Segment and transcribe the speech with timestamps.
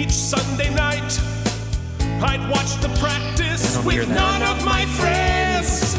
[0.00, 1.20] Each Sunday night,
[2.22, 5.94] I'd watch the practice I don't hear with none of my friends.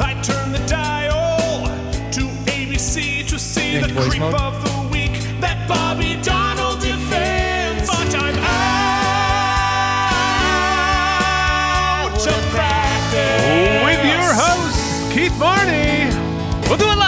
[0.00, 1.68] I'd turn the dial
[2.10, 4.34] to ABC to see the creep mode?
[4.34, 7.86] of the week that Bobby Donnell defends.
[7.88, 8.38] But I'm
[12.08, 13.84] out of practice.
[13.84, 16.10] With your host, Keith Barney.
[16.68, 17.07] We'll do it live.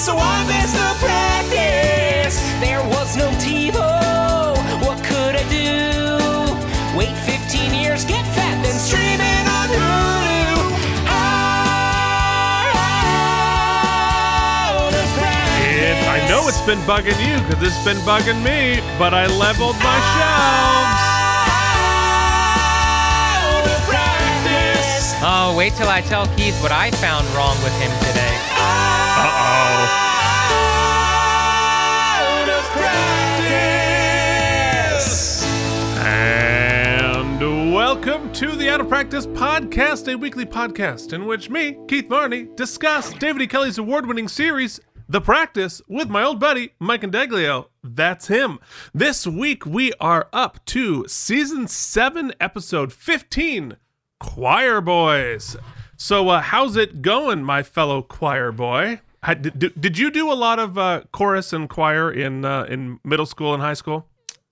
[0.00, 2.40] So I missed the practice.
[2.58, 6.48] There was no TiVo, what could I do?
[6.96, 10.72] Wait 15 years, get fat, then stream it on Hulu.
[11.04, 11.52] Out
[14.88, 15.84] of practice.
[15.84, 19.76] It, I know it's been bugging you because it's been bugging me, but I leveled
[19.84, 21.04] my shelves.
[23.36, 25.12] Out of practice.
[25.20, 28.29] Oh, wait till I tell Keith what I found wrong with him today.
[38.02, 42.48] Welcome to the Out of Practice Podcast, a weekly podcast in which me, Keith Barney,
[42.54, 43.46] discuss David E.
[43.46, 47.68] Kelley's award winning series, The Practice, with my old buddy, Mike Indeglio.
[47.84, 48.58] That's him.
[48.94, 53.76] This week we are up to season 7, episode 15
[54.18, 55.58] Choir Boys.
[55.98, 59.02] So, uh, how's it going, my fellow choir boy?
[59.42, 63.52] Did you do a lot of uh, chorus and choir in uh, in middle school
[63.52, 64.06] and high school?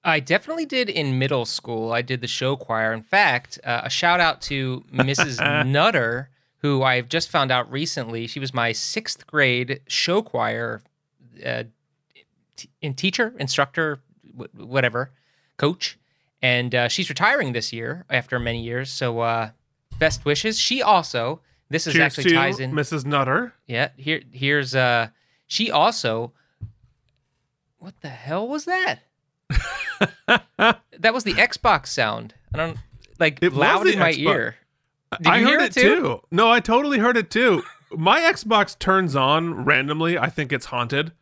[0.08, 1.92] I definitely did in middle school.
[1.92, 2.92] I did the show choir.
[2.92, 5.66] In fact, uh, a shout out to Mrs.
[5.66, 8.26] Nutter, who I've just found out recently.
[8.26, 10.82] She was my sixth grade show choir
[11.44, 11.64] uh,
[12.56, 14.00] t- in teacher, instructor,
[14.36, 15.12] wh- whatever,
[15.56, 15.98] coach.
[16.42, 18.90] And uh, she's retiring this year after many years.
[18.90, 19.50] So, uh,
[19.98, 20.58] best wishes.
[20.58, 22.72] She also, this is Cheers actually to ties in.
[22.72, 23.04] Mrs.
[23.04, 23.54] Nutter.
[23.66, 25.08] Yeah, here here's uh
[25.48, 26.32] she also
[27.78, 29.00] What the hell was that?
[30.28, 32.34] that was the Xbox sound.
[32.54, 32.78] I don't
[33.18, 34.18] like It loud in my Xbox.
[34.18, 34.56] ear.
[35.18, 36.20] Did I you heard hear it too?
[36.30, 37.62] No, I totally heard it too.
[37.90, 40.18] My Xbox turns on randomly.
[40.18, 41.12] I think it's haunted.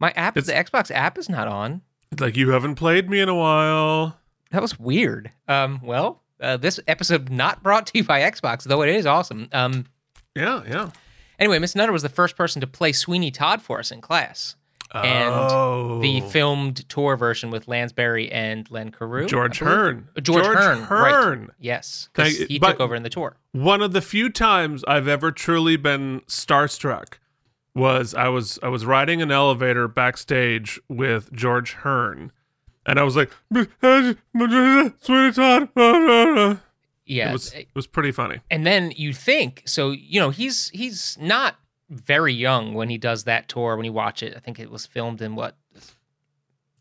[0.00, 1.82] My app It's- the Xbox app is not on.
[2.10, 4.18] It's like you haven't played me in a while.
[4.50, 5.30] That was weird.
[5.46, 9.48] Um well, uh, this episode not brought to you by Xbox, though it is awesome.
[9.52, 9.86] Um
[10.34, 10.90] Yeah, yeah.
[11.38, 14.56] anyway, Miss Nutter was the first person to play Sweeney Todd for us in class.
[14.92, 19.28] And oh, the filmed tour version with Lansbury and Len Cariou.
[19.28, 20.08] George Hearn.
[20.16, 20.88] Uh, George, Hearn.
[21.40, 21.48] Right.
[21.60, 23.36] Yes, because he took over in the tour.
[23.52, 27.14] One of the few times I've ever truly been starstruck
[27.72, 32.32] was I was I was riding an elevator backstage with George Hearn,
[32.84, 35.68] and I was like, "Sweetie Todd."
[37.06, 38.40] Yeah, It was it was pretty funny.
[38.52, 39.90] and then you think so.
[39.90, 41.56] You know, he's he's not
[41.90, 43.76] very young when he does that tour.
[43.76, 45.56] When you watch it, I think it was filmed in what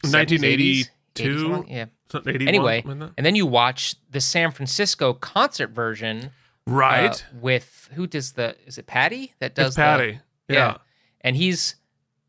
[0.01, 1.65] 1982?
[1.67, 1.85] Yeah.
[2.25, 6.25] Anyway, and then you watch the San Francisco concert version,
[6.67, 7.25] uh, right?
[7.39, 8.55] with who does the?
[8.65, 10.19] Is it Patty that does it's the- Patty.
[10.47, 10.77] yeah.
[11.21, 11.75] and he's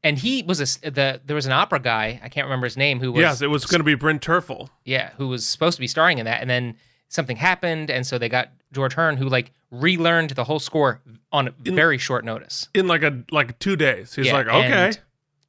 [0.05, 3.01] and he was a the there was an opera guy I can't remember his name
[3.01, 4.69] who was yes, it was going to be Bryn Terfel.
[4.85, 6.77] yeah who was supposed to be starring in that and then
[7.10, 11.00] something happened and so they got George Hearn who like relearned the whole score
[11.32, 12.69] on very short notice.
[12.75, 14.15] in like a like two days.
[14.15, 14.93] He's Yeah, like, okay,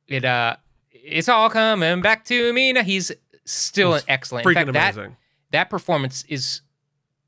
[0.07, 0.57] It uh
[0.91, 2.83] it's all coming back to me now.
[2.83, 3.11] He's
[3.45, 4.45] still It's excellent.
[4.45, 5.17] In freaking fact, that amazing.
[5.51, 6.61] that performance is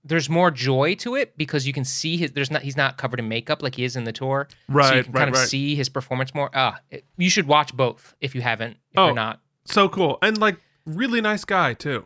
[0.06, 3.20] there's more joy to it because you can see his there's not he's not covered
[3.20, 4.48] in makeup like he is in the tour.
[4.68, 4.90] Right.
[4.90, 5.48] so you can right, kind of right.
[5.48, 6.50] see his performance more.
[6.54, 8.72] Ah, it- you should watch both if you haven't.
[8.92, 12.06] If Oh, you're not, So cool and like really nice guy too.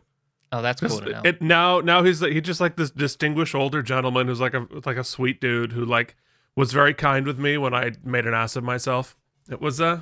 [0.51, 1.21] Oh, that's cool know.
[1.23, 4.67] It, now now he's like, he's just like this distinguished older gentleman who's like a
[4.85, 6.15] like a sweet dude who like
[6.55, 9.15] was very kind with me when I made an ass of myself.
[9.49, 10.01] It was uh,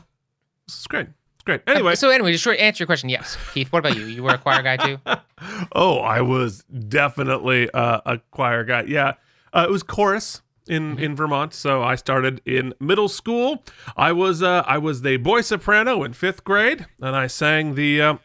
[0.65, 1.07] it's great.
[1.35, 1.61] It's great.
[1.67, 3.09] Anyway, so anyway, just short answer your question.
[3.09, 3.71] Yes, Keith.
[3.71, 4.05] What about you?
[4.05, 4.99] You were a choir guy too.
[5.75, 8.83] oh, I was definitely uh, a choir guy.
[8.87, 9.13] Yeah,
[9.53, 11.53] uh, it was chorus in in Vermont.
[11.53, 13.63] So I started in middle school.
[13.95, 18.01] I was uh, I was the boy soprano in fifth grade, and I sang the
[18.01, 18.17] uh,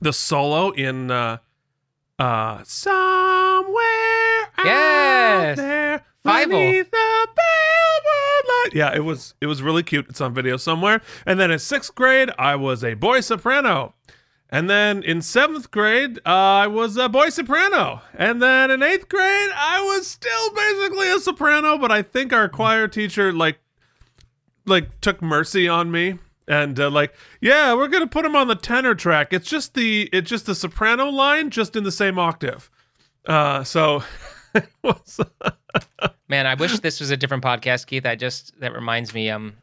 [0.00, 1.38] the solo in uh,
[2.18, 3.76] uh, somewhere
[4.58, 5.56] out Yes.
[5.58, 8.70] there beneath the bellwood light.
[8.74, 10.06] Yeah, it was it was really cute.
[10.08, 11.00] It's on video somewhere.
[11.26, 13.94] And then in sixth grade, I was a boy soprano.
[14.48, 18.00] And then in seventh grade, uh, I was a boy soprano.
[18.14, 22.48] And then in eighth grade, I was still basically a soprano, but I think our
[22.48, 23.58] choir teacher like
[24.64, 26.18] like took mercy on me
[26.48, 29.32] and uh, like, yeah, we're gonna put him on the tenor track.
[29.32, 32.70] It's just the it's just the soprano line, just in the same octave.
[33.24, 34.02] Uh, so.
[36.28, 38.06] Man, I wish this was a different podcast, Keith.
[38.06, 39.30] I just that reminds me.
[39.30, 39.54] Um,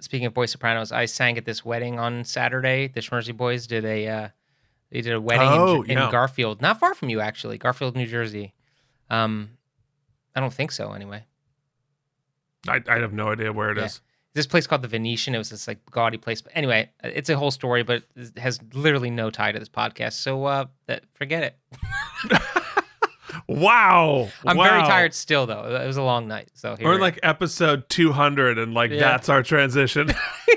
[0.00, 2.88] speaking of boy sopranos, I sang at this wedding on Saturday.
[2.88, 4.28] The Schmersey Boys did a uh,
[4.90, 6.10] they did a wedding Oh, in, in yeah.
[6.10, 8.54] Garfield, not far from you actually, Garfield, New Jersey.
[9.10, 9.50] Um,
[10.34, 10.92] I don't think so.
[10.92, 11.24] Anyway,
[12.68, 14.00] I, I have no idea where it is.
[14.36, 15.34] This place called the Venetian.
[15.34, 16.42] It was this like gaudy place.
[16.42, 20.12] But anyway, it's a whole story, but it has literally no tie to this podcast.
[20.12, 21.56] So uh, that forget it.
[23.48, 25.76] Wow, I'm very tired still, though.
[25.80, 26.48] It was a long night.
[26.54, 27.04] So here We're we in are.
[27.04, 29.00] like episode 200, and like Yeah.
[29.00, 30.08] that's our transition.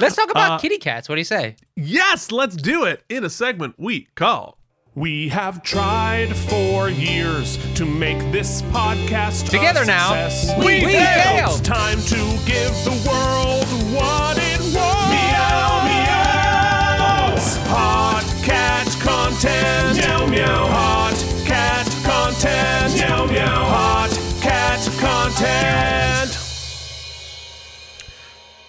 [0.00, 1.08] let's talk about uh, kitty cats.
[1.08, 1.56] What do you say?
[1.74, 4.58] yes, let's do it in a segment we call.
[4.98, 10.08] We have tried for years to make this podcast a Together now.
[10.28, 10.58] success.
[10.58, 11.60] We failed.
[11.60, 13.64] It's time to give the world
[13.94, 15.12] what it wants.
[15.14, 17.36] Meow meow.
[17.70, 19.98] Hot cat content.
[19.98, 20.66] Meow meow.
[20.66, 21.14] Hot
[21.46, 22.94] cat content.
[22.98, 23.64] Meow meow.
[23.66, 24.10] Hot
[24.40, 26.36] cat content.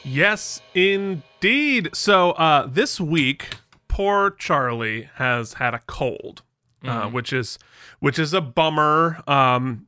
[0.03, 1.89] Yes, indeed.
[1.93, 3.55] So uh, this week,
[3.99, 6.41] poor Charlie has had a cold,
[6.85, 7.59] uh, which is
[7.99, 9.21] which is a bummer.
[9.27, 9.87] Um,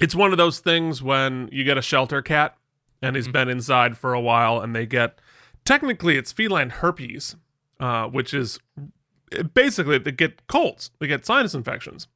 [0.00, 2.56] it's one of those things when you get a shelter cat
[3.02, 5.20] and he's been inside for a while, and they get
[5.64, 7.34] technically it's feline herpes,
[7.80, 8.60] uh, which is
[9.52, 12.06] basically they get colds, they get sinus infections.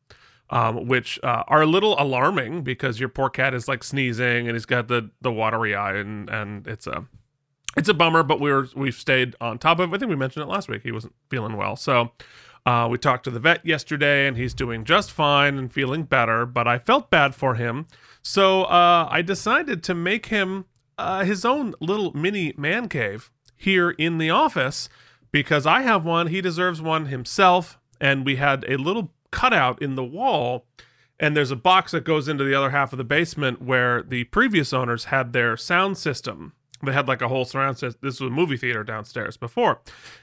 [0.50, 4.54] Um, which uh, are a little alarming because your poor cat is like sneezing and
[4.54, 7.06] he's got the the watery eye and and it's a
[7.76, 9.96] it's a bummer, but we were we've stayed on top of it.
[9.96, 10.82] I think we mentioned it last week.
[10.82, 12.12] He wasn't feeling well, so
[12.66, 16.46] uh, we talked to the vet yesterday, and he's doing just fine and feeling better.
[16.46, 17.86] But I felt bad for him,
[18.22, 20.66] so uh, I decided to make him
[20.98, 24.88] uh, his own little mini man cave here in the office
[25.32, 26.28] because I have one.
[26.28, 30.64] He deserves one himself, and we had a little cutout in the wall
[31.18, 34.24] and there's a box that goes into the other half of the basement where the
[34.24, 36.52] previous owners had their sound system.
[36.84, 38.00] They had like a whole surround system.
[38.02, 39.80] This was a movie theater downstairs before.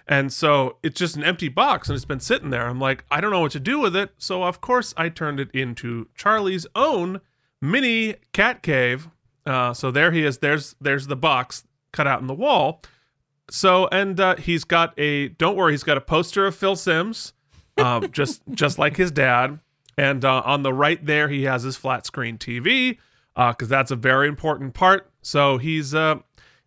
[0.07, 2.67] And so it's just an empty box and it's been sitting there.
[2.67, 4.11] I'm like, I don't know what to do with it.
[4.17, 7.21] So, of course, I turned it into Charlie's own
[7.61, 9.09] mini cat cave.
[9.45, 10.39] Uh, so there he is.
[10.39, 12.81] There's there's the box cut out in the wall.
[13.49, 17.33] So and uh, he's got a don't worry, he's got a poster of Phil Simms,
[17.77, 19.59] um, just just like his dad.
[19.97, 22.97] And uh, on the right there, he has his flat screen TV
[23.35, 25.11] because that's a very important part.
[25.21, 26.19] So he's uh,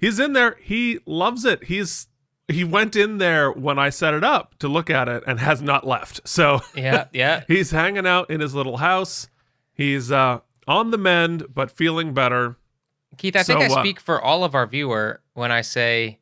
[0.04, 0.56] he's in there.
[0.60, 1.64] He loves it.
[1.64, 2.08] He's
[2.46, 5.62] he went in there when I set it up to look at it and has
[5.62, 6.20] not left.
[6.28, 7.44] So Yeah, yeah.
[7.48, 9.28] he's hanging out in his little house.
[9.72, 12.56] He's uh, on the mend, but feeling better.
[13.16, 16.18] Keith, I think I uh, speak for all of our viewer when I say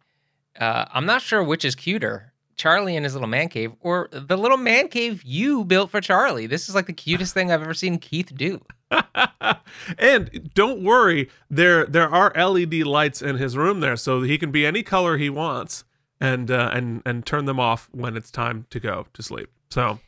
[0.61, 4.37] uh, I'm not sure which is cuter, Charlie in his little man cave or the
[4.37, 6.47] little man cave you built for Charlie.
[6.47, 8.61] This is like the cutest thing I've ever seen Keith do.
[9.99, 14.51] and don't worry, there there are LED lights in his room there, so he can
[14.51, 15.85] be any color he wants,
[16.21, 19.51] and uh, and and turn them off when it's time to go to sleep.
[19.71, 19.99] So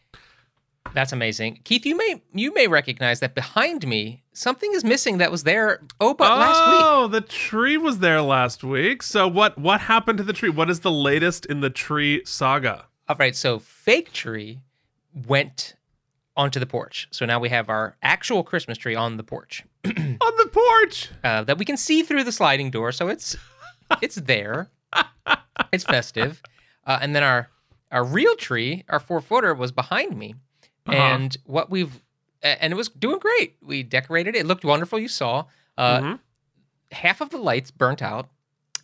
[0.93, 1.61] That's amazing.
[1.65, 5.81] Keith, you may you may recognize that behind me something is missing that was there
[6.01, 6.83] oh but last week.
[6.85, 9.03] oh, the tree was there last week.
[9.03, 10.51] So what what happened to the tree?
[10.51, 12.87] What is the latest in the tree saga?
[13.09, 14.61] All right, so fake tree
[15.27, 15.75] went
[16.37, 17.07] onto the porch.
[17.11, 19.63] So now we have our actual Christmas tree on the porch.
[19.85, 21.11] On the porch.
[21.23, 22.91] uh, that we can see through the sliding door.
[22.93, 23.37] So it's
[24.03, 24.71] it's there.
[25.73, 26.43] It's festive.
[26.87, 27.49] Uh, and then our
[27.93, 30.35] our real tree, our four footer, was behind me.
[30.87, 30.97] Uh-huh.
[30.97, 32.01] And what we've
[32.43, 33.57] and it was doing great.
[33.63, 34.41] We decorated it.
[34.41, 34.99] It looked wonderful.
[34.99, 35.45] You saw
[35.79, 36.19] uh, Mhm.
[36.93, 38.29] half of the lights burnt out,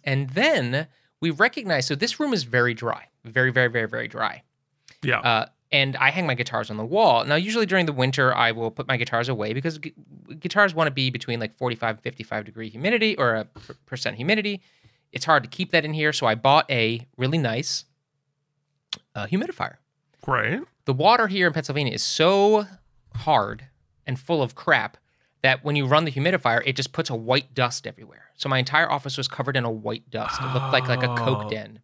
[0.05, 0.87] and then
[1.21, 1.89] we recognized.
[1.89, 4.43] So this room is very dry, very, very, very, very dry.
[5.03, 5.47] Yeah.
[5.73, 7.25] And I hang my guitars on the wall.
[7.25, 9.93] Now, usually during the winter, I will put my guitars away because gu-
[10.41, 14.17] guitars want to be between like 45 and 55 degree humidity or a per- percent
[14.17, 14.61] humidity.
[15.13, 16.13] It's hard to keep that in here.
[16.13, 17.85] So I bought a really nice
[19.15, 19.77] uh, humidifier.
[20.23, 20.61] Great.
[20.87, 22.67] The water here in Pennsylvania is so
[23.15, 23.67] hard
[24.07, 24.97] and full of crap
[25.43, 28.25] that when you run the humidifier, it just puts a white dust everywhere.
[28.37, 30.41] So my entire office was covered in a white dust.
[30.41, 31.17] It looked like like a Oh.
[31.17, 31.81] coke den.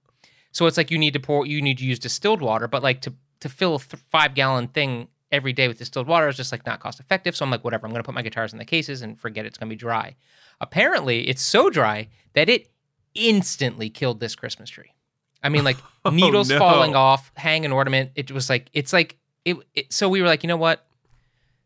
[0.52, 3.00] So it's like you need to pour, you need to use distilled water, but like
[3.02, 6.52] to to fill a th- five gallon thing every day with distilled water is just
[6.52, 7.36] like not cost effective.
[7.36, 9.58] So I'm like, whatever, I'm gonna put my guitars in the cases and forget it's
[9.58, 10.14] gonna be dry.
[10.60, 12.68] Apparently, it's so dry that it
[13.14, 14.92] instantly killed this Christmas tree.
[15.42, 15.76] I mean, like
[16.12, 16.58] needles Oh, no.
[16.58, 18.12] falling off, hang an ornament.
[18.14, 19.92] It was like it's like it, it.
[19.92, 20.86] So we were like, you know what?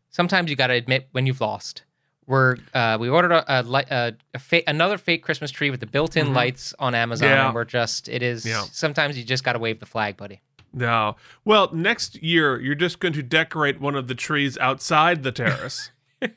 [0.09, 1.83] Sometimes you got to admit when you've lost.
[2.27, 5.85] We're uh, we ordered a, a, a, a fa- another fake Christmas tree with the
[5.87, 7.35] built-in lights on Amazon, Mm-hmm.
[7.35, 7.45] Yeah.
[7.47, 8.45] and we're just it is.
[8.45, 8.63] Yeah.
[8.71, 10.41] Sometimes you just got to wave the flag, buddy.
[10.73, 11.15] No.
[11.45, 15.91] Well, next year you're just going to decorate one of the trees outside the terrace.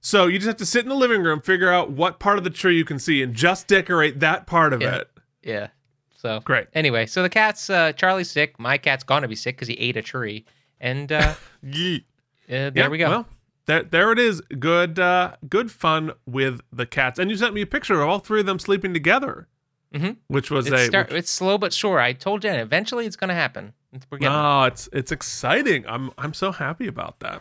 [0.00, 2.44] so you just have to sit in the living room, figure out what part of
[2.44, 4.96] the tree you can see, and just decorate that part of Yeah.
[4.96, 5.10] it.
[5.42, 5.68] Yeah.
[6.16, 6.66] So Great.
[6.74, 8.58] Anyway, so the cat's uh, Charlie's sick.
[8.58, 10.44] My cat's gonna be sick because he ate a tree,
[10.80, 12.00] and uh, Yeet.
[12.00, 12.02] uh,
[12.48, 13.08] there Yeah, we go.
[13.08, 13.26] Well,
[13.66, 14.40] there, there it is.
[14.58, 17.18] Good, uh, good fun with the cats.
[17.20, 19.46] And you sent me a picture of all three of them sleeping together,
[19.94, 20.16] Mhm.
[20.28, 20.86] which was it's, a.
[20.86, 21.98] start, which- it's slow but sure.
[21.98, 23.72] I told Jen eventually it's gonna happen.
[24.10, 25.84] We're getting No, it's it's exciting.
[25.88, 27.40] I'm I'm so happy about that.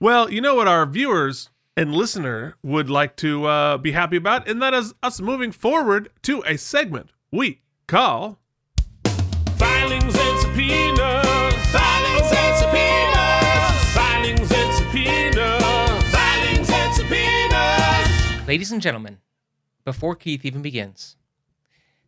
[0.00, 4.48] Well, you know what our viewers and listener would like to uh, be happy about,
[4.48, 8.38] and that is us moving forward to a segment we call
[9.58, 11.54] Filings and subpoenas.
[11.70, 13.94] Filings and subpoenas.
[13.94, 16.04] Filings and subpoenas.
[16.12, 18.48] Filings and subpoenas.
[18.48, 19.18] Ladies and gentlemen,
[19.84, 21.16] before Keith even begins,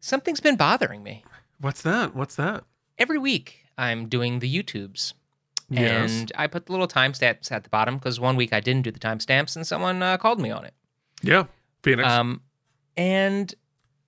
[0.07, 1.25] something's been bothering me.
[1.61, 2.15] What's that?
[2.15, 2.65] What's that?
[2.99, 5.13] Every week I'm doing the YouTubes.
[5.69, 6.11] Yes.
[6.11, 8.91] And I put the little timestamps at the bottom because one week I didn't do
[8.93, 10.75] the timestamps and someone uh, called me on it.
[11.23, 11.45] Yeah,
[11.83, 12.09] Phoenix.
[12.09, 12.43] Um,
[12.97, 13.53] and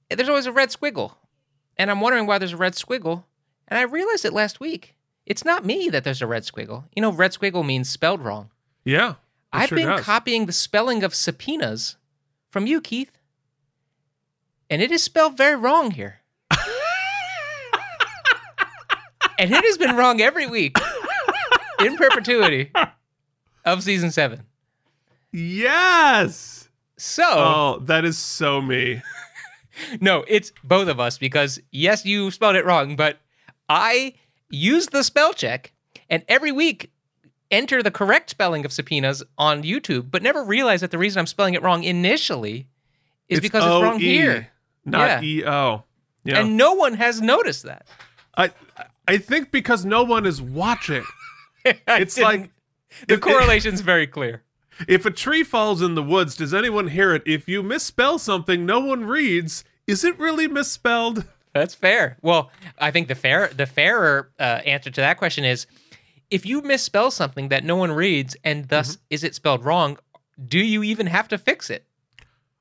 [0.09, 1.15] there's always a red squiggle.
[1.77, 3.25] And I'm wondering why there's a red squiggle.
[3.67, 4.95] And I realized it last week.
[5.27, 6.85] It's not me that there's a red squiggle.
[6.95, 8.51] You know, red squiggle means spelled wrong.
[8.85, 9.15] yeah,
[9.53, 10.05] I've sure been does.
[10.05, 11.97] copying the spelling of subpoenas
[12.51, 13.18] from you, Keith.
[14.71, 16.21] And it is spelled very wrong here.
[19.39, 20.77] and it has been wrong every week
[21.81, 22.71] in perpetuity
[23.65, 24.43] of season seven.
[25.33, 26.69] Yes.
[26.97, 29.03] So, Oh, that is so me.
[30.01, 33.19] no, it's both of us because, yes, you spelled it wrong, but
[33.69, 34.15] I
[34.51, 35.73] use the spell check
[36.11, 36.91] and every week
[37.51, 41.27] enter the correct spelling of subpoenas on YouTube, but never realize that the reason I'm
[41.27, 42.67] spelling it wrong initially
[43.29, 44.49] is because it's wrong here.
[44.85, 45.23] Not Yeah.
[45.23, 45.85] E O.
[46.25, 47.87] Yeah, And no one has noticed that.
[48.37, 48.51] I
[49.07, 51.05] I think because no one is watching.
[51.65, 52.51] It's didn't- like
[53.07, 54.43] the it- correlation's very clear.
[54.87, 57.23] If a tree falls in the woods, does anyone hear it?
[57.27, 61.25] If you misspell something no one reads, is it really misspelled?
[61.53, 62.17] That's fair.
[62.23, 65.67] Well, I think the fair the fairer uh, answer to that question is
[66.31, 69.03] if you misspell something that no one reads and thus Mm-hmm.
[69.11, 69.99] is it spelled wrong,
[70.47, 71.85] do you even have to fix it?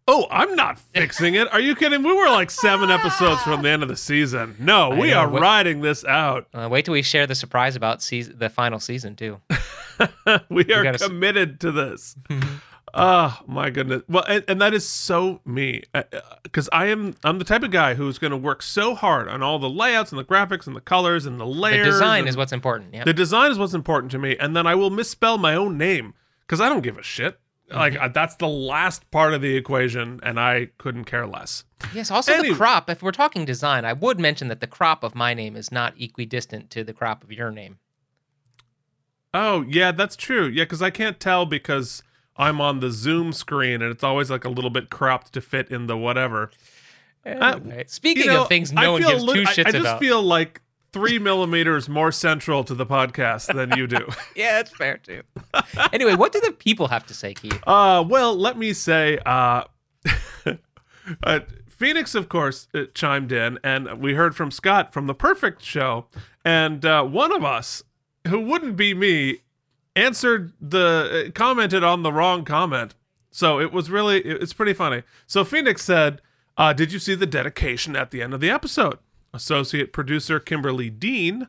[0.10, 1.52] Oh, I'm not fixing it.
[1.52, 2.02] Are you kidding?
[2.02, 4.56] We were like seven episodes from the end of the season.
[4.58, 6.48] No, we know, are what- riding this out.
[6.54, 9.40] Uh, wait till we share the surprise about season, the final season too.
[10.50, 12.16] we are gotta s- committed to this.
[12.94, 14.04] Oh my goodness!
[14.08, 17.64] Well, and, and that is so me, uh, uh, because I am I'm the type
[17.64, 20.68] of guy who's going to work so hard on all the layouts and the graphics
[20.68, 21.86] and the colors and the The layers.
[21.86, 22.94] design is what's important.
[22.94, 23.04] Yeah.
[23.04, 26.14] The design is what's important to me, and then I will misspell my own name
[26.42, 27.38] because I don't give a shit.
[27.70, 31.66] Like uh, that's the last part of the equation, and I couldn't care less.
[31.94, 32.10] yes.
[32.10, 32.50] Also, Anyway.
[32.50, 32.90] the crop.
[32.90, 35.94] If we're talking design, I would mention that the crop of my name is not
[36.00, 37.80] equidistant to the crop of your name.
[39.34, 40.48] Oh yeah, that's true.
[40.48, 42.02] Yeah, because I can't tell because
[42.38, 45.70] I'm on the Zoom screen, and it's always like a little bit cropped to fit
[45.70, 46.52] in the whatever.
[47.26, 49.72] Anyway, speaking You know, of things I no one gives li- two I- shits I,
[49.72, 50.00] just about.
[50.00, 54.08] feel like three millimeters more central to the podcast than you do.
[54.36, 55.22] yeah, that's fair too.
[55.94, 57.62] anyway, what do the people have to say, Keith?
[57.68, 59.64] Uh, well, let me say, uh,
[61.24, 65.62] uh, Phoenix, of course, uh, chimed in, and we heard from Scott from the Perfect
[65.62, 66.08] Show,
[66.44, 67.84] and uh, one of us,
[68.28, 69.42] who wouldn't be me,
[69.96, 72.96] answered the uh, commented on the wrong comment.
[73.30, 75.04] So it was really, it's pretty funny.
[75.28, 76.22] So Phoenix said,
[76.58, 78.98] uh, "Did you see the dedication at the end of the episode?"
[79.38, 81.48] Associate producer Kimberly Dean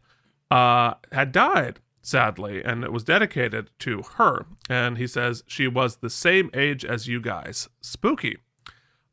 [0.50, 4.44] uh, had died, sadly, and it was dedicated to her.
[4.68, 7.68] And he says she was the same age as you guys.
[7.80, 8.36] Spooky.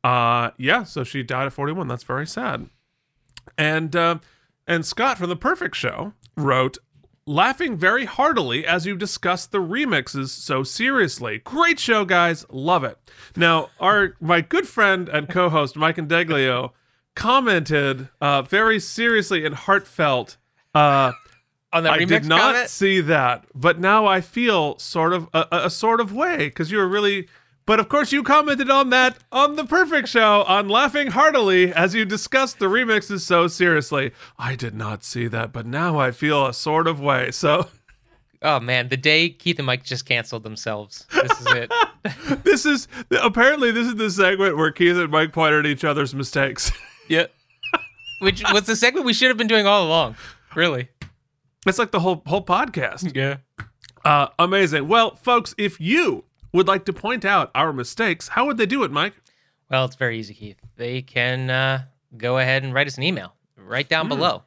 [0.03, 1.88] Uh, yeah, so she died at 41.
[1.88, 2.70] That's very sad.
[3.58, 4.20] And uh,
[4.67, 6.77] and Scott from the Perfect Show wrote,
[7.27, 11.39] laughing very heartily as you discuss the remixes so seriously.
[11.39, 12.46] Great show, guys.
[12.50, 12.98] Love it.
[13.36, 16.74] Now, our my good friend and co-host Mike Indeglio
[17.15, 20.38] commented uh, very seriously and heartfelt.
[20.74, 21.13] Uh,
[21.74, 22.69] On the I did not comment?
[22.69, 26.72] see that, but now I feel sort of a, a a sort of way because
[26.72, 27.27] you were really.
[27.67, 31.95] But of course, you commented on that on the Perfect Show on laughing heartily as
[31.95, 34.12] you discussed the remixes so seriously.
[34.38, 37.31] I did not see that, but now I feel a sort of way.
[37.31, 37.69] So
[38.43, 41.07] Oh man, the day Keith and Mike just canceled themselves.
[41.12, 41.72] This is it.
[42.43, 42.88] this is
[43.19, 46.72] apparently this is the segment where Keith and Mike point at each other's mistakes.
[47.07, 47.25] yeah.
[48.19, 50.15] Which was the segment we should have been doing all along.
[50.55, 50.88] Really.
[51.67, 53.15] it's like the whole whole podcast.
[53.15, 53.38] Yeah.
[54.03, 54.88] Uh, amazing.
[54.88, 58.83] Well, folks, if you would like to point out our mistakes, how would they do
[58.83, 59.13] it, Mike?
[59.69, 60.57] Well, it's very easy, Keith.
[60.77, 61.85] They can uh,
[62.15, 64.43] go ahead and write us an email right down below.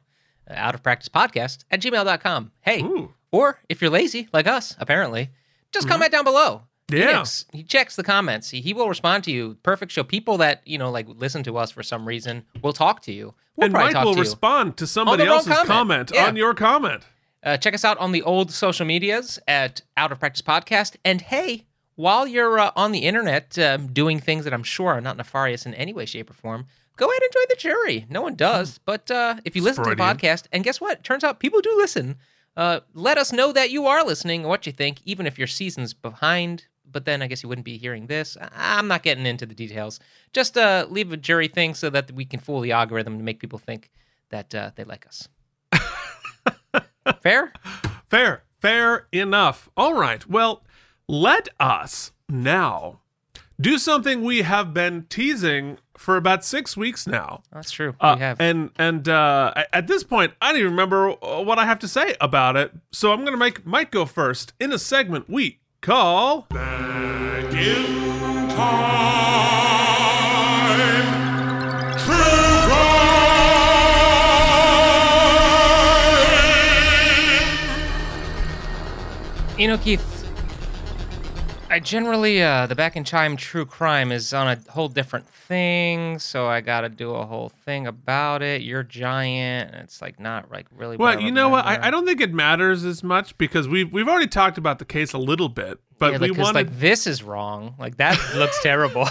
[0.49, 2.51] Uh, out of practice podcast at gmail.com.
[2.61, 3.13] Hey, Ooh.
[3.31, 5.29] or if you're lazy, like us, apparently,
[5.71, 6.63] just comment down below.
[6.89, 7.23] Yeah.
[7.51, 8.49] He, checks the comments.
[8.49, 9.57] He, he will respond to you.
[9.63, 10.03] Perfect show.
[10.03, 13.33] People that, you know, like listen to us for some reason will talk to you.
[13.55, 15.67] We'll and Mike will to respond to somebody else's comment.
[15.67, 16.27] comment, Yeah.
[16.27, 17.03] on your comment.
[17.43, 20.95] Uh, check us out on the old social medias at Out of Practice Podcast.
[21.05, 21.65] And hey,
[21.95, 25.65] while you're uh, on the internet um, doing things that I'm sure are not nefarious
[25.65, 26.65] in any way, shape, or form,
[26.97, 28.05] go ahead and join the jury.
[28.09, 28.77] No one does.
[28.79, 31.03] But uh, if you listen to the podcast, and guess what?
[31.03, 32.17] Turns out people do listen.
[32.57, 35.47] Uh, let us know that you are listening and what you think, even if your
[35.47, 36.65] season's behind.
[36.91, 38.37] But then I guess you wouldn't be hearing this.
[38.55, 39.99] I'm not getting into the details.
[40.33, 43.39] Just uh, leave a jury thing so that we can fool the algorithm to make
[43.39, 43.89] people think
[44.29, 45.27] that uh, they like us.
[47.21, 47.53] Fair?
[48.09, 49.69] Fair, fair enough.
[49.75, 50.27] All right.
[50.27, 50.63] Well,
[51.07, 52.99] let us now
[53.59, 57.43] do something we have been teasing for about six weeks now.
[57.51, 57.93] That's true.
[57.99, 58.39] Uh, we have.
[58.39, 61.87] And and uh, at this point, I don't even remember uh, what I have to
[61.87, 62.71] say about it.
[62.91, 66.47] So I'm gonna make Mike go first in a segment we call.
[66.49, 69.09] Back in time.
[71.97, 73.19] True crime.
[79.57, 80.18] You know, Keith,
[81.79, 86.19] I generally, uh, the back in time true crime is on a whole different thing,
[86.19, 88.63] so I gotta do a whole thing about it.
[88.63, 90.97] You're giant, and it's like not like really.
[90.97, 91.63] Well, you know what?
[91.65, 91.87] I.
[91.87, 95.13] I don't think it matters as much because we've we've already talked about the case
[95.13, 96.67] a little bit, but yeah, we because wanted.
[96.67, 97.75] like this is wrong.
[97.79, 99.07] Like that looks terrible.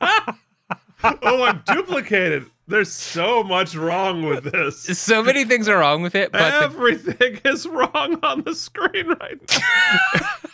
[0.00, 2.46] oh, I'm duplicated.
[2.66, 4.82] There's so much wrong with this.
[4.98, 9.06] so many things are wrong with it, but the, Everything is wrong on the screen
[9.08, 10.20] right now.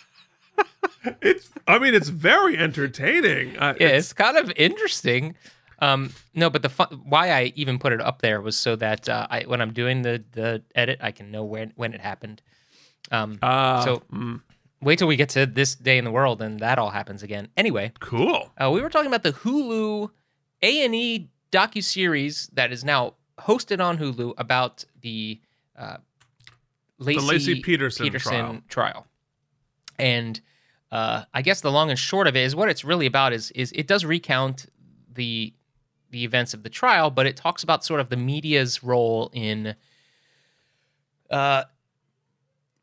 [1.23, 1.51] it's.
[1.67, 3.59] I mean, it's very entertaining.
[3.59, 5.35] Uh, yeah, it's kind of interesting.
[5.81, 9.09] Um, no, but the fun, why I even put it up there was so that
[9.09, 12.41] uh, I, when I'm doing the the edit, I can know when when it happened.
[13.11, 14.03] Um, Ah, so
[14.81, 17.49] wait till we get to this day in the world, and that all happens again.
[17.57, 18.51] Anyway, cool.
[18.61, 20.11] uh, we were talking about the Hulu
[20.63, 25.41] A and E docu series that is now hosted on Hulu about the
[25.79, 25.99] uh,
[27.01, 28.63] Laci, Laci Peterson trial.
[28.69, 29.07] trial.
[29.99, 30.41] And
[30.93, 33.51] uh, I guess the long and short of it is what it's really about is
[33.53, 34.67] is it does recount
[35.13, 35.53] the
[36.11, 39.75] the events of the trial, but it talks about sort of the media's role in
[41.31, 41.65] uh,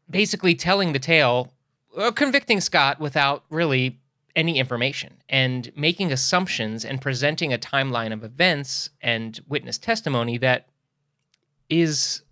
[0.10, 1.54] basically telling the tale,
[1.98, 4.00] uh, convicting Scott without really
[4.36, 10.68] any information and making assumptions and presenting a timeline of events and witness testimony that
[11.70, 12.24] is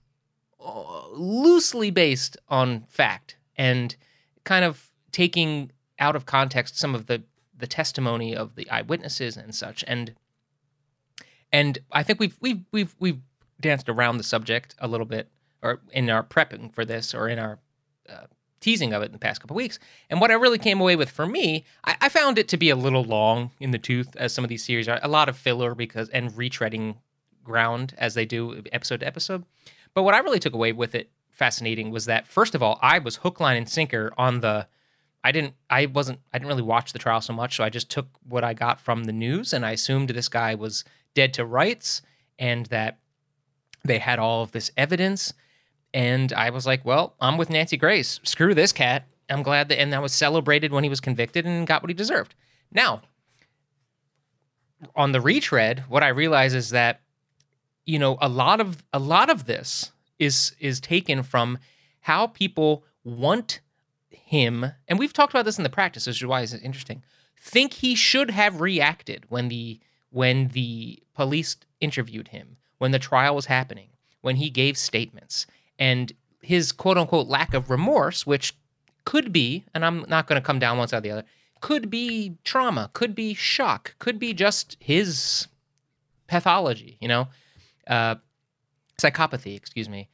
[0.59, 3.95] uh, loosely based on fact and
[4.43, 7.23] kind of taking out of context some of the
[7.57, 10.15] the testimony of the eyewitnesses and such and
[11.51, 13.19] and I think we've we've we've we've
[13.59, 15.29] danced around the subject a little bit
[15.61, 17.59] or in our prepping for this or in our
[18.09, 18.25] uh,
[18.61, 19.79] teasing of it in the past couple weeks.
[20.09, 22.69] And what I really came away with for me, I, I found it to be
[22.69, 24.99] a little long in the tooth, as some of these series are.
[25.01, 26.95] A lot of filler because and retreading
[27.43, 29.43] ground as they do episode to episode.
[29.93, 32.99] But what I really took away with it, fascinating, was that first of all, I
[32.99, 34.67] was hook, line, and sinker on the.
[35.23, 35.53] I didn't.
[35.69, 36.19] I wasn't.
[36.33, 38.81] I didn't really watch the trial so much, so I just took what I got
[38.81, 42.01] from the news, and I assumed this guy was dead to rights,
[42.39, 42.99] and that
[43.83, 45.33] they had all of this evidence.
[45.93, 48.19] And I was like, well, I'm with Nancy Grace.
[48.23, 49.07] Screw this cat.
[49.29, 51.93] I'm glad that, and that was celebrated when he was convicted and got what he
[51.93, 52.33] deserved.
[52.71, 53.01] Now,
[54.95, 57.01] on the retread, what I realize is that,
[57.85, 61.57] you know, a lot of a lot of this is is taken from
[62.01, 63.59] how people want
[64.31, 67.03] him, and we've talked about this in the practice, which is why it's interesting.
[67.37, 73.35] Think he should have reacted when the when the police interviewed him, when the trial
[73.35, 73.89] was happening,
[74.21, 78.55] when he gave statements, and his quote unquote lack of remorse, which
[79.03, 81.25] could be, and I'm not going to come down one side or the other,
[81.59, 85.49] could be trauma, could be shock, could be just his
[86.27, 87.27] pathology, you know,
[87.87, 88.15] uh,
[88.97, 90.07] psychopathy, excuse me,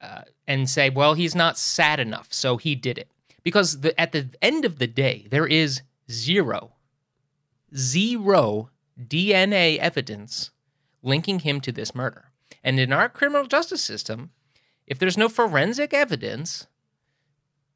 [0.00, 3.08] uh, and say, well, he's not sad enough, so he did it.
[3.44, 6.72] Because the, at the end of the day, there is zero,
[7.76, 10.50] zero DNA evidence
[11.02, 12.30] linking him to this murder.
[12.62, 14.30] And in our criminal justice system,
[14.86, 16.66] if there's no forensic evidence,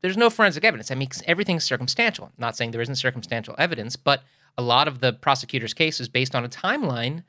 [0.01, 0.89] there's no forensic evidence.
[0.89, 2.27] That makes everything circumstantial.
[2.27, 4.23] I'm not saying there isn't circumstantial evidence, but
[4.57, 7.23] a lot of the prosecutor's case is based on a timeline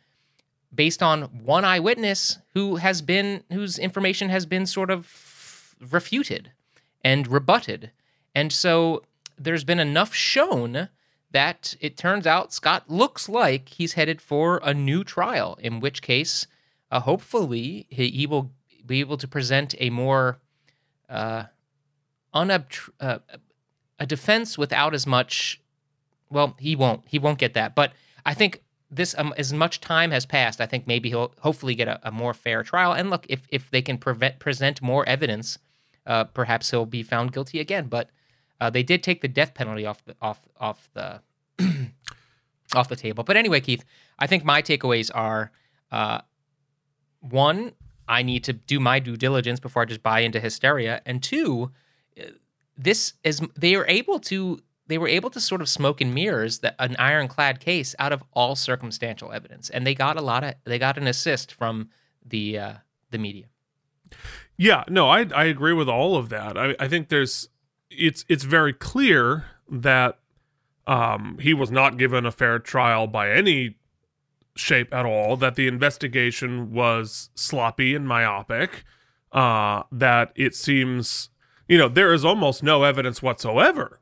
[0.73, 6.51] based on one eyewitness who has been whose information has been sort of refuted
[7.03, 7.91] and rebutted.
[8.39, 9.03] And so
[9.37, 10.87] there's been enough shown
[11.31, 16.01] that it turns out Scott looks like he's headed for a new trial, in which
[16.01, 16.47] case,
[16.89, 18.49] uh, hopefully, he, he will
[18.85, 20.39] be able to present a more
[21.09, 21.43] uh,
[22.33, 23.19] uh,
[23.99, 25.59] a defense without as much.
[26.29, 27.01] Well, he won't.
[27.05, 27.75] He won't get that.
[27.75, 27.91] But
[28.25, 31.89] I think this, um, as much time has passed, I think maybe he'll hopefully get
[31.89, 32.93] a, a more fair trial.
[32.93, 35.59] And look, if if they can prevent present more evidence,
[36.05, 37.87] uh, perhaps he'll be found guilty again.
[37.87, 38.09] But
[38.59, 41.21] uh, they did take the death penalty off the off off the
[42.75, 43.23] off the table.
[43.23, 43.83] But anyway, Keith,
[44.17, 45.51] I think my takeaways are
[45.91, 46.21] uh,
[47.21, 47.73] one,
[48.07, 51.71] I need to do my due diligence before I just buy into hysteria, and two,
[52.19, 52.23] uh,
[52.77, 56.59] this is they are able to they were able to sort of smoke and mirrors
[56.59, 60.55] that an ironclad case out of all circumstantial evidence, and they got a lot of
[60.65, 61.89] they got an assist from
[62.25, 62.73] the uh,
[63.11, 63.45] the media.
[64.57, 66.57] Yeah, no, I I agree with all of that.
[66.57, 67.49] I, I think there's
[67.89, 70.19] it's it's very clear that
[70.87, 73.75] um, he was not given a fair trial by any
[74.55, 75.35] shape at all.
[75.37, 78.83] That the investigation was sloppy and myopic.
[79.31, 81.29] Uh, that it seems
[81.67, 83.99] you know there is almost no evidence whatsoever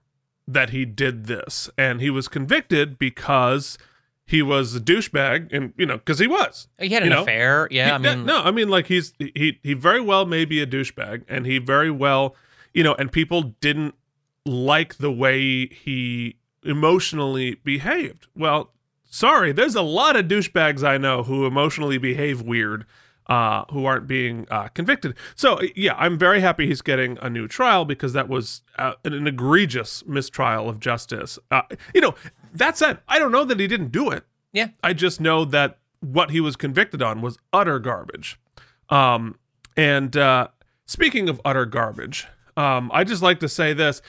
[0.48, 3.78] that he did this, and he was convicted because
[4.26, 6.68] he was a douchebag, and you know because he was.
[6.80, 7.96] He had an know, affair, yeah.
[7.96, 11.24] I mean, no, I mean like he's he he very well may be a douchebag,
[11.28, 12.36] and he very well,
[12.78, 13.96] you know, and people didn't
[14.46, 18.28] like the way he emotionally behaved.
[18.36, 18.72] Well,
[19.10, 22.86] sorry, there's a lot of douchebags I know who emotionally behave weird,
[23.26, 25.16] uh, who aren't being uh, convicted.
[25.36, 29.14] So yeah, I'm very happy he's getting a new trial because that was uh, an,
[29.14, 31.40] an egregious mistrial of justice.
[31.50, 31.64] Uh,
[31.96, 32.14] you know,
[32.54, 34.24] that said, I don't know that he didn't do it.
[34.54, 34.68] yeah.
[34.84, 38.40] I just know that what he was convicted on was utter garbage.
[38.88, 39.40] Um,
[39.76, 40.50] and uh,
[40.86, 42.28] speaking of utter garbage,
[42.58, 44.02] um, I just like to say this,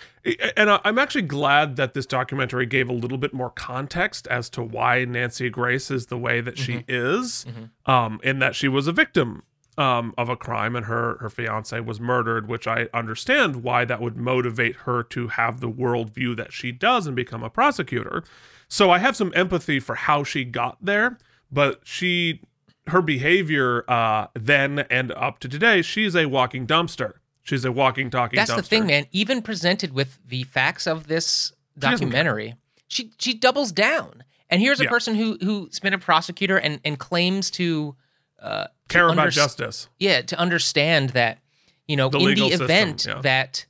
[0.56, 4.62] and I'm actually glad that this documentary gave a little bit more context as to
[4.62, 7.46] why Nancy Grace is the way that she is,
[7.86, 9.42] um, in that she was a victim
[9.76, 14.00] um, of a crime and her her fiance was murdered, which I understand why that
[14.00, 18.24] would motivate her to have the worldview that she does and become a prosecutor.
[18.68, 21.16] So I have some empathy for how she got there,
[21.52, 22.40] but she
[22.88, 27.12] her behavior uh, then and up to today, she's a walking dumpster.
[27.48, 28.56] She's a walking, talking That's dumpster.
[28.56, 29.06] the thing, man.
[29.10, 32.54] Even presented with the facts of this documentary,
[32.88, 34.22] she she doubles down.
[34.50, 34.90] And here's a Yeah.
[34.90, 37.96] person who who's been a prosecutor and and claims to
[38.42, 39.88] uh, to Care about justice.
[39.98, 41.38] yeah to understand that
[41.86, 43.20] you know The in the system, event yeah.
[43.22, 43.64] that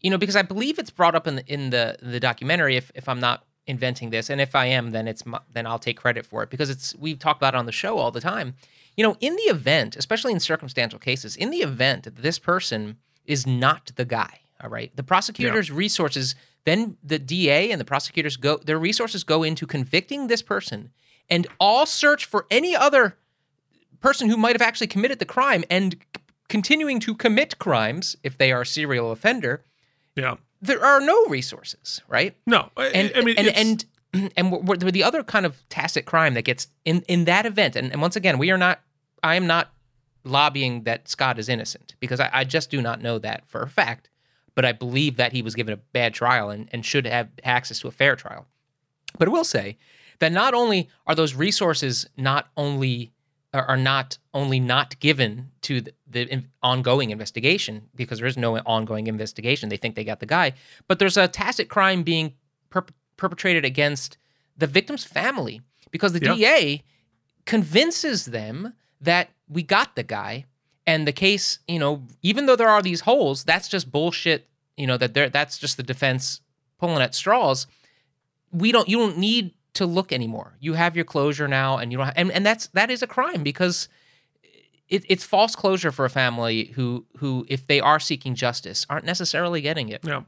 [0.00, 2.90] you know because I believe it's brought up in the in the the documentary if
[2.94, 5.96] if I'm not inventing this and if I am then it's my, then I'll take
[5.98, 8.54] credit for it because it's we talk about it on the show all the time.
[8.96, 12.96] You know, in the event, especially in circumstantial cases, in the event that this person
[13.26, 14.94] is not the guy, all right?
[14.96, 16.34] The prosecutor's resources
[16.64, 20.90] then the DA and the prosecutors go their resources go into convicting this person
[21.28, 23.18] and all search for any other
[24.00, 28.38] person who might have actually committed the crime and c- continuing to commit crimes if
[28.38, 29.62] they are a serial offender
[30.16, 30.36] Yeah.
[30.62, 33.62] there are no resources right No, I, and I mean, and it's-
[34.14, 37.44] and and we're, we're- the other kind of tacit crime that gets in in that
[37.44, 38.80] event and, and once again we are not
[39.22, 39.70] i am not
[40.24, 43.68] lobbying that scott is innocent because I, I just do not know that for a
[43.68, 44.08] fact
[44.54, 47.78] but i believe that he was given a bad trial and, and should have access
[47.80, 48.46] to a fair trial
[49.18, 49.78] but I will say
[50.18, 53.12] that not only are those resources not only
[53.52, 59.06] are not only not given to the, the ongoing investigation because there is no ongoing
[59.06, 59.68] investigation.
[59.68, 60.54] They think they got the guy,
[60.88, 62.34] but there's a tacit crime being
[62.72, 64.18] perp- perpetrated against
[64.56, 65.60] the victim's family
[65.92, 66.34] because the Yeah.
[66.34, 66.82] DA
[67.44, 70.44] convinces them that we got the guy
[70.86, 74.48] and the case, you know, even though there are these holes, that's just bullshit.
[74.76, 76.40] You know that there that's just the defense
[76.78, 77.68] pulling at straws
[78.54, 81.98] we don't you don't need to look anymore you have your closure now and you
[81.98, 83.88] don't have, and, and that's that is a crime because
[84.88, 89.04] it, it's false closure for a family who who if they are seeking justice aren't
[89.04, 90.22] necessarily getting it Yeah.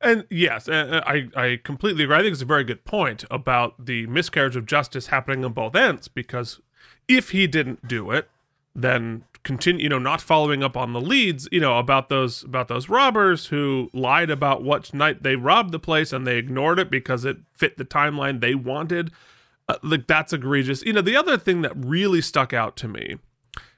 [0.00, 2.14] And yes, I, I completely agree.
[2.14, 5.74] I think it's a very good point about the miscarriage of justice happening on both
[5.74, 6.60] ends because
[7.08, 8.28] if he didn't do it,
[8.74, 12.68] then continue, you know, not following up on the leads, you know, about those about
[12.68, 16.90] those robbers who lied about what night they robbed the place and they ignored it
[16.90, 19.10] because it fit the timeline they wanted.
[19.68, 20.82] Uh, like that's egregious.
[20.84, 23.16] You know, the other thing that really stuck out to me,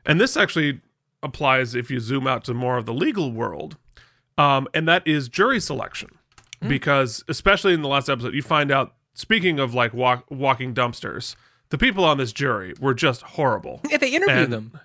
[0.04, 0.80] and this actually
[1.22, 3.76] applies if you zoom out to more of the legal world,
[4.38, 6.10] um, and that is jury selection.
[6.68, 8.94] Because especially in the last episode, you find out.
[9.14, 11.34] Speaking of like walk, walking dumpsters,
[11.70, 13.80] the people on this jury were just horrible.
[13.90, 14.80] if they interview And- them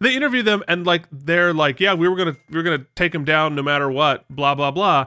[0.00, 3.14] They interview them and like they're like, yeah, we were gonna we were gonna take
[3.14, 5.06] him down no matter what, blah blah blah,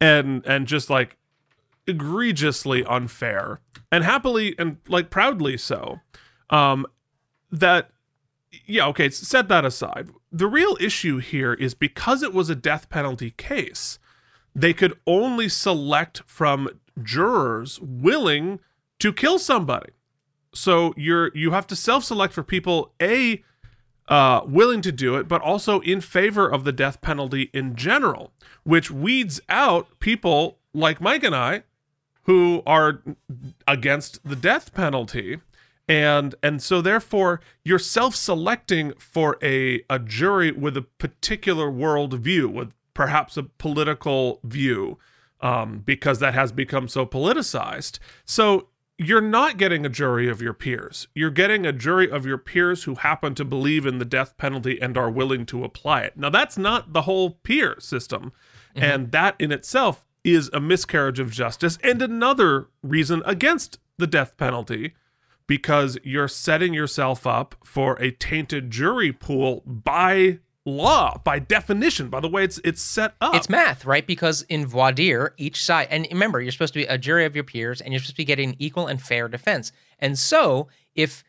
[0.00, 1.16] and and just like
[1.86, 3.60] egregiously unfair
[3.92, 6.00] and happily and like proudly so.
[6.48, 6.86] Um,
[7.52, 7.90] that
[8.66, 10.08] yeah, okay, set that aside.
[10.32, 13.98] The real issue here is because it was a death penalty case,
[14.54, 16.68] they could only select from
[17.02, 18.60] jurors willing
[19.00, 19.92] to kill somebody.
[20.54, 23.42] So you're you have to self-select for people a
[24.08, 28.32] uh, willing to do it, but also in favor of the death penalty in general,
[28.64, 31.62] which weeds out people like Mike and I
[32.24, 33.02] who are
[33.66, 35.40] against the death penalty.
[35.88, 42.72] And and so therefore you're self-selecting for a a jury with a particular worldview with
[42.94, 44.98] perhaps a political view
[45.40, 47.98] um, because that has become so politicized.
[48.24, 48.68] So
[49.02, 51.08] you're not getting a jury of your peers.
[51.14, 54.78] You're getting a jury of your peers who happen to believe in the death penalty
[54.78, 56.18] and are willing to apply it.
[56.18, 58.32] Now that's not the whole peer system.
[58.76, 58.84] Mm-hmm.
[58.84, 64.36] And that in itself is a miscarriage of justice and another reason against the death
[64.36, 64.92] penalty
[65.46, 72.20] because you're setting yourself up for a tainted jury pool by law, by definition, by
[72.20, 73.34] the way it's it's set up.
[73.34, 74.06] It's math, right?
[74.06, 74.92] Because in voir
[75.36, 78.00] each side, and remember, you're supposed to be a jury of your peers, and you're
[78.00, 79.72] supposed to be getting equal and fair defense.
[79.98, 81.24] And so, if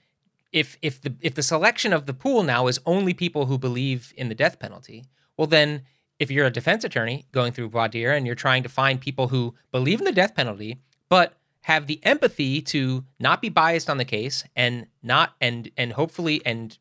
[0.51, 4.13] if if the if the selection of the pool now is only people who believe
[4.17, 5.05] in the death penalty,
[5.37, 5.83] well then,
[6.19, 9.29] if you're a defense attorney going through voir dire and you're trying to find people
[9.29, 10.77] who believe in the death penalty,
[11.09, 15.93] but have the empathy to not be biased on the case and not and and
[15.93, 16.77] hopefully and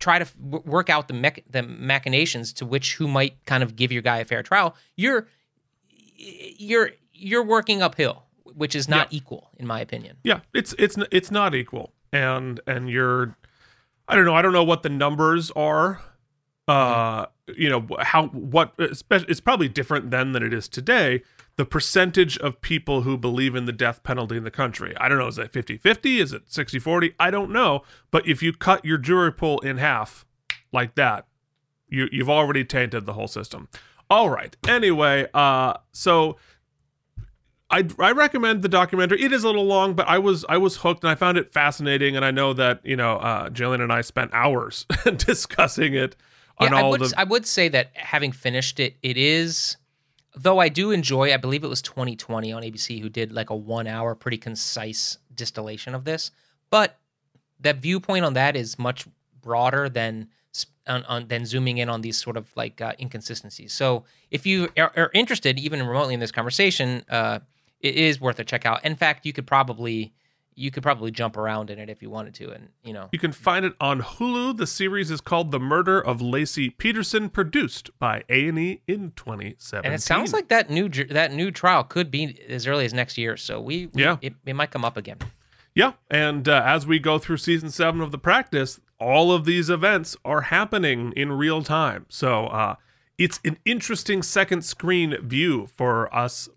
[0.00, 3.76] try to w- work out the mech- the machinations to which who might kind of
[3.76, 5.28] give your guy a fair trial you're
[6.16, 11.30] you're you're working uphill which is not equal in my opinion yeah, it's it's it's
[11.30, 11.92] not equal.
[12.12, 13.36] And and you're
[14.08, 16.00] I don't know, I don't know what the numbers are.
[16.66, 21.22] Uh, you know, how what especially it's probably different then than it is today.
[21.60, 24.96] The percentage of people who believe in the death penalty in the country.
[24.96, 26.18] I don't know, is that 50-50?
[26.18, 27.12] Is it 60-40?
[27.20, 30.24] I don't know, but if you cut your jury pool in half
[30.72, 31.26] like that,
[31.86, 33.68] you you've already tainted the whole system.
[34.08, 34.56] All right.
[34.66, 36.38] Anyway, uh so
[37.70, 39.22] I, I recommend the documentary.
[39.22, 41.52] It is a little long, but I was I was hooked and I found it
[41.52, 42.16] fascinating.
[42.16, 46.16] And I know that you know uh, Jillian and I spent hours discussing it
[46.56, 47.14] on yeah, I all would, the.
[47.18, 49.76] I would say that having finished it, it is,
[50.34, 53.56] though I do enjoy, I believe it was 2020 on ABC who did like a
[53.56, 56.30] one hour, pretty concise distillation of this.
[56.70, 56.98] But
[57.60, 59.06] that viewpoint on that is much
[59.42, 60.28] broader than
[60.86, 63.72] on, on than zooming in on these sort of like uh, inconsistencies.
[63.72, 67.40] So if you are, are interested, even remotely in this conversation, uh,
[67.80, 68.84] it is worth a check out.
[68.84, 70.12] In fact, you could probably
[70.60, 73.18] you could probably jump around in it if you wanted to, and you know you
[73.18, 74.56] can find it on Hulu.
[74.56, 79.12] The series is called "The Murder of Laci Peterson," produced by A and E in
[79.16, 79.84] 2017.
[79.84, 83.16] And it sounds like that new that new trial could be as early as next
[83.18, 83.36] year.
[83.36, 84.16] So we, we- Yeah.
[84.20, 85.16] it, it might come up again.
[85.74, 89.70] Yeah, and uh, as we go through season seven of the practice, all of these
[89.70, 92.06] events are happening in real time.
[92.08, 92.74] So uh,
[93.16, 96.48] it's an interesting second screen view for us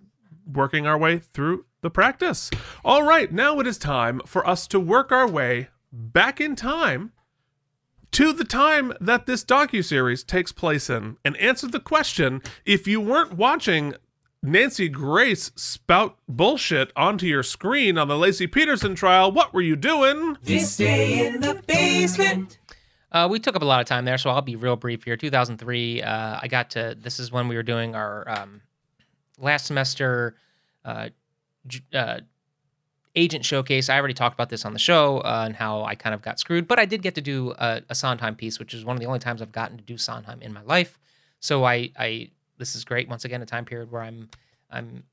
[0.52, 2.50] working our way through the practice.
[2.84, 7.12] All right, now it is time for us to work our way back in time
[8.14, 13.00] to the time that this docu-series takes place in and answer the question if you
[13.00, 13.94] weren't watching
[14.42, 19.76] Nancy Grace spout bullshit onto your screen on the Laci Peterson trial, what were you
[19.76, 20.38] doing?
[20.44, 22.60] This day in the basement.
[23.12, 25.16] Uh, we took up a lot of time there, so I'll be real brief here.
[25.16, 26.98] 2003, uh, I got to.
[27.00, 28.62] This is when we were doing our um,
[29.40, 30.36] last semester
[30.84, 31.14] uh, j-
[31.94, 32.20] uh,
[33.16, 33.90] agent showcase.
[33.90, 36.40] I already talked about this on the show uh, and how I kind of got
[36.40, 39.00] screwed, but I did get to do a, a Sondheim piece, which is one of
[39.00, 41.00] the only times I've gotten to do Sondheim in my life.
[41.40, 43.10] So I, I this is great.
[43.10, 44.30] Once again, a time period where I'm,
[44.72, 45.04] I'm,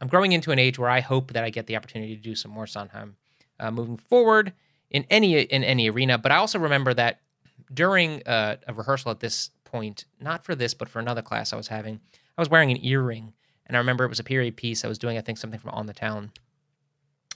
[0.00, 2.34] I'm growing into an age where I hope that I get the opportunity to do
[2.34, 3.16] some more Sondheim
[3.58, 4.52] uh, moving forward
[4.90, 6.18] in any in any arena.
[6.18, 7.20] But I also remember that
[7.72, 11.56] during uh, a rehearsal at this point, not for this, but for another class I
[11.56, 12.00] was having,
[12.36, 13.32] I was wearing an earring,
[13.66, 14.84] and I remember it was a period piece.
[14.84, 16.32] I was doing, I think, something from On the Town,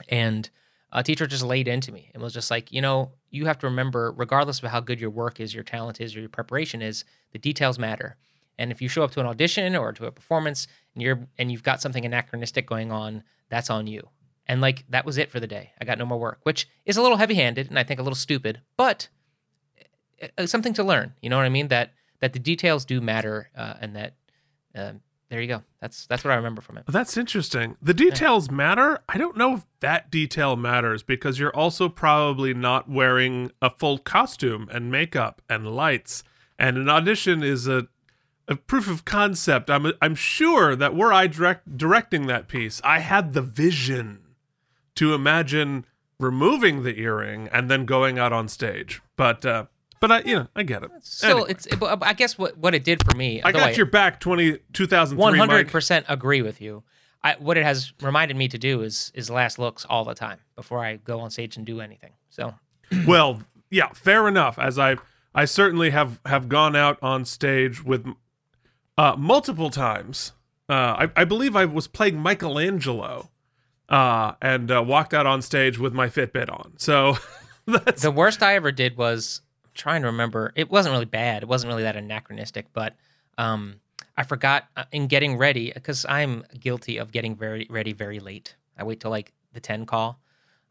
[0.09, 0.49] and
[0.91, 3.67] a teacher just laid into me and was just like, you know, you have to
[3.67, 7.05] remember, regardless of how good your work is, your talent is, or your preparation is,
[7.31, 8.17] the details matter.
[8.57, 11.51] And if you show up to an audition or to a performance and you're and
[11.51, 14.07] you've got something anachronistic going on, that's on you.
[14.47, 15.71] And like that was it for the day.
[15.79, 18.15] I got no more work, which is a little heavy-handed and I think a little
[18.15, 19.07] stupid, but
[20.37, 21.13] uh, something to learn.
[21.21, 21.69] You know what I mean?
[21.69, 24.15] That that the details do matter, uh, and that
[24.75, 24.91] uh,
[25.31, 25.63] there you go.
[25.79, 26.83] That's that's what I remember from it.
[26.87, 27.77] That's interesting.
[27.81, 28.99] The details matter.
[29.07, 33.97] I don't know if that detail matters because you're also probably not wearing a full
[33.97, 36.25] costume and makeup and lights.
[36.59, 37.87] And an audition is a
[38.49, 39.69] a proof of concept.
[39.69, 44.35] I'm I'm sure that were I direct directing that piece, I had the vision
[44.95, 45.85] to imagine
[46.19, 49.01] removing the earring and then going out on stage.
[49.15, 49.67] But uh,
[50.01, 50.91] but I you know I get it.
[51.01, 51.67] Still, Anyway, it's.
[51.75, 53.41] But I guess what what it did for me.
[53.41, 56.83] I got your back 20, 2003, One hundred percent agree with you.
[57.23, 60.39] I, what it has reminded me to do is is last looks all the time
[60.55, 62.11] before I go on stage and do anything.
[62.29, 62.55] So
[63.07, 64.59] Well, yeah, fair enough.
[64.59, 64.97] As I
[65.33, 68.05] I certainly have have gone out on stage with
[68.97, 70.33] uh, multiple times.
[70.67, 73.29] Uh, I, I believe I was playing Michelangelo,
[73.89, 76.73] uh, and uh, walked out on stage with my Fitbit on.
[76.77, 77.17] So
[77.65, 79.41] that's the worst I ever did was
[79.81, 80.53] trying to remember.
[80.55, 81.41] It wasn't really bad.
[81.41, 82.95] It wasn't really that anachronistic, but
[83.39, 83.79] um,
[84.15, 88.55] I forgot uh, in getting ready because I'm guilty of getting very ready very late.
[88.77, 90.19] I wait till like the ten call.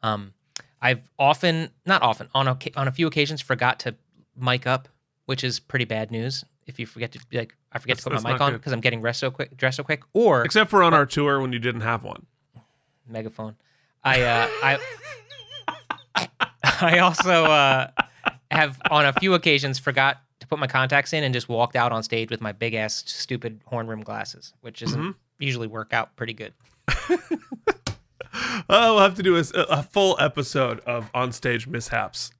[0.02, 0.32] Um,
[0.80, 3.96] I've often, not often, on a on a few occasions, forgot to
[4.36, 4.88] mic up,
[5.26, 6.44] which is pretty bad news.
[6.66, 8.80] If you forget to like, I forget That's- to put my mic on because I'm
[8.80, 11.58] getting rest so quick, dressed so quick, or except for on our tour when you
[11.58, 12.26] didn't have one.
[13.08, 13.56] megaphone.
[14.04, 14.78] I uh, I
[16.62, 17.88] I also uh,
[18.50, 21.92] have on a few occasions forgot to put my contacts in and just walked out
[21.92, 25.10] on stage with my big ass stupid horn rim glasses, which doesn't Mm-hmm.
[25.38, 26.52] usually work out pretty good.
[26.98, 27.08] Oh,
[28.68, 32.30] we'll have to do a, a full episode of onstage mishaps.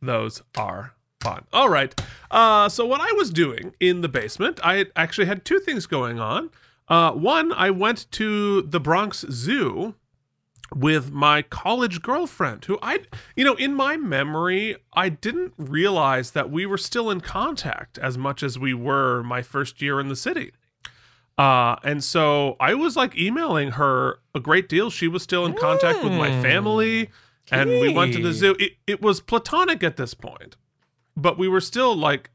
[0.00, 1.44] Those are fun.
[1.52, 1.98] All right.
[2.30, 6.20] Uh, so what I was doing in the basement, I actually had two things going
[6.20, 6.50] on.
[6.88, 9.94] Uh, one, I went to the Bronx Zoo
[10.74, 13.00] with my college girlfriend, who I,
[13.36, 18.16] you know, in my memory, I didn't realize that we were still in contact as
[18.16, 20.52] much as we were my first year in the city.
[21.36, 24.90] Uh, and so I was like emailing her a great deal.
[24.90, 27.10] She was still in contact with my family,
[27.50, 28.56] and we went to the zoo.
[28.58, 30.56] It, it was platonic at this point,
[31.16, 32.30] but we were still like,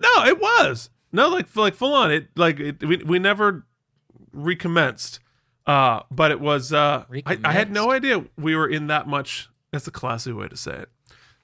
[0.00, 2.10] no, it was no, like like full on.
[2.10, 3.66] It like it, we we never
[4.32, 5.20] recommenced.
[5.70, 9.48] Uh, but it was uh, I, I had no idea we were in that much.
[9.70, 10.88] That's a classy way to say it.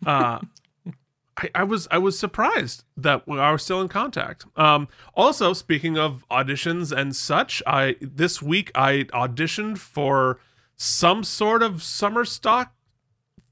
[0.05, 0.41] Uh,
[1.37, 4.45] I, I was I was surprised that we are still in contact.
[4.57, 10.41] Um, also, speaking of auditions and such, I this week I auditioned for
[10.75, 12.75] some sort of summer stock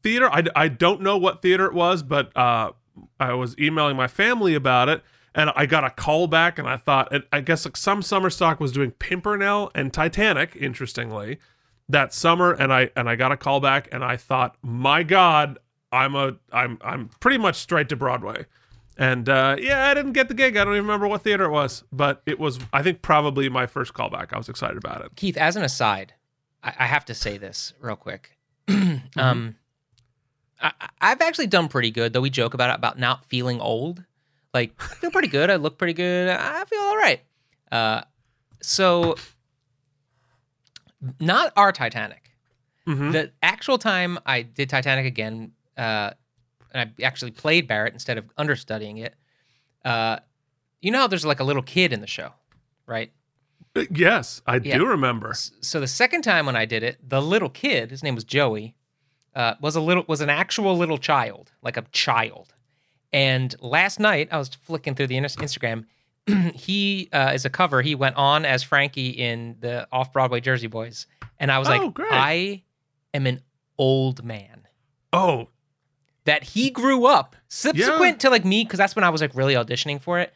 [0.02, 0.28] theater.
[0.28, 2.72] I, I don't know what theater it was, but uh,
[3.20, 5.04] I was emailing my family about it,
[5.34, 8.30] and I got a call back, and I thought and I guess like some summer
[8.30, 11.38] stock was doing Pimpernel and Titanic, interestingly,
[11.88, 15.58] that summer, and I and I got a call back, and I thought, my God,
[15.92, 18.46] I'm a I'm I'm pretty much straight to Broadway.
[18.96, 20.56] And uh, yeah, I didn't get the gig.
[20.56, 23.66] I don't even remember what theater it was, but it was I think probably my
[23.66, 24.32] first callback.
[24.32, 25.16] I was excited about it.
[25.16, 26.14] Keith, as an aside,
[26.62, 28.36] I, I have to say this real quick.
[28.68, 29.18] Mm-hmm.
[29.20, 29.56] um,
[30.62, 33.60] I, I- I've actually done pretty good, though we joke about it about not feeling
[33.60, 34.04] old.
[34.54, 35.50] Like, I feel pretty good.
[35.50, 36.28] I look pretty good.
[36.30, 37.20] I feel all right.
[37.72, 38.02] Uh,
[38.62, 39.16] so,
[41.20, 42.30] not our Titanic.
[42.86, 43.12] Mhm.
[43.12, 46.10] The actual time I did Titanic again, uh,
[46.72, 49.14] and I actually played Barrett instead of understudying it.
[49.84, 50.18] Uh,
[50.80, 52.32] you know how there's like a little kid in the show,
[52.86, 53.10] right?
[53.74, 54.78] Uh, Yes, I Yeah.
[54.78, 55.34] do remember.
[55.34, 58.76] so the second time when I did it, the little kid, his name was Joey,
[59.34, 62.53] uh, was a little was an actual little child, like a child.
[63.14, 65.86] And last night I was flicking through the Instagram.
[66.54, 67.80] he uh, is a cover.
[67.80, 71.06] He went on as Frankie in the off Broadway Jersey Boys,
[71.38, 72.12] and I was Oh, like, great.
[72.12, 72.62] I
[73.14, 73.40] am an
[73.78, 74.66] old man.
[75.12, 75.48] Oh,
[76.24, 79.54] That he grew up subsequent to like me, because that's when I was like really
[79.54, 80.32] auditioning for it.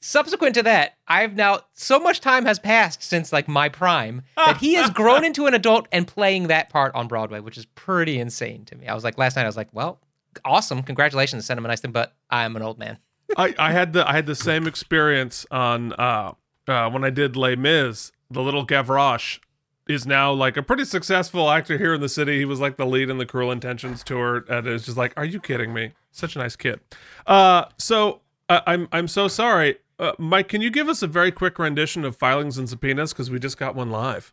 [0.00, 4.58] Subsequent to that, I've now so much time has passed since like my prime that
[4.58, 8.20] he has grown into an adult and playing that part on Broadway, which is pretty
[8.20, 8.86] insane to me.
[8.86, 9.98] I was like last night, I was like, well,
[10.44, 12.98] awesome, congratulations, a nice thing, but I'm an old man.
[13.36, 16.32] I, I had the I had the same experience on uh,
[16.68, 18.12] uh, when I did Les Mis.
[18.30, 19.40] The little Gavroche
[19.88, 22.38] is now like a pretty successful actor here in the city.
[22.38, 25.24] He was like the lead in the Cruel Intentions tour, and it's just like, are
[25.24, 25.92] you kidding me?
[26.12, 26.80] Such a nice kid.
[27.26, 30.48] Uh, so uh, I'm I'm so sorry, uh, Mike.
[30.48, 33.58] Can you give us a very quick rendition of filings and subpoenas because we just
[33.58, 34.32] got one live.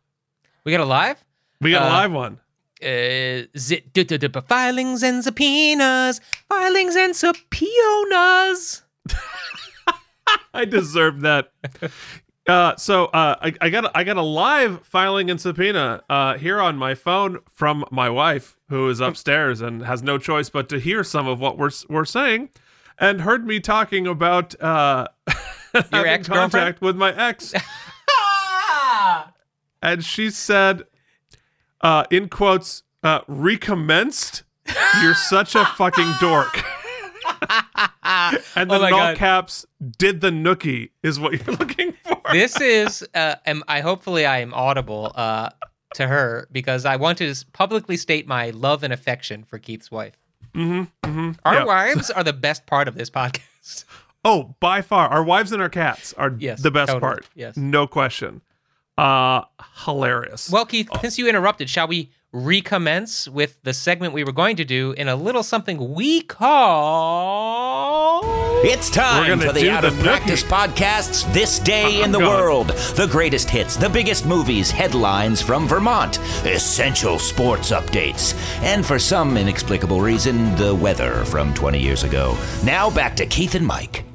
[0.63, 1.24] We got a live.
[1.62, 2.39] We got a Uh, live one.
[2.84, 6.20] Uh, zit, du- du- du- filings and subpoenas,
[6.50, 8.82] filings and subpoenas.
[10.54, 11.52] I deserve that.
[12.48, 16.38] Uh, so uh, I, I got a, I got a live filing and subpoena uh,
[16.38, 20.68] here on my phone from my wife, who is upstairs and has no choice but
[20.70, 22.50] to hear some of what we're we're saying,
[23.00, 25.08] and heard me talking about uh,
[25.74, 26.52] having ex-girlfriend?
[26.52, 27.54] contact with my ex,
[29.82, 30.84] and she said,
[31.84, 34.44] uh, in quotes, uh, "recommenced."
[35.02, 36.64] You're such a fucking dork.
[38.04, 39.18] and Oh then in all God.
[39.18, 39.66] caps,
[39.98, 42.22] did the nookie is what you're looking for.
[42.32, 45.50] this is uh, am, I hopefully I am audible uh,
[45.96, 50.18] to her because I want to publicly state my love and affection for Keith's wife.
[50.54, 51.32] Mm-hmm, mm-hmm.
[51.46, 51.66] Our Yeah.
[51.66, 53.86] wives are the best part of this podcast.
[54.26, 57.02] Oh, by far, our wives and our cats are Yes, the best totally.
[57.02, 57.26] part.
[57.36, 57.58] Yes.
[57.58, 58.40] no question.
[58.98, 59.41] Uh,
[59.86, 60.50] hilarious.
[60.52, 64.66] Well, Keith, since you interrupted, shall we recommence with the segment we were going to
[64.66, 68.22] do in a little something we call
[68.64, 72.18] It's We're time for the do Out the of Practice podcast's This Day in the
[72.18, 72.32] going.
[72.32, 72.70] World.
[72.96, 78.34] The greatest hits, the biggest movies, headlines from Vermont, essential sports updates,
[78.64, 82.36] and for some inexplicable reason, the weather from 20 years ago.
[82.64, 84.06] Now back to Keith and Mike.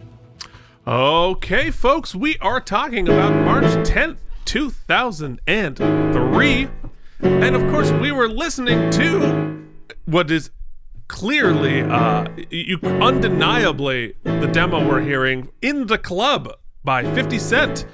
[0.88, 4.16] Okay, folks, we are talking about March 10th,
[4.48, 6.68] 2003.
[7.20, 9.62] And of course, we were listening to
[10.06, 10.50] what is
[11.06, 16.50] clearly, uh, you undeniably, the demo we're hearing in the club
[16.82, 17.84] by 50 Cent.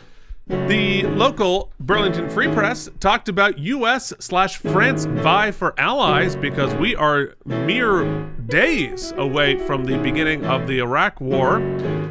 [0.46, 4.12] The local Burlington Free Press talked about U.S.
[4.18, 8.04] slash France vie for allies because we are mere
[8.46, 11.62] days away from the beginning of the Iraq War.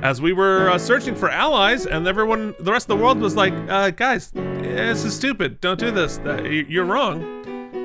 [0.01, 3.36] As we were uh, searching for allies, and everyone, the rest of the world was
[3.36, 5.61] like, uh, "Guys, this is stupid.
[5.61, 6.19] Don't do this.
[6.43, 7.23] You're wrong."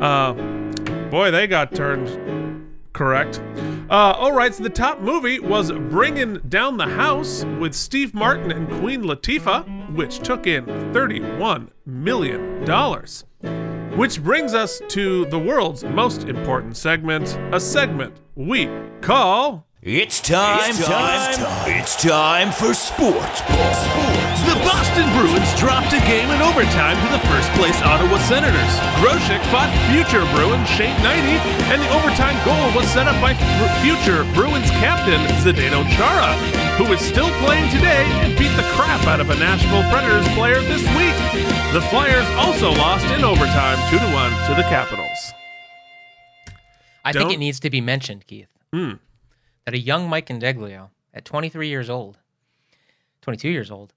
[0.01, 0.33] Uh,
[1.11, 2.09] boy, they got turned
[2.99, 3.41] correct.
[3.89, 8.51] Uh, all right, so the top movie was Bringing Down the House with Steve Martin
[8.51, 12.65] and Queen Latifah, which took in $31 million.
[13.97, 18.69] Which brings us to the world's most important segment, a segment we
[19.01, 19.68] call.
[19.81, 21.39] It's time, time,
[21.71, 23.79] it's time for sports ball.
[24.43, 28.75] The Boston Bruins dropped a game in overtime to the first place Ottawa Senators.
[28.99, 31.39] Grosek fought future Bruin Shane Hnidy,
[31.71, 33.39] and the overtime goal was set up by
[33.79, 36.35] future Bruins captain Zdeno Chara,
[36.75, 40.59] who is still playing today and beat the crap out of a Nashville Predators player
[40.59, 41.15] this week.
[41.71, 45.07] The Flyers also lost in overtime 2 to 1 to the Capitals.
[47.05, 48.95] I think Don't- it needs to be mentioned, Keith, hmm.
[49.69, 52.17] That a young Mike Indeglio at 23 years old,
[53.21, 53.93] 22 years old,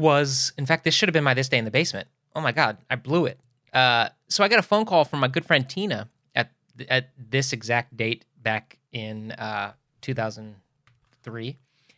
[0.00, 2.08] was, in fact, this should have been my This Day in the Basement.
[2.34, 3.38] Oh my God, I blew it.
[3.72, 6.52] Uh, so I got a phone call from my good friend Tina at
[6.88, 11.48] at this exact date back in uh, 2003.
[11.48, 11.56] And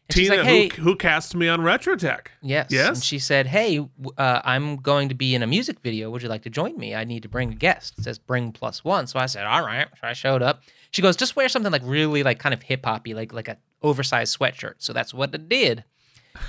[0.09, 2.28] Tina, like, hey, who, who cast me on Retrotech.
[2.40, 2.68] Yes.
[2.70, 2.88] Yes?
[2.88, 3.78] And she said, "Hey,
[4.16, 6.11] uh, I'm going to be in a music video.
[6.11, 6.94] Would you like to join me?
[6.94, 9.07] I need to bring a guest." It says bring plus one.
[9.07, 10.62] So I said, "All right." So I showed up.
[10.97, 13.59] She goes, "Just wear something like really like kind of hip hoppy, like like a
[13.82, 15.84] oversized sweatshirt." So that's what I did.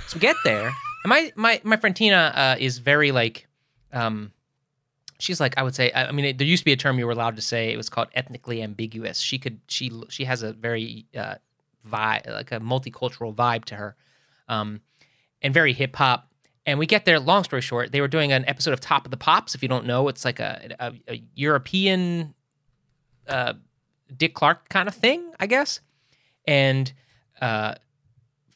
[0.06, 0.74] So we get there, and
[1.04, 3.46] my my my friend Tina uh, is very like,
[3.92, 4.32] um,
[5.18, 5.92] she's like I would say.
[5.92, 7.74] I I mean, it, there used to be a term you were allowed to say.
[7.74, 9.18] It was called ethnically ambiguous.
[9.18, 11.34] She could she she has a very uh,
[11.86, 13.96] vibe, like a multicultural vibe to her.
[14.48, 14.80] Um,
[15.42, 16.32] and very hip hop.
[16.64, 17.20] And we get there.
[17.20, 19.54] Long story short, they were doing an episode of Top of the Pops.
[19.54, 22.32] If you don't know, it's like a, a, a European
[23.28, 23.52] uh,
[24.16, 25.80] Dick Clark kind of thing, I guess.
[26.46, 26.92] And
[27.40, 27.74] uh,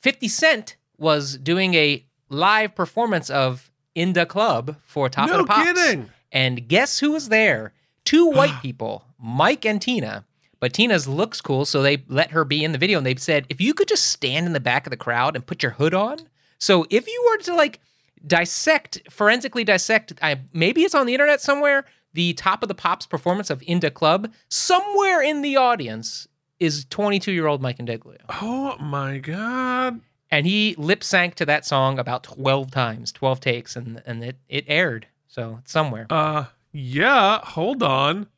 [0.01, 5.47] 50 Cent was doing a live performance of In the Club for Top No of
[5.47, 5.81] the Pops.
[5.83, 6.11] kidding.
[6.31, 7.73] And guess who was there?
[8.05, 10.25] Two white people, Mike and Tina.
[10.61, 12.99] But Tina's looks cool, so they let her be in the video.
[12.99, 15.45] And they said, if you could just stand in the back of the crowd and
[15.45, 16.19] put your hood on.
[16.59, 17.81] So if you were to like
[18.25, 21.85] dissect, forensically dissect, I, maybe it's on the internet somewhere,
[22.15, 26.29] the top of the pops performance of Inda Club, somewhere in the audience
[26.61, 28.19] is 22 year old Mike Indeglio.
[28.41, 30.01] Oh my God.
[30.31, 34.37] And he lip sank to that song about 12 times, 12 takes, and, and it,
[34.49, 35.07] it aired.
[35.27, 36.07] So it's somewhere.
[36.09, 38.29] Uh, yeah, hold on.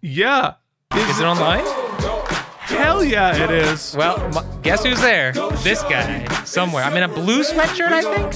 [0.00, 0.54] Yeah.
[0.94, 1.64] Is it online?
[2.60, 3.94] Hell yeah, it is.
[3.96, 5.32] Well, m- guess who's there?
[5.62, 6.84] This guy somewhere.
[6.84, 8.34] I'm in a blue sweatshirt, I think.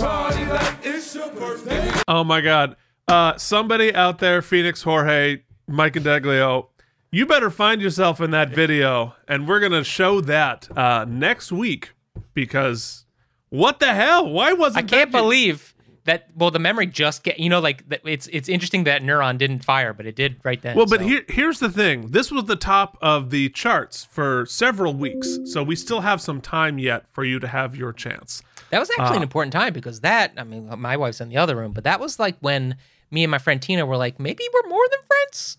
[2.09, 2.76] Oh my god.
[3.12, 6.68] Uh somebody out there, Phoenix Jorge, Mike and Deglio,
[7.10, 11.90] you better find yourself in that video and we're gonna show that uh next week
[12.32, 13.04] because
[13.50, 14.30] what the hell?
[14.30, 16.28] Why wasn't I can't that- believe that.
[16.34, 17.38] Well, the memory just get.
[17.38, 20.60] You know, like that, it's it's interesting that neuron didn't fire, but it did right
[20.62, 20.74] then.
[20.74, 21.06] Well, but so.
[21.06, 22.12] here here's the thing.
[22.12, 25.38] This was the top of the charts for several weeks.
[25.44, 28.42] So we still have some time yet for you to have your chance.
[28.70, 30.32] that was actually uh, an important time because that.
[30.38, 32.76] I mean, my wife's in the other room, but that was like when
[33.12, 35.58] me and my friend Tina were like, maybe we're more than friends.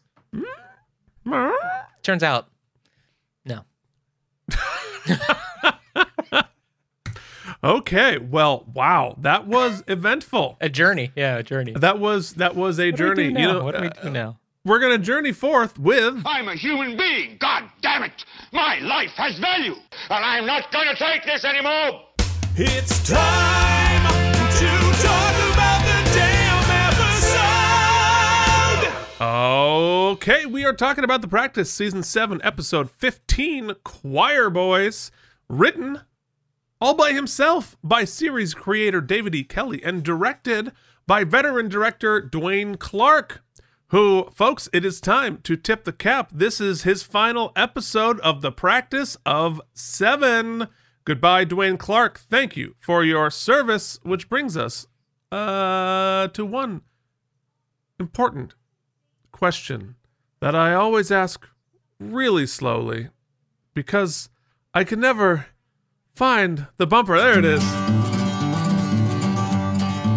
[2.01, 2.49] Turns out,
[3.45, 3.61] no.
[7.63, 8.17] Okay.
[8.17, 9.15] Well, wow.
[9.21, 10.57] That was eventful.
[10.59, 11.71] A journey, yeah, a journey.
[11.73, 13.33] That was that was a What do we do journey.
[13.33, 13.39] now?
[13.39, 14.39] You know, what do we uh, do now?
[14.65, 16.21] we're going to journey forth with.
[16.25, 17.37] I'm a human being.
[17.39, 18.25] God damn it.
[18.51, 19.75] My life has value.
[20.09, 22.01] And I'm not going to take this anymore.
[22.55, 24.12] It's time
[29.23, 35.11] Okay, we are talking about The Practice, Season 7, Episode 15 Choir Boys,
[35.47, 36.01] written
[36.81, 39.45] all by himself by series creator David E.
[39.45, 40.73] Kelley and directed
[41.07, 43.41] by veteran director Dwayne Clark.
[43.87, 46.29] Who, folks, it is time to tip the cap.
[46.33, 50.67] This is his final episode of The Practice of Seven.
[51.05, 52.19] Goodbye, Dwayne Clark.
[52.29, 54.87] Thank you for your service, which brings us
[55.31, 56.81] uh, to one
[57.97, 58.55] important
[59.43, 59.95] question
[60.39, 61.45] that I always ask
[61.99, 63.09] really slowly
[63.73, 64.29] because
[64.73, 65.47] I can never
[66.15, 67.17] find the bumper.
[67.17, 67.61] There it is.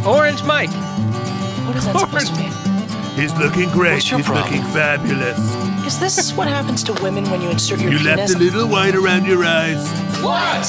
[0.06, 0.70] Orange Mike.
[1.66, 2.52] What is that supposed to mean?
[3.18, 3.94] He's looking great.
[3.94, 4.44] What's your He's problem?
[4.44, 5.38] looking fabulous.
[5.84, 8.30] Is this what happens to women when you insert your You penis?
[8.30, 9.82] left a little white around your eyes.
[10.22, 10.66] What?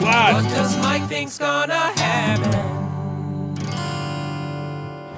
[0.00, 0.32] What?
[0.32, 2.79] What does Mike think's gonna happen?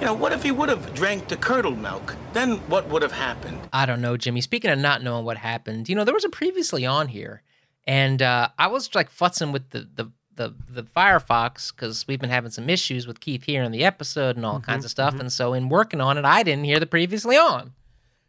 [0.02, 2.16] You know, what if he would have drank the curdled milk?
[2.32, 3.60] Then what would have happened?
[3.72, 4.40] I don't know, Jimmy.
[4.40, 7.42] Speaking of not knowing what happened, you know, there was a previously on here,
[7.86, 12.30] and uh, I was like futzing with the the the, the Firefox because we've been
[12.30, 15.20] having some issues with Keith here in the episode and all Mm-hmm, kinds of stuff.
[15.20, 17.72] And so, in working on it, I didn't hear the previously on.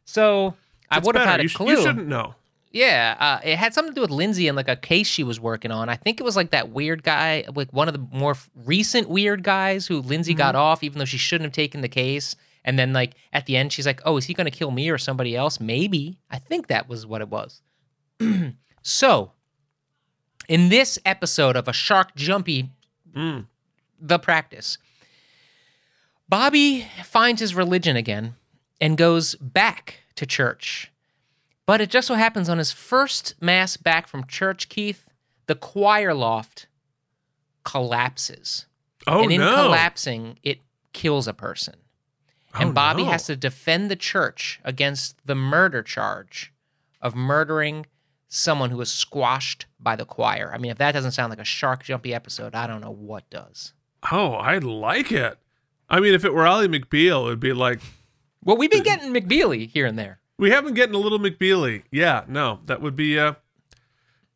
[0.06, 0.54] So
[0.92, 1.72] I would have had a you, sh- clue.
[1.72, 2.36] you shouldn't know.
[2.74, 5.40] Yeah, uh, it had something to do with Lindsay and like a case she was
[5.40, 5.90] working on.
[5.90, 9.08] I think it was like that weird guy, like one of the more f- recent
[9.08, 12.36] weird guys who Lindsay got off, even though she shouldn't have taken the case.
[12.66, 14.90] And then like at the end, she's like, "Oh, is he going to kill me
[14.90, 16.18] or somebody else?" Maybe.
[16.32, 17.62] I think that was what it was.
[18.82, 19.34] so,
[20.48, 22.72] in this episode of a shark jumpy,
[24.00, 24.80] the practice,
[26.28, 28.34] Bobby finds his religion again
[28.82, 30.90] and goes back to church.
[31.66, 35.10] But it just so happens on his first mass back from church, Keith,
[35.48, 36.68] the choir loft
[37.64, 38.66] collapses.
[39.08, 39.56] Oh and in no!
[39.56, 40.60] collapsing, it
[40.94, 41.76] kills a person.
[42.56, 43.12] Oh, and Oh, Bobby no.
[43.12, 46.54] has to defend the church against the murder charge
[47.02, 47.86] of murdering
[48.28, 50.52] someone who was squashed by the choir.
[50.54, 53.30] I mean, if that doesn't sound like a shark jumpy episode, I don't know what
[53.30, 53.74] does.
[54.12, 55.38] Oh, I like it.
[55.90, 57.80] I mean, if it were Ally McBeal, it would be like
[58.44, 60.20] Well, we've been getting McBeely here and there.
[60.38, 61.84] We haven't gotten a little McBealy.
[61.92, 63.20] Yeah, no, that would be.
[63.20, 63.34] uh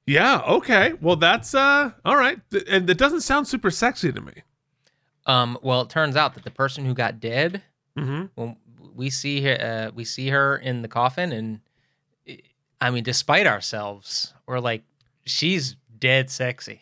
[0.06, 0.94] Yeah, okay.
[1.02, 2.40] Well, that's uh all right,
[2.70, 4.44] and it doesn't sound super sexy to me.
[5.26, 7.62] Um, well, it turns out that the person who got dead,
[7.98, 8.26] Mm-hmm.
[8.36, 8.56] when
[8.96, 11.60] we see her, uh, we see her in the coffin, and
[12.80, 14.84] I mean, despite ourselves, we're like,
[15.26, 16.82] she's dead sexy.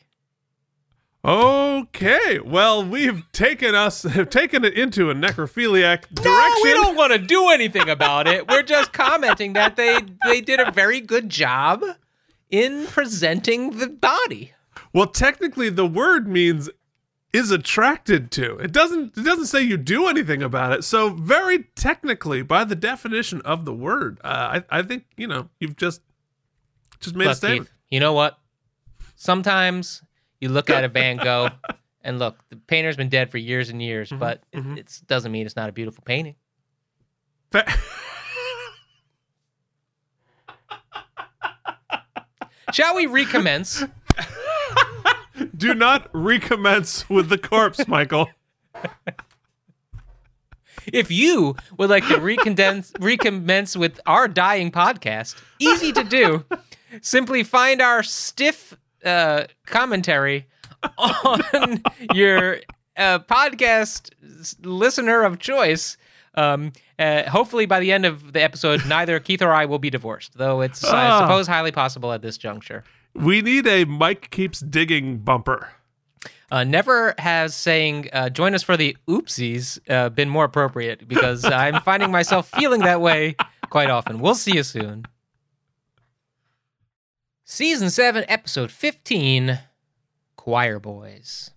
[1.25, 6.23] Okay, well, we've taken us have taken it into a necrophiliac direction.
[6.23, 8.47] No, we don't want to do anything about it.
[8.47, 11.83] We're just commenting that they they did a very good job
[12.51, 14.53] in presenting the body.
[14.93, 16.69] Well, technically, the word means
[17.33, 18.57] is attracted to.
[18.57, 19.17] It doesn't.
[19.17, 20.83] It doesn't say you do anything about it.
[20.83, 25.49] So, very technically, by the definition of the word, uh, I, I think you know
[25.59, 26.01] you've just
[26.99, 27.69] just made a statement.
[27.69, 28.37] Keith, you know what?
[29.15, 30.03] Sometimes
[30.45, 31.49] you look at a Van Gogh,
[32.03, 34.19] and look, the painter's been dead for years and years, mm-hmm.
[34.19, 34.77] but mm-hmm.
[34.77, 36.35] it doesn't mean it's not a beautiful painting.
[42.71, 43.83] Shall we recommence?
[45.57, 48.27] do not recommence with the corpse, Michael.
[50.93, 56.45] if you would like to recondense, recommence with our dying podcast, easy to do.
[57.01, 60.47] Simply find our stiff uh, commentary
[60.97, 61.81] on
[62.13, 62.57] your
[62.97, 64.09] uh, podcast
[64.63, 65.97] listener of choice.
[66.35, 69.89] Um, uh, hopefully, by the end of the episode, neither Keith or I will be
[69.89, 71.19] divorced, though it's, I Ah.
[71.21, 72.83] suppose, highly possible at this juncture.
[73.13, 75.69] We need a Mike keeps digging bumper.
[76.51, 81.43] Uh, never has saying uh, "join us for the oopsies" uh, been more appropriate because
[81.45, 83.35] I'm finding myself feeling that way
[83.69, 84.19] quite often.
[84.19, 85.05] We'll see you soon.
[87.47, 89.59] Season seven, episode fifteen,
[90.35, 91.51] Choir Boys.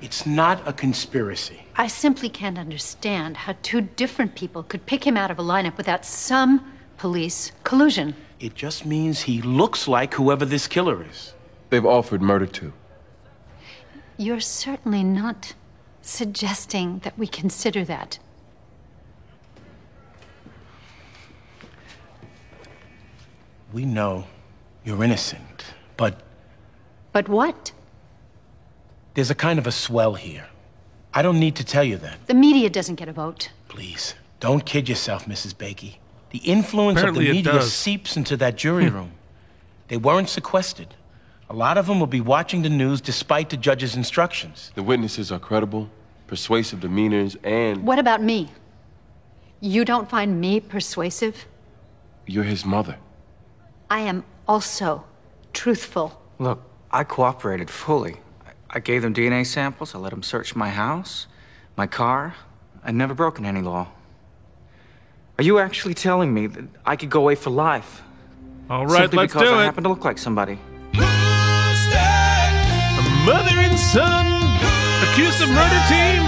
[0.00, 1.60] It's not a conspiracy.
[1.76, 5.76] I simply can't understand how two different people could pick him out of a lineup
[5.76, 8.14] without some police collusion.
[8.40, 11.34] It just means he looks like whoever this killer is.
[11.68, 12.72] They've offered murder too.
[14.16, 15.52] You're certainly not
[16.00, 18.18] suggesting that we consider that.
[23.76, 24.24] We know
[24.86, 26.22] you're innocent, but
[27.12, 27.72] But what?
[29.12, 30.46] there's a kind of a swell here.
[31.12, 32.26] I don't need to tell you that.
[32.26, 33.50] The media doesn't get a vote.
[33.68, 34.14] Please.
[34.40, 35.52] Don't kid yourself, Mrs.
[35.54, 35.96] Bakey.
[36.30, 37.70] The influence Apparently of the media does.
[37.70, 39.10] seeps into that jury room.
[39.88, 40.94] they weren't sequestered.
[41.50, 44.72] A lot of them will be watching the news despite the judge's instructions.
[44.74, 45.90] The witnesses are credible,
[46.28, 48.48] persuasive demeanors, and What about me?
[49.60, 51.44] You don't find me persuasive?
[52.26, 52.96] you're his mother.
[53.90, 55.04] I am also
[55.52, 56.20] truthful.
[56.38, 56.60] Look,
[56.90, 58.16] I cooperated fully.
[58.46, 59.94] I- I gave them DNA samples.
[59.94, 61.26] I let them search my house,
[61.76, 62.34] my car.
[62.84, 63.88] I'd never broken any law.
[65.38, 68.02] Are you actually telling me that I could go away for life?
[68.70, 69.64] All right, Simply let's because do I it.
[69.66, 70.58] happen to look like somebody.
[70.94, 70.98] A
[73.26, 74.26] Mother and son
[75.02, 76.22] accused of murder team.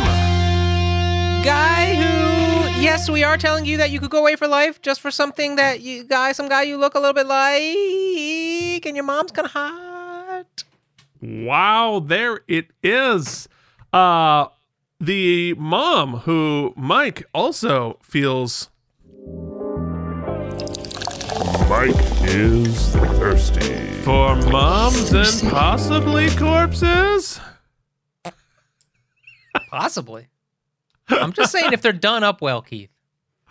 [1.45, 5.01] Guy who, yes, we are telling you that you could go away for life just
[5.01, 9.05] for something that you guy, some guy you look a little bit like, and your
[9.05, 10.65] mom's kind of hot.
[11.23, 13.49] Wow, there it is.
[13.93, 14.47] Uh
[15.01, 18.69] the mom who Mike also feels
[21.69, 23.77] Mike is thirsty.
[24.03, 27.41] for moms and possibly corpses.
[29.71, 30.27] Possibly.
[31.09, 32.91] I'm just saying if they're done up well, Keith.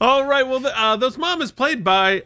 [0.00, 0.46] All right.
[0.46, 2.22] Well, the, uh, this mom is played by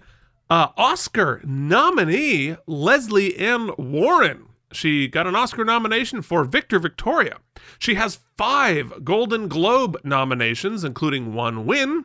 [0.50, 4.48] uh, Oscar nominee Lesley Ann Warren.
[4.72, 7.38] She got an Oscar nomination for Victor Victoria.
[7.78, 12.04] She has five Golden Globe nominations, including one win.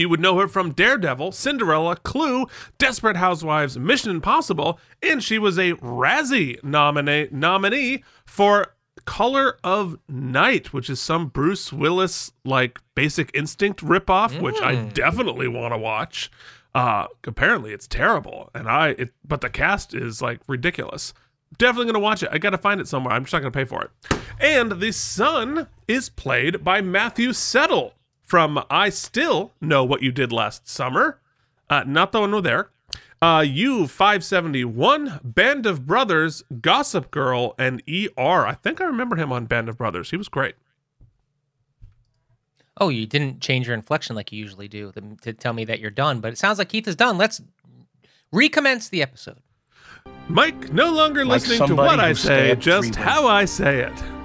[0.00, 2.46] You would know her from Daredevil, Cinderella, Clue,
[2.78, 8.74] Desperate Housewives, Mission Impossible, and she was a Razzie nominee for
[9.04, 15.48] Color of Night, which is some Bruce Willis like Basic Instinct ripoff, which I definitely
[15.48, 16.30] want to watch.
[16.74, 21.12] Uh, apparently it's terrible, and I it, but the cast is like ridiculous.
[21.58, 22.30] Definitely gonna watch it.
[22.32, 23.12] I gotta find it somewhere.
[23.12, 23.90] I'm just not gonna pay for it.
[24.40, 27.92] And the son is played by Matthew Settle
[28.30, 31.18] from I Still Know What You Did Last Summer.
[31.68, 32.70] Uh, not the one with there.
[33.20, 38.46] Uh, U 571, Band of Brothers, Gossip Girl, and ER.
[38.46, 40.12] I think I remember him on Band of Brothers.
[40.12, 40.54] He was great.
[42.76, 45.80] Oh, you didn't change your inflection like you usually do to, to tell me that
[45.80, 47.18] you're done, but it sounds like Keith is done.
[47.18, 47.42] Let's
[48.30, 49.38] recommence the episode.
[50.28, 54.19] Mike, no longer Like listening to what I say, just how I say it.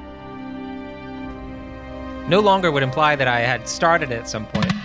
[2.28, 4.72] No longer would imply that I had started at some point.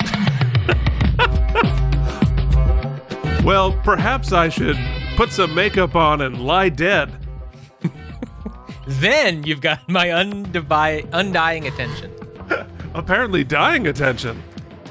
[3.44, 4.76] Well, perhaps I should
[5.16, 7.10] put some makeup on and lie dead.
[8.86, 12.12] Then you've got my undivi- undying attention.
[12.94, 14.42] Apparently, dying attention.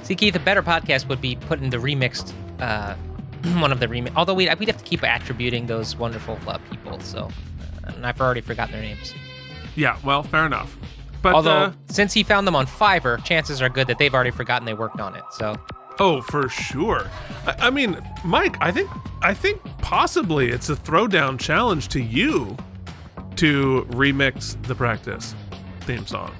[0.03, 2.95] See, Keith, a better podcast would be putting the remixed, uh,
[3.61, 4.11] one of the remix.
[4.15, 7.29] Although we'd, we'd have to keep attributing those wonderful uh, people, so.
[7.85, 9.13] uh, And I've already forgotten their names.
[9.75, 10.75] Yeah, well, fair enough.
[11.22, 14.32] But Although, uh, since he found them on Fiverr, chances are good that they've already
[14.32, 15.24] forgotten they worked on it.
[15.32, 15.55] So,
[15.99, 17.09] oh, for sure.
[17.45, 18.89] I, I mean, Mike, I think
[19.22, 22.55] I think possibly it's a throwdown challenge to you
[23.36, 25.36] to remix the practice
[25.82, 26.34] theme song.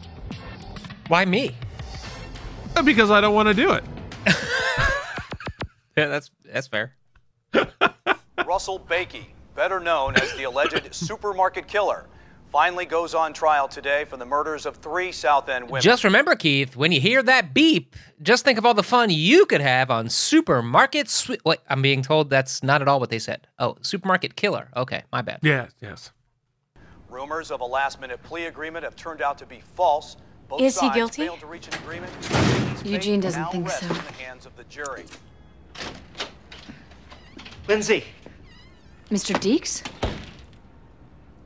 [1.08, 1.56] why me?
[2.76, 3.84] Uh, Because I don't want to do it.
[5.98, 6.94] Yeah, that's that's fair.
[8.46, 12.06] Russell Bakey, better known as the alleged supermarket killer,
[12.52, 15.82] finally goes on trial today for the murders of three South End women.
[15.82, 19.46] Just remember, Keith, when you hear that beep, just think of all the fun you
[19.46, 23.20] could have on Supermarket Swi- Wait, I'm being told that's not at all what they
[23.20, 23.48] said.
[23.60, 24.70] Oh, Supermarket Killer.
[24.76, 25.40] Okay, my bad.
[25.44, 26.12] Yes, yes.
[27.10, 30.18] Rumors of a last-minute plea agreement have turned out to be false.
[30.48, 31.24] Both Is he guilty?
[31.24, 32.12] failed to reach an agreement.
[32.84, 33.94] Eugene doesn't now think rests so.
[33.94, 35.06] in the hands of the jury.
[37.68, 38.04] Lindsay,
[39.12, 39.36] Mr.
[39.36, 39.84] Deeks?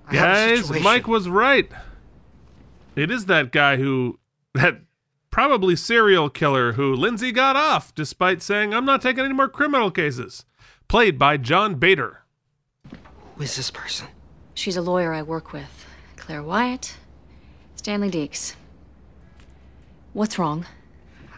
[0.07, 0.69] I Guys.
[0.81, 1.71] Mike was right.
[2.95, 4.19] It is that guy who
[4.53, 4.81] that
[5.31, 9.89] probably serial killer who Lindsay got off despite saying I'm not taking any more criminal
[9.89, 10.45] cases.
[10.87, 12.19] Played by John Bader.
[13.35, 14.07] Who is this person?
[14.53, 15.87] She's a lawyer I work with.
[16.17, 16.95] Claire Wyatt,
[17.75, 18.55] Stanley Deeks.
[20.13, 20.65] What's wrong?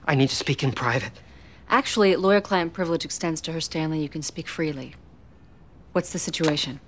[0.06, 1.14] I need to speak in private.
[1.70, 4.02] Actually, lawyer client privilege extends to her, Stanley.
[4.02, 4.94] You can speak freely.
[5.94, 6.82] What's the situation?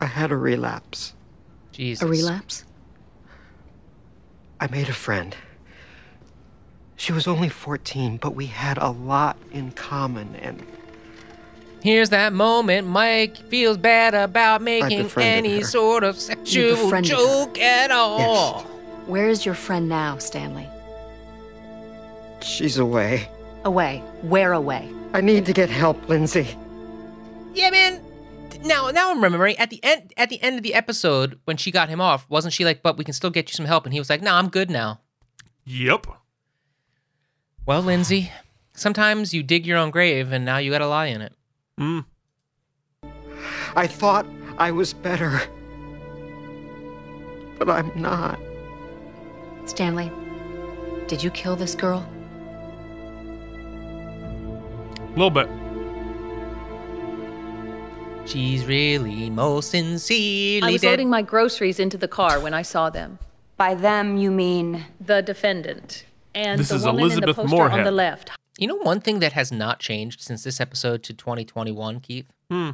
[0.00, 1.14] I had a relapse.
[1.72, 2.02] Jesus.
[2.02, 2.64] A relapse?
[4.60, 5.36] I made a friend.
[6.96, 10.64] She was only 14, but we had a lot in common, and
[11.80, 15.64] Here's that moment Mike feels bad about making any her.
[15.64, 17.16] sort of sexual befriended her.
[17.16, 18.64] joke at all.
[18.64, 18.66] Yes.
[19.06, 20.66] Where is your friend now, Stanley?
[22.40, 23.28] she's away.
[23.64, 24.02] Away.
[24.22, 24.88] Where away?
[25.12, 26.48] I need to get help, Lindsay.
[27.54, 28.00] Yeah, man.
[28.64, 31.70] Now now I'm remembering at the end at the end of the episode when she
[31.70, 33.92] got him off, wasn't she like, "But we can still get you some help," and
[33.92, 35.00] he was like, "No, I'm good now."
[35.64, 36.06] Yep.
[37.66, 38.32] Well, Lindsay,
[38.74, 41.34] sometimes you dig your own grave, and now you got to lie in it.
[41.78, 42.04] Mm.
[43.76, 45.40] I thought I was better.
[47.58, 48.38] But I'm not.
[49.66, 50.10] Stanley,
[51.08, 52.08] did you kill this girl?
[55.00, 55.48] A little bit.
[58.28, 60.90] She's really most sincerely I was dead.
[60.90, 63.18] loading my groceries into the car when I saw them.
[63.56, 66.04] By them, you mean the defendant
[66.34, 68.30] and This the is woman in the Elizabeth poster on the left.
[68.58, 72.26] You know, one thing that has not changed since this episode to 2021, Keith?
[72.50, 72.72] Hmm.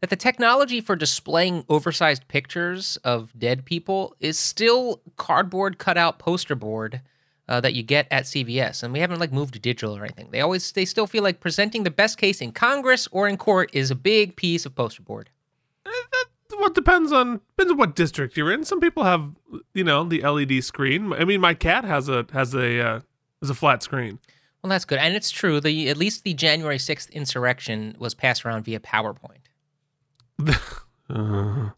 [0.00, 6.56] That the technology for displaying oversized pictures of dead people is still cardboard cutout poster
[6.56, 7.02] board
[7.48, 10.28] uh, that you get at CVS, and we haven't like moved to digital or anything.
[10.30, 13.70] They always, they still feel like presenting the best case in Congress or in court
[13.72, 15.30] is a big piece of poster board.
[16.56, 18.64] What depends on depends on what district you're in.
[18.64, 19.30] Some people have,
[19.74, 21.12] you know, the LED screen.
[21.12, 23.00] I mean, my cat has a has a uh,
[23.40, 24.18] has a flat screen.
[24.62, 25.60] Well, that's good, and it's true.
[25.60, 29.44] The at least the January 6th insurrection was passed around via PowerPoint.
[31.10, 31.70] Uh,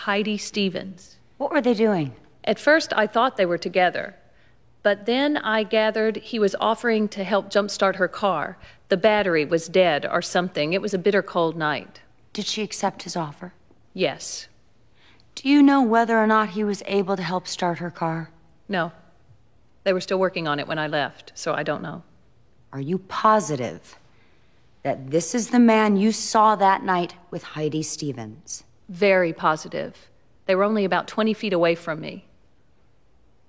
[0.00, 1.16] Heidi Stevens.
[1.38, 2.14] What were they doing?
[2.44, 4.14] At first, I thought they were together.
[4.82, 8.58] But then I gathered he was offering to help jumpstart her car.
[8.88, 10.72] The battery was dead or something.
[10.72, 12.00] It was a bitter cold night.
[12.32, 13.52] Did she accept his offer?
[13.94, 14.48] Yes.
[15.34, 18.30] Do you know whether or not he was able to help start her car?
[18.68, 18.92] No.
[19.84, 22.02] They were still working on it when I left, so I don't know.
[22.72, 23.96] Are you positive
[24.82, 28.64] that this is the man you saw that night with Heidi Stevens?
[28.88, 30.08] Very positive.
[30.46, 32.24] They were only about 20 feet away from me.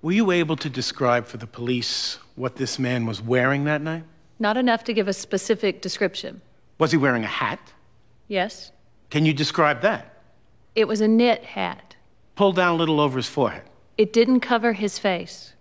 [0.03, 4.03] Were you able to describe for the police what this man was wearing that night?
[4.37, 6.41] Not enough to give a specific description.
[6.77, 7.71] Was he wearing a hat?
[8.27, 8.73] Yes?
[9.09, 10.17] Can you describe that?
[10.75, 11.95] It was a knit hat.
[12.35, 13.63] Pulled down a little over his forehead.
[13.97, 15.53] It didn't cover his face.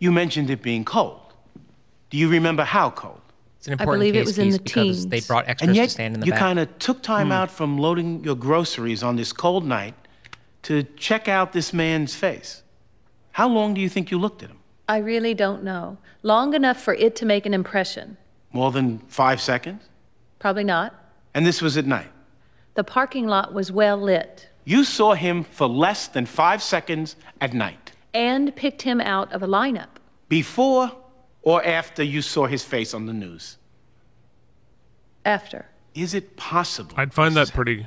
[0.00, 1.20] You mentioned it being cold.
[2.10, 3.20] Do you remember how cold?
[3.58, 5.76] It's an I important believe it case, was in the because they brought extras and
[5.76, 6.40] yet, to stand in the you back.
[6.40, 7.34] kind of took time hmm.
[7.34, 9.94] out from loading your groceries on this cold night
[10.62, 12.64] to check out this man's face.
[13.36, 14.60] How long do you think you looked at him?
[14.88, 15.98] I really don't know.
[16.22, 18.16] Long enough for it to make an impression.
[18.54, 19.82] More than five seconds?
[20.38, 20.94] Probably not.
[21.34, 22.10] And this was at night.
[22.76, 27.52] The parking lot was well lit You saw him for less than five seconds at
[27.52, 27.92] night.
[28.14, 29.92] and picked him out of a lineup.
[30.30, 30.90] Before
[31.42, 33.58] or after you saw his face on the news?
[35.26, 35.66] After.
[35.94, 37.86] Is it possible I'd find that pretty.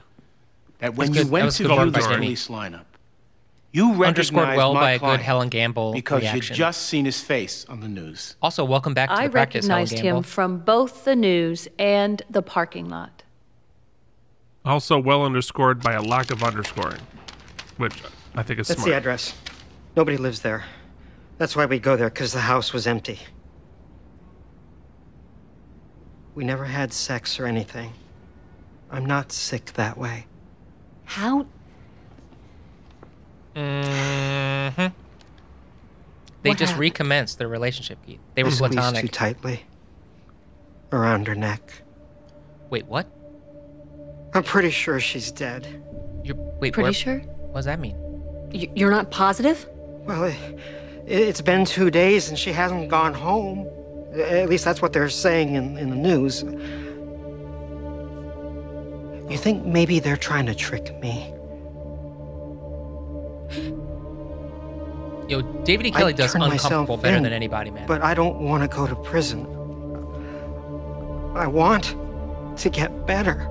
[0.78, 2.89] that when you went was to view the police lineup,
[3.72, 6.54] you Underscored recognized well my by a good Helen Gamble because reaction.
[6.54, 8.36] you'd just seen his face on the news.
[8.42, 9.92] Also, welcome back to I the practice, Helen Gamble.
[9.94, 10.18] I recognized Gamble.
[10.20, 13.24] him from both the news and the parking lot.
[14.66, 17.02] Also well underscored by a lack of underscoring,
[17.78, 18.02] which
[18.36, 18.92] I think is That's smart.
[18.92, 19.34] the address.
[19.96, 20.66] Nobody lives there.
[21.38, 23.20] That's why we go there, because the house was empty.
[26.36, 27.94] We never had sex or anything.
[28.92, 30.26] I'm not sick that way.
[31.06, 31.48] How?
[33.56, 34.88] Hmm
[36.42, 36.80] They What just happened?
[36.80, 38.20] recommenced their relationship, Keith.
[38.36, 39.02] They were I squeezed platonic.
[39.02, 39.66] too tightly.
[40.92, 41.82] Around her neck.
[42.70, 43.08] Wait, what?
[44.34, 45.68] I'm pretty sure she's dead.
[46.24, 46.74] You're wait.
[46.74, 47.20] Pretty where- sure?
[47.20, 47.96] What does that mean?
[48.52, 49.68] You're not positive?
[50.06, 50.36] Well, it,
[51.08, 53.68] it's been two days and she hasn't gone home.
[54.14, 56.44] At least that's what they're saying in, in the news.
[59.32, 61.32] You think maybe they're trying to trick me?
[65.30, 65.92] Yo, David E.
[65.94, 67.86] I Kelley does uncomfortable better in, than anybody, man.
[67.88, 69.46] But I don't want to go to prison.
[71.36, 71.96] I want
[72.58, 73.48] to get better.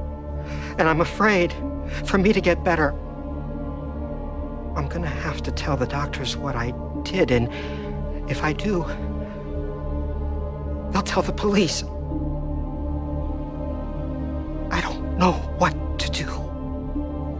[0.79, 1.55] And I'm afraid
[2.05, 2.91] for me to get better,
[4.77, 6.73] I'm gonna have to tell the doctors what I
[7.03, 7.31] did.
[7.31, 7.49] And
[8.31, 8.85] if I do,
[10.93, 11.83] they'll tell the police.
[14.71, 16.29] I don't know what to do.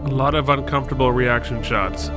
[0.05, 2.09] A lot of uncomfortable reaction shots.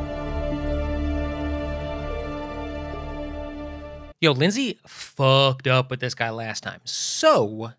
[4.23, 6.81] Yo, Lindsay fucked up with this guy last time.
[6.85, 7.73] So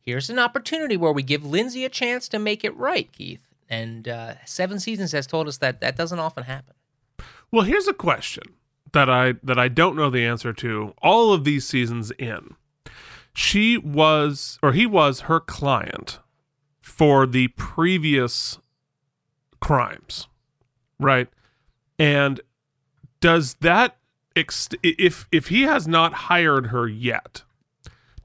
[0.00, 3.44] here's an opportunity where we give Lindsay a chance to make it right, Keith.
[3.68, 6.74] And uh, seven seasons has told us that that doesn't often happen.
[7.50, 8.44] Well, here's a question
[8.92, 10.94] that I that I don't know the answer to.
[11.02, 12.54] All of these seasons in,
[13.34, 16.20] she was or he was her client
[16.80, 18.60] for the previous
[19.58, 20.28] crimes,
[21.00, 21.26] right?
[21.98, 22.40] And
[23.20, 23.96] does that
[24.36, 27.42] ext- if if he has not hired her yet,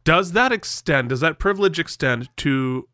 [0.04, 1.10] does that extend?
[1.10, 2.88] Does that privilege extend to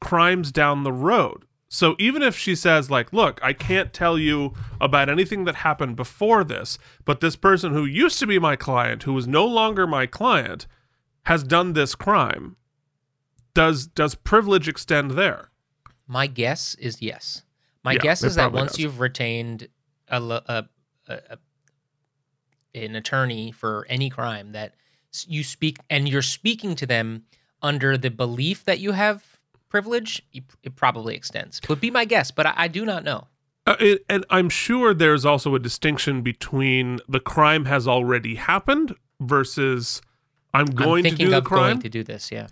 [0.00, 1.44] crimes down the road?
[1.72, 5.94] So even if she says like, "Look, I can't tell you about anything that happened
[5.96, 9.86] before this, but this person who used to be my client, who is no longer
[9.86, 10.66] my client,
[11.24, 12.56] has done this crime."
[13.54, 15.50] Does does privilege extend there?
[16.06, 17.42] My guess is yes.
[17.84, 18.78] My Yeah, guess is that once does.
[18.80, 19.68] you've retained
[20.08, 20.68] a, a,
[21.08, 21.38] a, a
[22.74, 24.74] an attorney for any crime, that
[25.26, 27.24] you speak and you're speaking to them
[27.62, 31.60] under the belief that you have privilege, it probably extends.
[31.68, 33.28] Would be my guess, but I, I do not know.
[33.66, 38.94] Uh, it, and I'm sure there's also a distinction between the crime has already happened
[39.20, 40.00] versus
[40.52, 41.60] I'm going I'm to do the crime.
[41.60, 42.32] going to do this.
[42.32, 42.48] Yeah.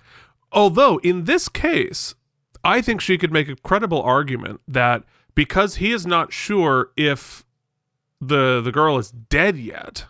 [0.52, 2.14] Although in this case,
[2.62, 5.04] I think she could make a credible argument that
[5.34, 7.44] because he is not sure if
[8.20, 10.06] the the girl is dead yet,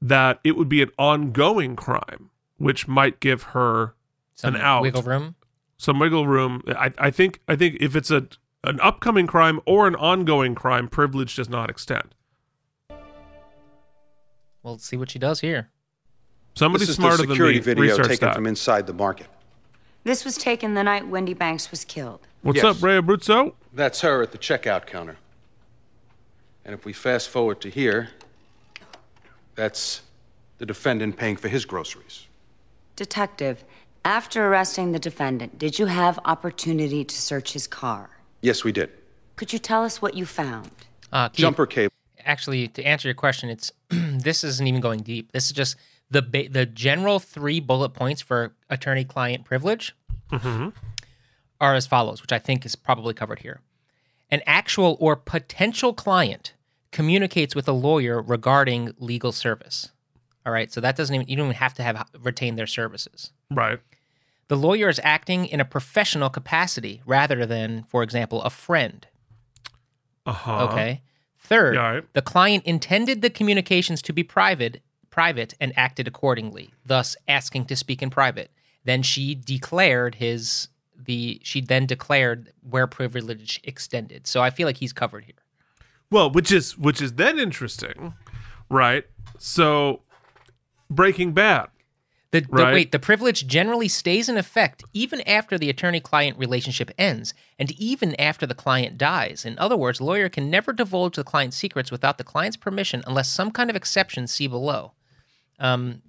[0.00, 3.94] that it would be an ongoing crime, which might give her
[4.34, 5.34] Some an out, wiggle room.
[5.76, 6.62] some wiggle room.
[6.68, 8.26] I, I think I think if it's a
[8.64, 12.14] an upcoming crime or an ongoing crime, privilege does not extend.
[14.62, 15.70] Well, let's see what she does here.
[16.54, 18.34] Somebody this is smarter the than me video researched taken that.
[18.36, 19.26] from inside the market.
[20.04, 22.20] This was taken the night Wendy Banks was killed.
[22.42, 22.76] What's Yes.
[22.76, 23.54] up, Ray Abruzzo?
[23.72, 25.16] That's her at the checkout counter.
[26.64, 28.10] And if we fast forward to here,
[29.54, 30.02] that's
[30.58, 32.26] the defendant paying for his groceries.
[32.96, 33.64] Detective,
[34.04, 38.10] after arresting the defendant, did you have opportunity to search his car?
[38.42, 38.90] Yes, we did.
[39.36, 40.70] Could you tell us what you found?
[41.12, 41.92] Uh, Keith, Jumper cable.
[42.24, 45.32] Actually, to answer your question, it's this isn't even going deep.
[45.32, 45.76] This is just
[46.10, 49.94] the ba- the general three bullet points for attorney-client privilege
[50.30, 50.68] Mm-hmm.
[51.60, 53.60] are as follows, which I think is probably covered here.
[54.32, 56.54] An actual or potential client
[56.90, 59.92] communicates with a lawyer regarding legal service.
[60.44, 63.30] All right, so that doesn't even you don't even have to have retain their services.
[63.50, 63.78] Right.
[64.48, 69.06] The lawyer is acting in a professional capacity rather than, for example, a friend.
[70.26, 70.64] Uh huh.
[70.64, 71.02] Okay.
[71.38, 72.14] Third, Yeah, right.
[72.14, 74.80] the client intended the communications to be private,
[75.10, 78.50] private and acted accordingly, thus asking to speak in private.
[78.84, 80.68] Then she declared his
[81.04, 84.26] the she then declared where privilege extended.
[84.26, 85.34] So I feel like he's covered here.
[86.10, 88.14] Well, which is which is then interesting,
[88.68, 89.04] right?
[89.38, 90.02] So,
[90.90, 91.68] Breaking Bad.
[92.32, 92.72] The, the Right.
[92.72, 98.18] wait, the privilege generally stays in effect even after the attorney-client relationship ends, and even
[98.18, 99.44] after the client dies.
[99.44, 103.28] In other words, lawyer can never divulge the client's secrets without the client's permission, unless
[103.28, 104.92] some kind of exception see below.
[105.58, 106.00] Um,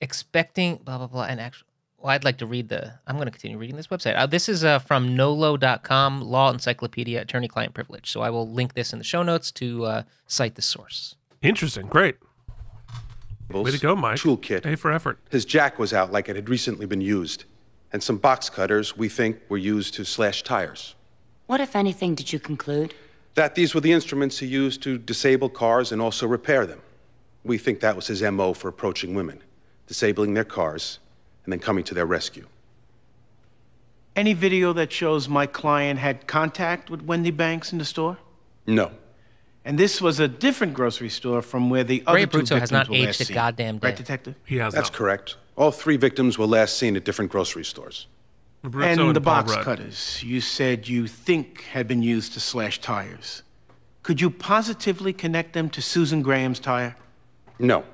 [0.00, 1.68] expecting blah blah blah, and actually,
[2.04, 2.92] well, I'd like to read the.
[3.06, 4.14] I'm going to continue reading this website.
[4.14, 8.10] Uh, this is uh, from nolo.com, Law Encyclopedia, Attorney-Client Privilege.
[8.10, 11.16] So I will link this in the show notes to uh, cite the source.
[11.40, 11.86] Interesting.
[11.86, 12.16] Great.
[13.50, 14.18] Way to go, Mike.
[14.18, 14.66] Toolkit.
[14.66, 15.18] A for effort.
[15.30, 17.44] His jack was out like it had recently been used.
[17.90, 20.96] And some box cutters we think were used to slash tires.
[21.46, 22.92] What, if anything, did you conclude?
[23.34, 26.82] That these were the instruments he used to disable cars and also repair them.
[27.44, 29.42] We think that was his MO for approaching women,
[29.86, 30.98] disabling their cars
[31.44, 32.46] and then coming to their rescue.
[34.16, 38.18] Any video that shows my client had contact with Wendy Banks in the store?
[38.66, 38.92] No.
[39.64, 42.70] And this was a different grocery store from where the other Ray two victims has
[42.70, 43.34] not were aged last a seen.
[43.34, 43.88] goddamn day.
[43.88, 44.34] Right, detective?
[44.44, 44.96] He has That's not.
[44.96, 45.36] correct.
[45.56, 48.06] All three victims were last seen at different grocery stores.
[48.64, 49.64] Abruzzo and the Paul box Rudd.
[49.64, 53.42] cutters you said you think had been used to slash tires.
[54.02, 56.96] Could you positively connect them to Susan Graham's tire?
[57.58, 57.84] No.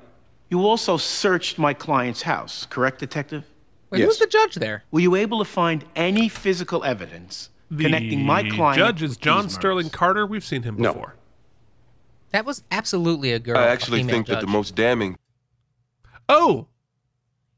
[0.51, 3.45] You also searched my client's house, correct, detective?
[3.89, 4.83] Wait, who's the judge there?
[4.91, 9.49] Were you able to find any physical evidence The connecting my client judge is John
[9.49, 9.89] Sterling?
[9.89, 10.25] Carter.
[10.25, 10.93] We've seen him No.
[10.93, 11.15] before.
[12.31, 13.57] That was absolutely a girl.
[13.57, 15.17] I actually female think that the most damning
[16.29, 16.67] Oh.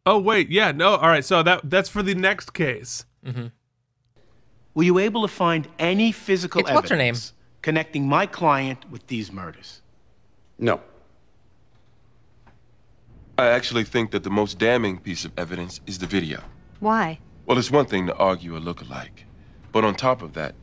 [0.05, 0.95] Oh wait, yeah, no.
[0.95, 3.05] All right, so that that's for the next case.
[3.25, 3.47] Mm-hmm.
[4.75, 7.09] Were you able to find any physical It's what's her name?
[7.09, 9.81] evidence connecting my client with these murders?
[10.59, 10.81] No.
[13.37, 16.43] I actually think that the most damning piece of evidence is the video.
[16.79, 17.17] Why?
[17.47, 19.25] Well, it's one thing to argue a look-alike,
[19.71, 20.53] but on top of that,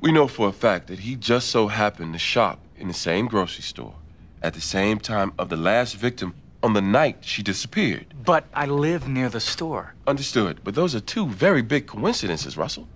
[0.00, 3.28] we know for a fact that he just so happened to shop in the same
[3.28, 3.94] grocery store
[4.42, 8.06] at the same time of the last victim on the night she disappeared.
[8.24, 9.94] But I live near the store.
[10.08, 12.88] Understood, but those are two very big coincidences, Russell.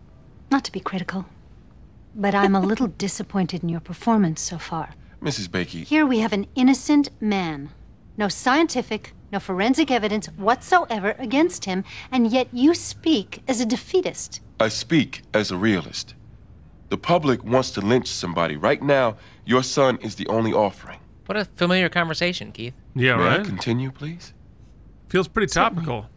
[0.51, 1.27] Not to be critical,
[2.15, 4.91] but I'm a little disappointed in your performance so far.
[5.23, 5.49] Mrs.
[5.49, 7.71] Bakey, Here we have an innocent man.
[8.21, 14.43] No scientific, no forensic evidence whatsoever against him, and yet you speak as a defeatist.
[14.61, 16.15] I speak as a realist.
[16.91, 18.57] The public wants to lynch somebody.
[18.57, 19.17] Right now,
[19.47, 20.99] your son is the only offering.
[21.25, 22.75] What a familiar conversation, Keith.
[22.95, 23.47] Yeah, May I right.
[23.47, 24.35] continue, please?
[25.09, 26.11] Feels pretty topical.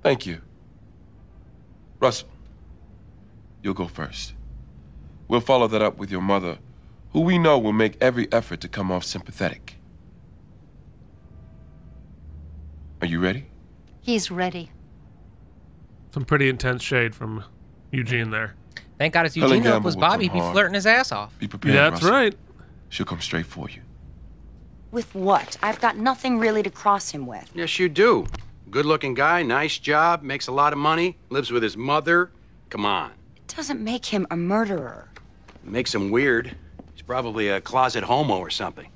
[0.00, 0.42] Thank you.
[1.98, 2.28] Russell,
[3.64, 4.34] you'll go first.
[5.26, 6.58] We'll follow that up with your mother,
[7.10, 9.80] who we know will make every effort to come off sympathetic.
[13.02, 13.46] Are you ready?
[14.00, 14.70] He's ready.
[16.12, 17.42] Some pretty intense shade from
[17.90, 18.54] Eugene there.
[18.96, 19.66] Thank God it's Eugene.
[19.66, 21.36] If it was Bobby, he'd be flirting his ass off.
[21.40, 21.74] Be prepared.
[21.74, 22.10] That's Russell.
[22.10, 22.34] right.
[22.90, 23.80] She'll come straight for you.
[24.92, 25.56] With what?
[25.64, 27.50] I've got nothing really to cross him with.
[27.54, 28.24] Yes, you do.
[28.70, 32.30] Good looking guy, nice job, makes a lot of money, lives with his mother.
[32.70, 33.10] Come on.
[33.36, 35.10] It doesn't make him a murderer.
[35.64, 36.54] It Makes him weird.
[36.92, 38.88] He's probably a closet homo or something.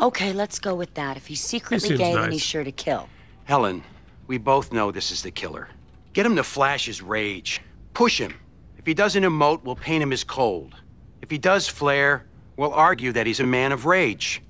[0.00, 1.16] Okay, let's go with that.
[1.16, 3.08] If he's secretly seems gay, then he's sure to kill.
[3.52, 3.84] Helen,
[4.28, 5.68] we both know this is the killer.
[6.14, 7.60] Get him to flash his rage.
[7.92, 8.34] Push him.
[8.78, 10.74] If he doesn't emote, we'll paint him as cold.
[11.20, 12.24] If he does flare,
[12.56, 14.40] we'll argue that he's a man of rage.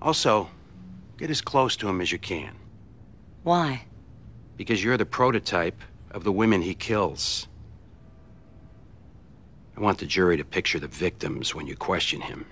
[0.00, 0.48] Also,
[1.18, 2.56] get as close to him as you can.
[3.42, 3.84] Why?
[4.56, 7.48] Because you're the prototype of the women he kills.
[9.76, 12.46] I want the jury to picture the victims when you question him.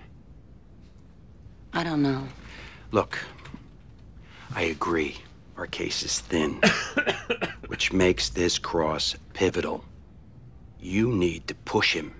[1.73, 2.21] I don't know.
[2.91, 3.17] Look,
[4.57, 5.17] I agree.
[5.55, 6.59] Our case is thin,
[7.67, 9.85] which makes this cross pivotal.
[10.79, 12.15] You need to push him.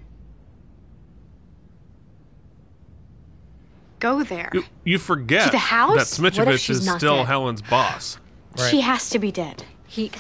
[3.98, 4.52] Go there.
[4.54, 6.18] You, you forget To the house?
[6.18, 7.26] that What if Smitchovich she's is still dead?
[7.26, 8.20] Helen's boss.
[8.70, 9.64] She has to be dead.
[9.88, 10.12] He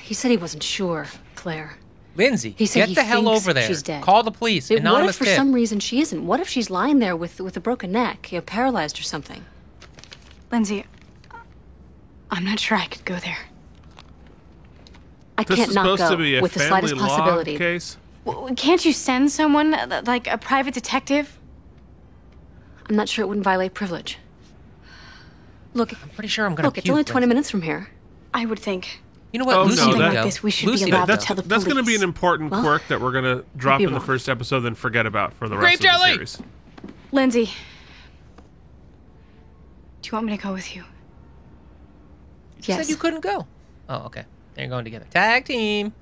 [0.00, 1.76] he said he wasn't sure, Claire.
[2.14, 3.66] Lindsay, He said get he the hell over there.
[3.66, 4.04] She's dead.
[4.04, 4.68] Call the police.
[4.68, 5.34] But what if for tip.
[5.34, 6.24] some reason she isn't?
[6.24, 9.44] What if she's lying there with with a broken neck, you know, paralyzed or something?
[10.50, 10.84] Lindsay,
[12.30, 13.38] I'm not sure I could go there.
[15.36, 17.56] I This can't is not supposed go to be a with the slightest possibility.
[17.56, 17.96] case.
[18.26, 21.38] W- Can't you send someone, uh, like a private detective?
[22.88, 24.18] I'm not sure it wouldn't violate privilege.
[25.74, 27.90] Look, I'm pretty sure I'm gonna Look, it's only 20 minutes from here.
[28.34, 29.00] I would think.
[29.32, 29.56] You know what?
[29.58, 30.24] Oh, Lucy no, would that- go.
[30.24, 31.94] this, we should be Lucy allowed would to That's, tell the that's going to be
[31.94, 34.74] an important Well, quirk that we're going to drop be in the first episode, then
[34.74, 36.26] forget about for the rest Grape rest of the jelly!
[36.26, 36.42] series.
[37.12, 37.50] Lindsay,
[40.08, 40.84] do you want me to go with you?
[42.62, 43.46] You said you couldn't go.
[43.90, 44.24] Oh, okay.
[44.54, 45.04] They're going together.
[45.10, 45.92] Tag team.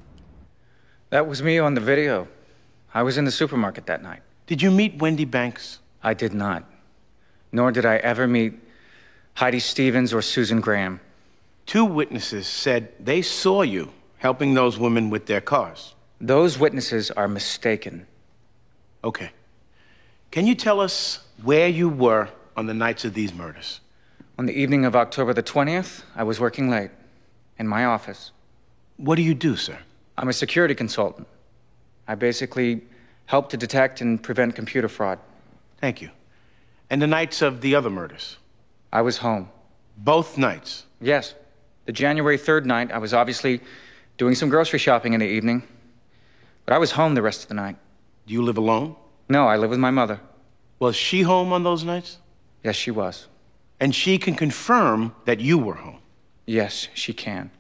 [1.11, 2.29] That was me on the video.
[2.95, 4.23] I was in the supermarket that night.
[4.47, 5.81] Did you meet Wendy Banks?
[6.05, 6.71] I did not.
[7.51, 8.55] Nor did I ever meet
[9.35, 11.01] Heidi Stevens or Susan Graham.
[11.67, 15.97] Two witnesses said they saw you helping those women with their cars.
[16.21, 18.07] Those witnesses are mistaken.
[19.03, 19.31] Okay.
[20.31, 23.81] Can you tell us where you were on the nights of these murders?
[24.39, 26.91] On the evening of October the 20th, I was working late
[27.59, 28.33] in my office.
[28.99, 29.79] What do you do, sir?
[30.19, 31.27] I'm a security consultant.
[32.07, 32.83] I basically
[33.25, 35.19] help to detect and prevent computer fraud.
[35.81, 36.11] Thank you.
[36.91, 38.37] And the nights of the other murders?
[38.93, 39.49] I was home.
[39.97, 40.85] Both nights?
[41.01, 41.35] Yes.
[41.87, 43.61] The January 3rd night, I was obviously
[44.19, 45.63] doing some grocery shopping in the evening.
[46.67, 47.77] But I was home the rest of the night.
[48.27, 48.97] Do you live alone?
[49.31, 50.21] No, I live with my mother.
[50.79, 52.19] Was she home on those nights?
[52.63, 53.29] Yes, she was.
[53.79, 55.99] And she can confirm that you were home?
[56.47, 57.51] Yes, she can.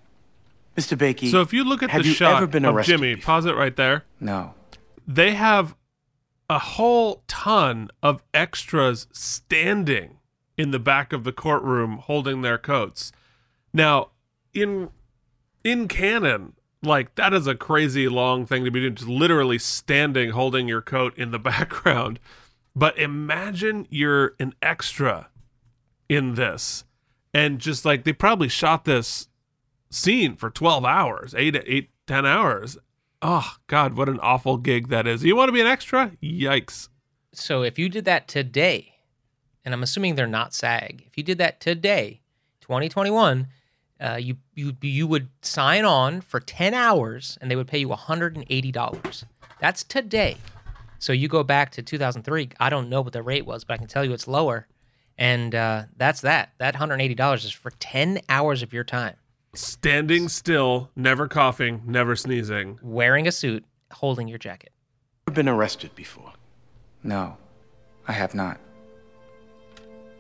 [0.76, 0.96] Mr.
[0.96, 2.98] Bakey, So if you look at the shot ever been of arrested?
[2.98, 4.04] Jimmy, pause it right there.
[4.20, 4.54] No.
[5.06, 5.74] They have
[6.48, 10.18] a whole ton of extras standing
[10.56, 13.12] in the back of the courtroom holding their coats.
[13.72, 14.10] Now,
[14.52, 14.90] in
[15.64, 20.30] in canon, like that is a crazy long thing to be doing, just literally standing
[20.30, 22.20] holding your coat in the background.
[22.74, 25.28] But imagine you're an extra
[26.09, 26.84] in this.
[27.34, 29.28] And just like they probably shot this
[29.90, 32.78] scene for 12 hours, eight, eight, 10 hours.
[33.22, 35.24] Oh, God, what an awful gig that is.
[35.24, 36.12] You want to be an extra?
[36.22, 36.88] Yikes.
[37.32, 38.94] So if you did that today,
[39.64, 42.20] and I'm assuming they're not SAG, if you did that today,
[42.61, 43.48] 2021,
[43.98, 47.88] uh, you you you would sign on for 10 hours and they would pay you
[47.88, 49.24] $180.
[49.59, 50.36] That's today.
[50.98, 52.50] So you go back to 2003.
[52.61, 54.66] I don't know what the rate was, but I can tell you it's lower.
[55.18, 56.52] And uh, that's that.
[56.58, 59.16] That $180 is for 10 hours of your time.
[59.54, 62.78] Standing still, never coughing, never sneezing.
[62.82, 64.72] Wearing a suit, holding your jacket.
[65.26, 66.32] Ever been arrested before?
[67.02, 67.36] No,
[68.06, 68.60] I have not.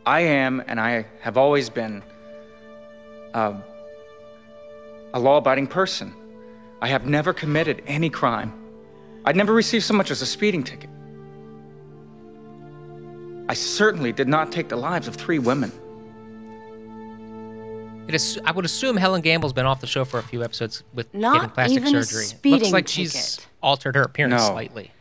[0.06, 2.02] I am, and I have always been,
[3.34, 3.62] um,
[5.12, 6.14] a law abiding person.
[6.80, 8.52] I have never committed any crime.
[9.24, 10.88] I'd never received so much as a speeding ticket.
[13.48, 15.72] I certainly did not take the lives of three women.
[18.08, 20.84] It is, I would assume Helen Gamble's been off the show for a few episodes
[20.94, 22.18] with Not getting plastic even a surgery.
[22.22, 24.50] Looks speeding like she's altered her appearance No.
[24.52, 24.92] slightly.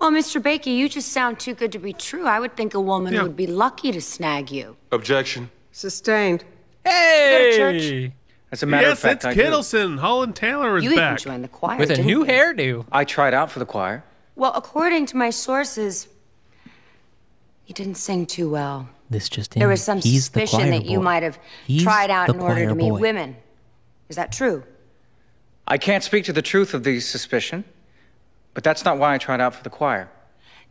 [0.00, 0.40] Well, Mr.
[0.40, 2.26] Bakey, you just sound too good to be true.
[2.26, 3.22] I would think a woman Yeah.
[3.22, 4.76] would be lucky to snag you.
[4.92, 5.50] Objection.
[5.72, 6.44] Sustained.
[6.84, 7.54] Hey!
[7.56, 8.12] church?
[8.50, 9.42] As a matter yes, of fact, it's I do.
[9.42, 9.98] Kittleson.
[9.98, 11.18] Holland Taylor is You even back.
[11.18, 12.24] joined the choir, With a new you?
[12.24, 12.86] hairdo.
[12.90, 14.04] I tried out for the choir.
[14.36, 16.08] Well, according to my sources,
[17.68, 18.88] you didn't sing too well.
[19.10, 19.70] This just There in.
[19.70, 21.04] was some He's the suspicion choir that you boy.
[21.04, 22.98] might have He's tried out the in order to choir meet boy.
[22.98, 23.36] women.
[24.08, 24.64] Is that true?
[25.66, 27.62] I can't speak to the truth of the suspicion,
[28.54, 30.08] but that's not why I tried out for the choir.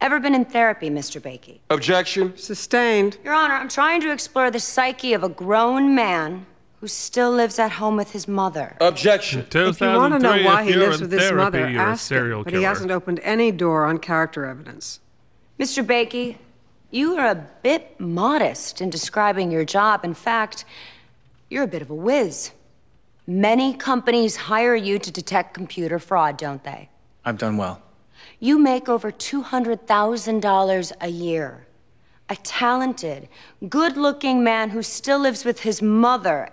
[0.02, 1.22] Ever been in therapy, Mr.
[1.22, 1.60] Bakey?
[1.70, 2.36] Objection.
[2.36, 3.18] Sustained.
[3.24, 6.48] Your Honor, I'm trying to explore the psyche of a grown man
[6.80, 8.76] who still lives at home with his mother.
[8.82, 9.40] Objection.
[9.52, 11.36] If you want to know 2003, why if he you're lives in with his therapy,
[11.44, 12.44] mother, you're a ask serial him.
[12.44, 12.68] But he killer.
[12.68, 15.00] hasn't opened any door on character evidence.
[15.60, 15.84] Mr.
[15.84, 16.38] Bakey,
[16.92, 20.06] you are a bit modest in describing your job.
[20.06, 20.66] In fact,
[21.50, 22.52] you're a bit of a whiz.
[23.26, 26.90] Many companies hire you to detect computer fraud, don't they?
[27.26, 27.82] I've done well.
[28.40, 31.68] You make over $200,000 a year.
[32.30, 33.30] A talented,
[33.70, 36.50] good looking man who still lives with his mother.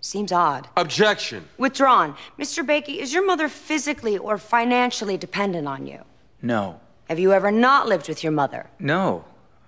[0.00, 0.68] Seems odd.
[0.76, 1.48] Objection.
[1.58, 2.16] Withdrawn.
[2.38, 2.64] Mr.
[2.64, 6.02] Bakey, is your mother physically or financially dependent on you?
[6.42, 6.80] No.
[7.08, 8.68] Have you ever not lived with your mother?
[8.78, 9.24] No.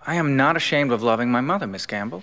[0.06, 2.22] I am not ashamed of loving my mother, Miss Gamble.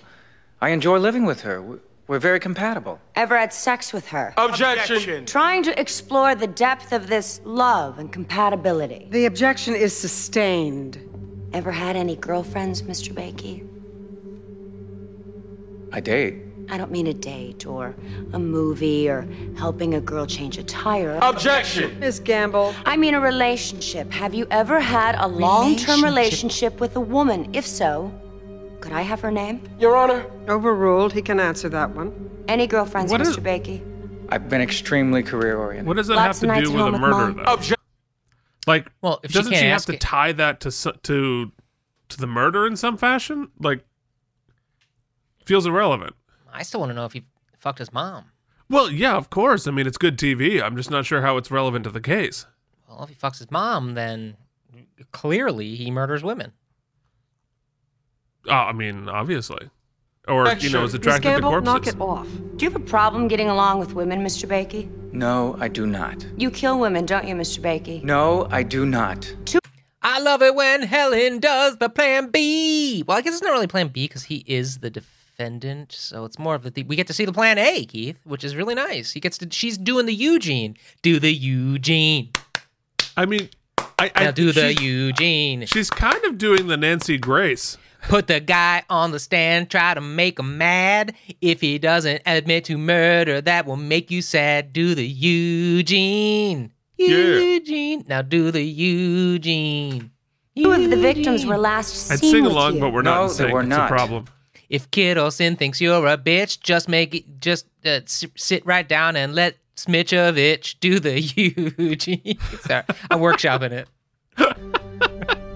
[0.60, 1.60] I enjoy living with her.
[1.62, 2.98] We- We're very compatible.
[3.16, 4.32] Ever had sex with her?
[4.38, 5.26] Objection.
[5.26, 9.08] Trying to explore the depth of this love and compatibility.
[9.10, 10.96] The objection is sustained.
[11.52, 13.12] Ever had any girlfriends, Mr.
[13.12, 13.66] Bakey?
[15.92, 16.36] I date.
[16.70, 17.94] I don't mean a date or
[18.32, 21.18] a movie or helping a girl change a tire.
[21.22, 21.98] Objection.
[21.98, 22.74] Miss Gamble.
[22.84, 24.10] I mean a relationship.
[24.12, 27.48] Have you ever had a long term relationship with a woman?
[27.54, 28.12] If so,
[28.80, 29.62] could I have her name?
[29.78, 30.26] Your Honor.
[30.48, 31.12] Overruled.
[31.14, 32.30] He can answer that one.
[32.48, 33.28] Any girlfriends, What Mr.
[33.28, 33.80] is- Bakey?
[34.30, 35.86] I've been extremely career oriented.
[35.86, 37.36] What does that Lots have to do with a home with murder, Mom.
[37.36, 37.42] though?
[37.54, 37.76] Objection.
[38.66, 40.70] Like, Well, if doesn't can't she have ask to it- tie that to
[41.04, 41.50] to
[42.10, 43.48] to the murder in some fashion?
[43.58, 43.84] Like,
[45.46, 46.14] feels irrelevant.
[46.52, 47.24] I still want to know if he
[47.58, 48.26] fucked his mom.
[48.70, 49.66] Well, yeah, of course.
[49.66, 50.62] I mean, it's good TV.
[50.62, 52.46] I'm just not sure how it's relevant to the case.
[52.88, 54.36] Well, if he fucks his mom, then
[55.12, 56.52] clearly he murders women.
[58.46, 59.68] Oh, I mean, obviously,
[60.26, 61.64] or you know, is Miss attracted to Gamble, corpses.
[61.66, 62.28] knock it off.
[62.56, 64.48] Do you have a problem getting along with women, Mr.
[64.48, 64.88] Bakey?
[65.12, 66.26] No, I do not.
[66.36, 67.60] You kill women, don't you, Mr.
[67.60, 68.02] Bakey?
[68.04, 69.34] No, I do not.
[70.02, 73.02] I love it when Helen does the plan B.
[73.06, 75.14] Well, I guess it's not really plan B because he is the defendant,
[75.90, 78.56] so it's more of the we get to see the plan A, Keith, which is
[78.56, 79.12] really nice.
[79.12, 82.30] He gets to she's doing the Eugene, do the Eugene.
[83.16, 83.48] I mean,
[84.00, 85.66] I, now do the she's- Eugene.
[85.66, 87.78] She's kind of doing the Nancy Grace.
[88.08, 91.14] Put the guy on the stand, try to make him mad.
[91.40, 94.72] If he doesn't admit to murder, that will make you sad.
[94.72, 96.72] Do the Eugene.
[96.96, 98.04] Eugene.
[98.08, 100.10] Now do the Eugene.
[100.56, 102.12] Two of the victims were last seen.
[102.14, 102.80] I'd sing with along, you.
[102.80, 103.54] but we're not No, in they sync.
[103.60, 103.90] it's not.
[103.90, 104.24] a problem.
[104.68, 109.16] If Kittleson thinks you're a bitch, just make it, just uh, s- sit right down
[109.16, 111.20] and let Smitchovich do the
[111.78, 112.38] Eugene.
[112.60, 113.88] Sorry, I'm workshopping it.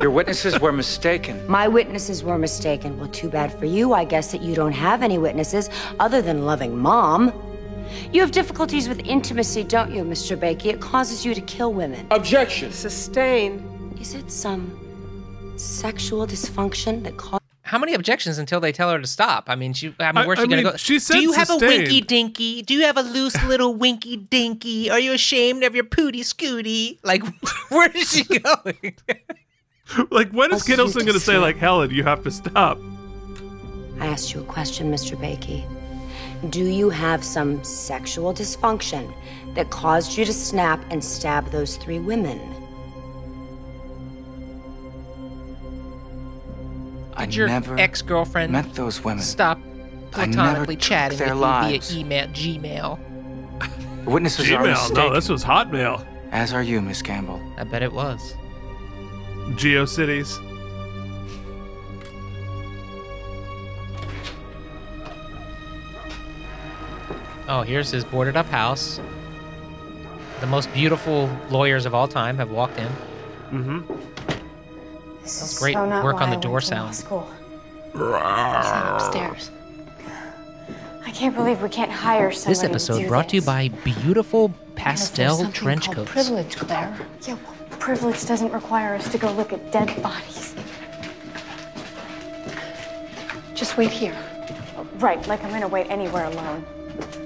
[0.01, 1.47] Your witnesses were mistaken.
[1.47, 2.99] My witnesses were mistaken.
[2.99, 3.93] Well, too bad for you.
[3.93, 5.69] I guess that you don't have any witnesses
[6.01, 7.33] other than loving mom.
[8.13, 10.37] You have difficulties with intimacy, don't you, Mr.
[10.37, 10.67] Bakey?
[10.67, 12.07] It causes you to kill women.
[12.11, 12.73] Objection.
[12.73, 13.63] Sustained.
[14.01, 17.42] Is it some sexual dysfunction that causes.
[17.73, 19.45] How many objections until they tell her to stop?
[19.49, 19.95] I mean, she.
[19.99, 20.77] I mean, I- where's she I gonna mean, go?
[20.77, 22.61] she said Do you have a winky dinky?
[22.61, 24.91] Do you have a loose little winky dinky?
[24.91, 26.99] Are you ashamed of your pooty scooty?
[27.03, 27.23] Like,
[27.71, 28.95] where is she going?
[30.11, 32.79] Like, when is Also, Kittleson going to say, like, Helen, you have to stop?
[34.01, 35.17] I asked you a question, Mr.
[35.17, 35.65] Bakey.
[36.51, 39.11] Do you have some sexual dysfunction
[39.55, 42.39] that caused you to snap and stab those three women?
[47.15, 49.23] I Did your never ex-girlfriend met those women.
[49.23, 49.59] stop
[50.15, 51.95] I platonically chatting their with lives.
[51.95, 52.99] you via email, Gmail?
[54.05, 54.71] The witnesses are Gmail.
[54.71, 54.95] mistaken.
[54.95, 56.05] No, this was Hotmail.
[56.33, 57.41] As are you, Miss Gamble.
[57.59, 58.35] I bet it was.
[59.53, 60.39] GeoCities.
[67.49, 69.01] Oh, here's his boarded up house.
[70.41, 72.89] The most beautiful lawyers of all time have walked in.
[73.51, 73.95] Mm-hmm.
[75.23, 76.95] That's great work on the door sound.
[76.95, 77.29] School.
[77.95, 79.51] upstairs.
[81.05, 83.69] I can't believe we can't hire somebody This episode to do brought to you by
[83.85, 86.11] beautiful pastel trench coats.
[86.11, 86.97] Privilege, Claire.
[87.27, 90.55] Yeah, well, privilege doesn't require us to go look at dead bodies.
[93.55, 94.17] Just wait here.
[94.95, 96.65] Right, like I'm gonna wait anywhere alone.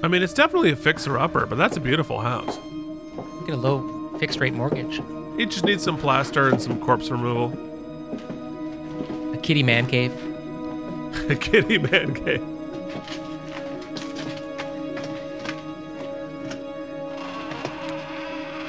[0.03, 2.57] I mean, it's definitely a fixer-upper, but that's a beautiful house.
[3.45, 5.01] Get a low fixed rate mortgage.
[5.39, 7.66] It just needs some plaster and some corpse removal.
[9.47, 10.11] A kitty man cave.
[11.39, 12.43] kitty man cave.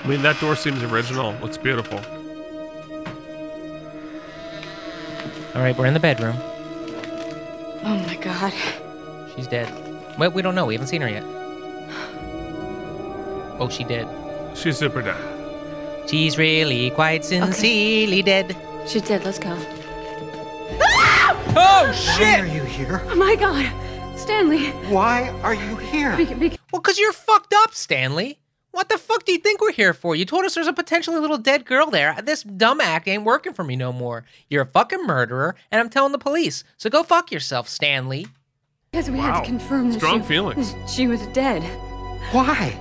[0.04, 1.34] I mean, that door seems original.
[1.42, 1.98] Looks beautiful.
[5.56, 6.36] All right, we're in the bedroom.
[7.82, 8.52] Oh my god.
[9.34, 9.68] She's dead.
[10.16, 10.66] Well, we don't know.
[10.66, 11.24] We haven't seen her yet.
[13.58, 14.06] Oh, she dead.
[14.56, 16.08] She's super dead.
[16.08, 18.56] She's really quite sincerely dead.
[18.86, 19.24] She's dead.
[19.24, 19.58] Let's go.
[21.56, 22.20] Oh shit!
[22.20, 23.02] Why are you here?
[23.06, 23.70] Oh my god.
[24.18, 24.70] Stanley.
[24.90, 26.16] Why are you here?
[26.72, 28.38] Well, cause you're fucked up, Stanley.
[28.72, 30.14] What the fuck do you think we're here for?
[30.14, 32.16] You told us there's a potentially little dead girl there.
[32.22, 34.24] This dumb act ain't working for me no more.
[34.50, 36.64] You're a fucking murderer, and I'm telling the police.
[36.76, 38.26] So go fuck yourself, Stanley.
[38.90, 40.74] Because we had to confirm that Strong she, feelings.
[40.74, 41.62] that she was dead.
[42.32, 42.76] Why?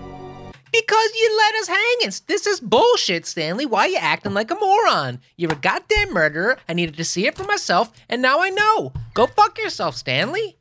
[0.71, 2.11] Because you let us hanging.
[2.27, 3.65] This is bullshit, Stanley.
[3.65, 5.19] Why are you acting like a moron?
[5.35, 6.57] You're a goddamn murderer.
[6.67, 8.93] I needed to see it for myself, and now I know.
[9.13, 10.57] Go fuck yourself, Stanley.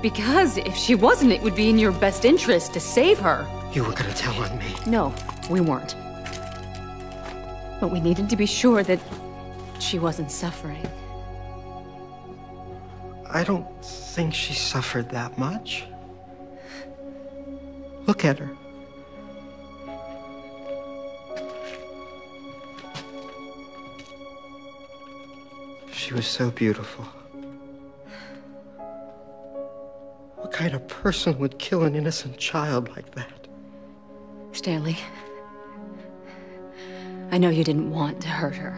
[0.00, 3.46] Because if she wasn't, it would be in your best interest to save her.
[3.72, 4.74] You were gonna tell on me.
[4.86, 5.14] No,
[5.50, 5.96] we weren't.
[7.80, 9.00] But we needed to be sure that
[9.78, 10.86] she wasn't suffering.
[13.28, 15.84] I don't think she suffered that much.
[18.06, 18.50] Look at her.
[25.94, 27.04] She was so beautiful.
[30.36, 33.46] What kind of person would kill an innocent child like that?
[34.52, 34.98] Stanley,
[37.30, 38.70] I know you didn't want to hurt her.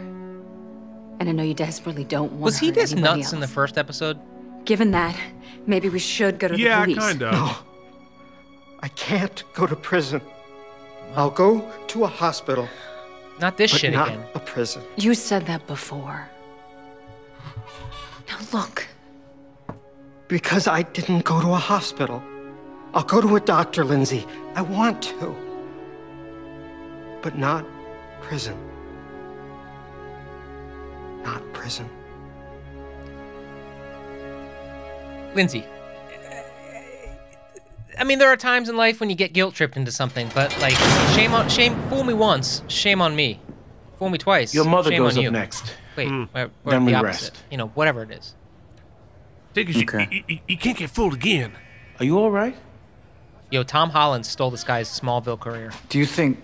[1.18, 3.40] And I know you desperately don't want Was to he hurt this anybody nuts in
[3.40, 4.18] the first episode?
[4.66, 5.16] Given that,
[5.66, 6.96] maybe we should go to Yeah, the police.
[6.96, 7.32] Yeah, kind of.
[7.32, 7.56] No.
[8.80, 10.20] I can't go to prison.
[11.14, 12.68] I'll go to a hospital,
[13.40, 14.22] Not this but shit not again.
[14.34, 14.82] a prison.
[14.96, 16.28] You said that before.
[18.28, 18.86] Now look,
[20.28, 22.22] Because I didn't go to a hospital.
[22.94, 24.26] I'll go to a doctor, Lindsay.
[24.54, 25.36] I want to.
[27.22, 27.64] But not
[28.22, 28.56] prison.
[31.22, 31.88] Not prison.
[35.34, 35.64] Lindsay.
[37.98, 40.58] I mean, there are times in life when you get guilt tripped into something, but
[40.60, 40.74] like,
[41.14, 43.40] shame on, shame, fool me once, shame on me.
[43.98, 44.54] Fool me twice.
[44.54, 45.30] Your mother shame goes on up you.
[45.30, 45.74] next.
[45.96, 46.24] Wait, Hmm.
[46.34, 47.32] or, or Then the we opposite.
[47.32, 47.42] rest.
[47.50, 48.34] You know, whatever it is.
[49.54, 51.52] Take you, you, you, you can't get fooled again.
[51.98, 52.54] Are you all right?
[53.50, 55.72] Yo, Tom Holland stole this guy's Smallville career.
[55.88, 56.42] Do you think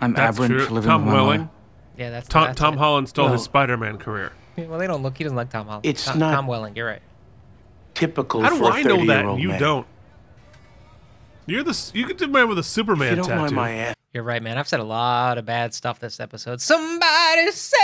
[0.00, 0.66] I'm That's aberrant true.
[0.66, 1.50] for living Tom with my Welling.
[1.96, 2.78] Yeah, that's Tom, that's Tom it.
[2.78, 4.32] Holland stole his Spider-Man career.
[4.54, 5.16] Well, they don't look.
[5.16, 5.86] He doesn't like Tom Holland.
[5.86, 6.76] It's Tom, not- Tom Welling.
[6.76, 7.00] You're right.
[7.94, 9.60] Typical How do for a I know that you man.
[9.60, 9.86] don't?
[11.46, 13.40] You're the s- you could do man with a Superman If you don't tattoo.
[13.42, 13.96] mind my ass.
[14.12, 14.58] You're right, man.
[14.58, 16.60] I've said a lot of bad stuff this episode.
[16.60, 17.76] Somebody save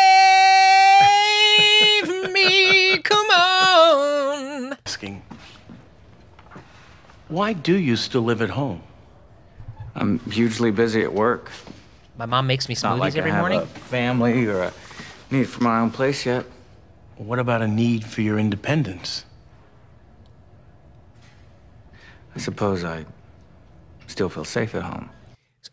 [2.33, 2.99] me!
[2.99, 4.77] Come on!
[4.87, 5.23] asking.
[7.29, 8.83] Why do you still live at home?
[9.95, 11.51] I'm hugely busy at work.
[12.17, 13.61] My mom makes me It's not smoothies like every I have morning.
[13.61, 14.73] a family or a
[15.31, 16.47] need for my own place yet.
[17.17, 19.25] What about a need for your independence?
[22.35, 23.05] I suppose I
[24.09, 25.11] still feel safe at home.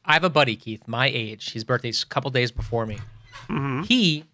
[0.03, 1.53] I have a buddy, Keith, my age.
[1.53, 2.99] His birthday's a couple days before me.
[3.49, 3.84] Mm-hmm.
[3.84, 4.26] He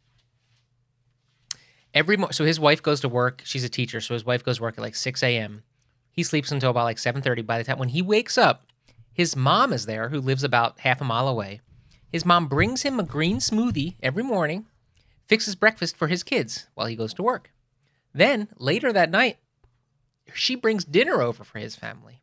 [1.94, 3.42] every mo- so his wife goes to work.
[3.46, 5.64] She's a teacher, so his wife goes to work at like 6 a.m.
[6.12, 7.46] He sleeps until about like 7:30.
[7.46, 8.66] By the time when he wakes up,
[9.14, 11.62] his mom is there, who lives about half a mile away.
[12.12, 14.66] His mom brings him a green smoothie every morning,
[15.28, 17.52] fixes breakfast for his kids while he goes to work.
[18.14, 19.38] Then later that night,
[20.34, 22.21] she brings dinner over for his family.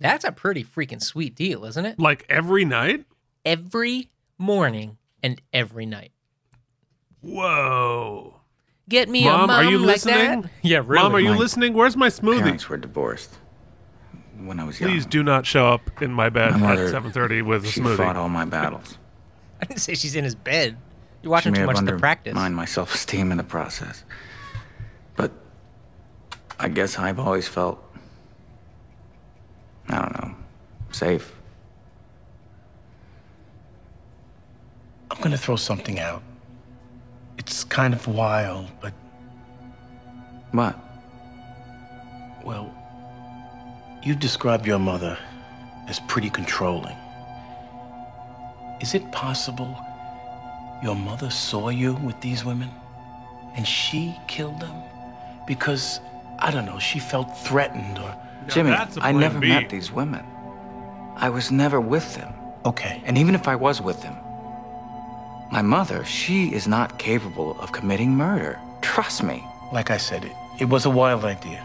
[0.00, 1.98] That's a pretty freaking sweet deal, isn't it?
[1.98, 3.04] Like every night?
[3.44, 6.12] Every morning and every night.
[7.20, 8.40] Whoa.
[8.88, 10.42] Get me Mom, a mom are you like listening?
[10.42, 10.50] that.
[10.62, 11.02] Yeah, really.
[11.02, 11.72] Mom, are you My listening?
[11.72, 12.40] Where's my smoothie?
[12.42, 13.38] Parents were divorced
[14.38, 14.90] when I was young.
[14.90, 17.96] Please do not show up in my bed My at 7:30 with a she smoothie.
[17.96, 18.98] fought all my battles.
[19.62, 20.76] I didn't say she's in his bed.
[21.22, 22.32] You're watching too much of the practice.
[22.32, 24.04] undermined my self-esteem in the process.
[25.16, 25.32] But
[26.58, 27.82] I guess I've always felt,
[29.94, 30.34] I don't know,
[30.90, 31.32] safe.
[35.08, 36.20] I'm gonna throw something out.
[37.38, 38.92] It's kind of wild, but
[40.50, 40.76] What?
[42.44, 42.74] well,
[44.02, 45.16] you described your mother
[45.88, 46.96] as pretty controlling.
[48.80, 49.78] Is it possible
[50.82, 52.70] your mother saw you with these women
[53.56, 54.74] and she killed them?
[55.46, 56.00] Because,
[56.40, 58.23] I don't know, she felt threatened or.
[58.48, 59.48] Jimmy, that's a I plan never B.
[59.48, 60.24] met these women.
[61.16, 62.32] I was never with them.
[62.64, 63.02] Okay.
[63.04, 64.16] And even if I was with them,
[65.52, 68.58] my mother, she is not capable of committing murder.
[68.82, 69.44] Trust me.
[69.72, 71.62] Like I said, it, it was a wild idea.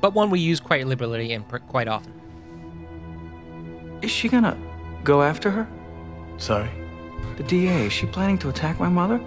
[0.00, 2.12] but one we use quite liberally and pr- quite often.
[4.02, 4.56] Is she gonna
[5.04, 5.66] go after her?
[6.36, 6.68] Sorry?
[7.36, 9.20] The DA, is she planning to attack my mother?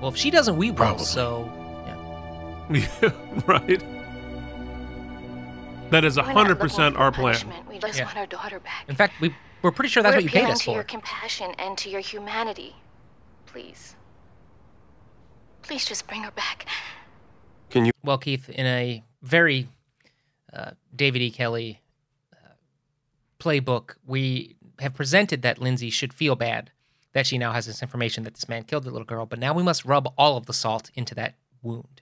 [0.00, 0.98] Well, if she doesn't, we will.
[0.98, 1.50] So,
[2.70, 3.12] Yeah,
[3.46, 3.82] right.
[5.90, 7.36] That is We're hundred percent for our plan.
[7.68, 8.04] We just Yeah.
[8.04, 8.84] want our daughter back.
[8.88, 10.84] in fact, we we're pretty sure that's We're what you paid appealing us to your
[10.84, 12.76] compassion and to your humanity.
[13.46, 13.96] Please.
[15.62, 16.66] Please just bring her back.
[17.70, 17.92] Can you?
[18.04, 19.68] Well, Keith, in a very
[20.52, 21.30] uh, David E.
[21.30, 21.80] Kelley
[22.32, 22.50] uh,
[23.38, 26.70] playbook, we have presented that Lindsay should feel bad
[27.12, 29.52] that she now has this information that this man killed the little girl, but now
[29.52, 31.97] we must rub all of the salt into that wound.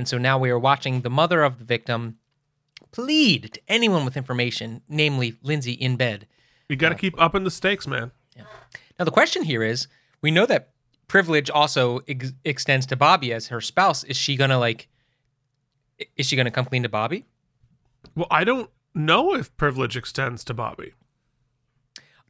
[0.00, 2.16] And so now we are watching the mother of the victim
[2.90, 6.26] plead to anyone with information, namely Lindsay in bed.
[6.70, 8.12] You got to keep upping the stakes, man.
[8.34, 8.44] Yeah.
[8.98, 9.88] Now, the question here is
[10.22, 10.70] we know that
[11.06, 14.02] privilege also ex- extends to Bobby as her spouse.
[14.04, 14.88] Is she going to like,
[16.16, 17.26] is she going to come clean to Bobby?
[18.16, 20.94] Well, I don't know if privilege extends to Bobby.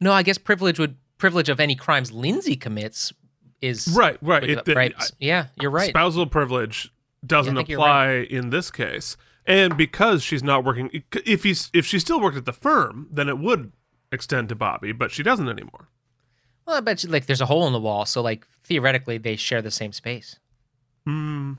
[0.01, 3.13] No, I guess privilege would, privilege of any crimes Lindsay commits
[3.61, 3.87] is.
[3.95, 4.41] Right, right.
[4.41, 4.93] would- It- right.
[5.19, 5.87] Yeah, you're right.
[5.87, 6.91] Spousal privilege
[7.25, 11.43] doesn't Yeah, I think you're apply in this case, and because she's not working, if
[11.43, 13.71] he's if she still worked at the firm, then it would
[14.11, 15.87] extend to Bobby, but she doesn't anymore.
[16.65, 19.35] Well, I bet you like there's a hole in the wall, so like theoretically they
[19.35, 20.37] share the same space.
[21.05, 21.53] Hmm.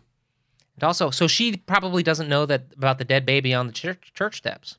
[0.77, 4.13] And also, so she probably doesn't know that about the dead baby on the church
[4.15, 4.79] church steps.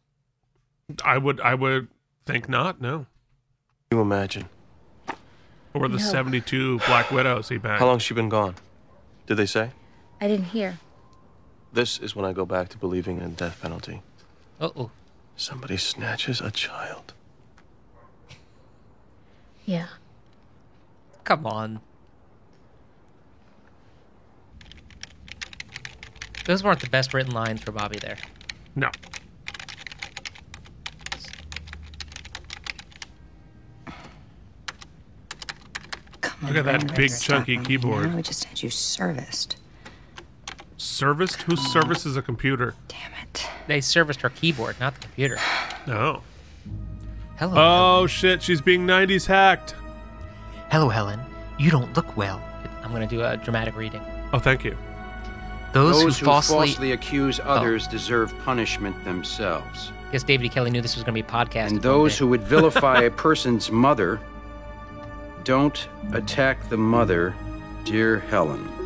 [1.04, 1.88] I would I would
[2.26, 2.82] think not.
[2.82, 3.06] No.
[3.92, 4.50] You imagine?
[5.74, 6.04] Or the No.
[6.04, 7.80] seventy-two Black Widows he banged.
[7.80, 8.56] How long's she been gone?
[9.28, 9.72] Did they say?
[10.24, 10.80] I didn't hear.
[11.74, 14.02] This is when I go back to believing in death penalty.
[14.58, 14.92] Uh oh.
[15.36, 17.14] Somebody snatches a child.
[19.66, 19.88] Yeah.
[21.26, 21.82] Come on.
[26.46, 28.18] Those weren't the best written lines for Bobby there.
[28.78, 28.92] No.
[36.22, 38.10] Come Look at that big chunky keyboard.
[38.10, 39.58] Now we just had you serviced.
[40.84, 41.44] Serviced?
[41.44, 42.76] Who services a computer?
[42.90, 43.48] Damn it.
[43.68, 45.38] They serviced her keyboard, not the computer.
[45.88, 46.22] No.
[47.38, 47.54] Hello.
[47.56, 48.44] Oh shit!
[48.44, 49.76] She's being '90s hacked.
[50.70, 51.22] Hello, Helen.
[51.58, 52.42] You don't look well.
[52.84, 54.02] I'm going to do a dramatic reading.
[54.34, 54.78] Oh, thank you.
[55.72, 56.68] Those, Those who who falsely.
[56.68, 57.44] falsely accuse oh.
[57.44, 59.92] others deserve punishment themselves.
[60.10, 60.50] I guess David E.
[60.50, 61.70] Kelley knew this was going to be a podcast.
[61.70, 64.20] And those who would vilify a person's mother
[65.46, 67.34] don't attack the mother,
[67.86, 68.83] dear Helen.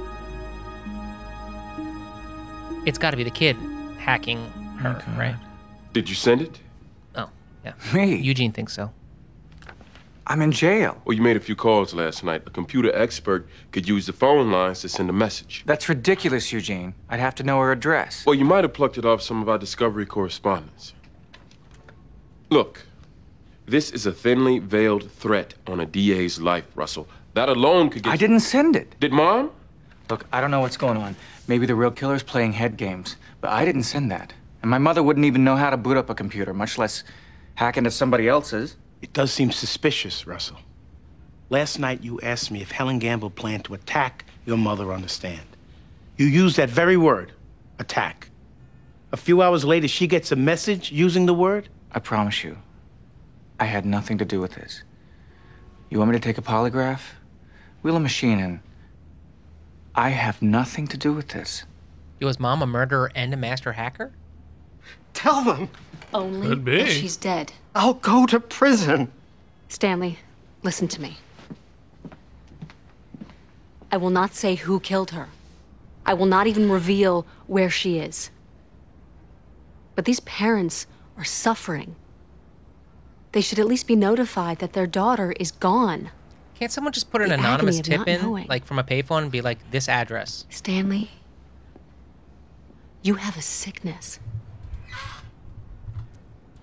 [2.88, 3.58] It's got to be the kid
[3.98, 4.38] hacking
[4.80, 5.36] her, right?
[5.92, 6.62] Did you send it?
[7.16, 7.30] Oh,
[7.66, 7.74] yeah.
[7.94, 8.16] Me?
[8.16, 8.94] Eugene thinks so.
[10.26, 11.02] I'm in jail.
[11.04, 12.44] Well, you made a few calls last night.
[12.46, 15.64] A computer expert could use the phone lines to send a message.
[15.66, 16.94] That's ridiculous, Eugene.
[17.10, 18.26] I'd have to know her address.
[18.26, 20.94] Well, you might have plucked it off some of our Discovery correspondence.
[22.50, 22.86] Look,
[23.66, 27.10] this is a thinly veiled threat on a DA's life, Russell.
[27.34, 28.14] That alone could get.
[28.14, 28.96] I didn't send it.
[29.02, 29.52] Did Mom?
[30.10, 31.16] Look, I don't know what's going on.
[31.48, 34.34] Maybe the real killer's playing head games, but I didn't send that.
[34.62, 37.04] And my mother wouldn't even know how to boot up a computer, much less
[37.56, 38.78] hack into somebody else's.
[39.02, 40.58] It does seem suspicious, Russell.
[41.50, 45.10] Last night you asked me if Helen Gamble planned to attack your mother on the
[45.10, 45.46] stand.
[46.18, 47.32] You used that very word,
[47.80, 48.30] attack.
[49.12, 51.70] A few hours later, she gets a message using the word?
[51.92, 52.58] I promise you,
[53.60, 54.84] I had nothing to do with this.
[55.90, 57.02] You want me to take a polygraph?
[57.82, 58.60] Wheel a machine in.
[59.98, 61.64] I have nothing to do with this.
[62.22, 64.12] Was mom a murderer and a master hacker?
[65.16, 65.70] Tell them.
[66.14, 66.82] Only Could be.
[66.82, 67.54] if she's dead.
[67.74, 69.12] I'll go to prison.
[69.68, 70.20] Stanley,
[70.62, 71.18] listen to me.
[73.92, 75.30] I will not say who killed her.
[76.06, 78.30] I will not even reveal where she is.
[79.96, 80.86] But these parents
[81.18, 81.96] are suffering.
[83.32, 86.12] They should at least be notified that their daughter is gone.
[86.60, 88.48] Can't someone just put an The anonymous tip in, knowing.
[88.48, 90.46] like from a payphone, and be like, this address?
[90.50, 91.12] Stanley,
[93.04, 94.20] you have a sickness.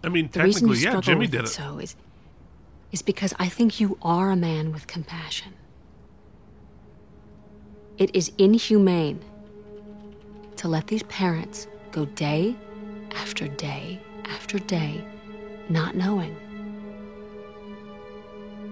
[0.03, 1.49] I mean, The reason you technically, yeah, Jimmy did it it.
[1.51, 1.95] so is,
[2.93, 5.55] is because I think you are a man with compassion.
[7.97, 9.21] It is inhumane
[10.57, 12.57] to let these parents go day
[13.15, 15.05] after day after day
[15.69, 16.37] not knowing.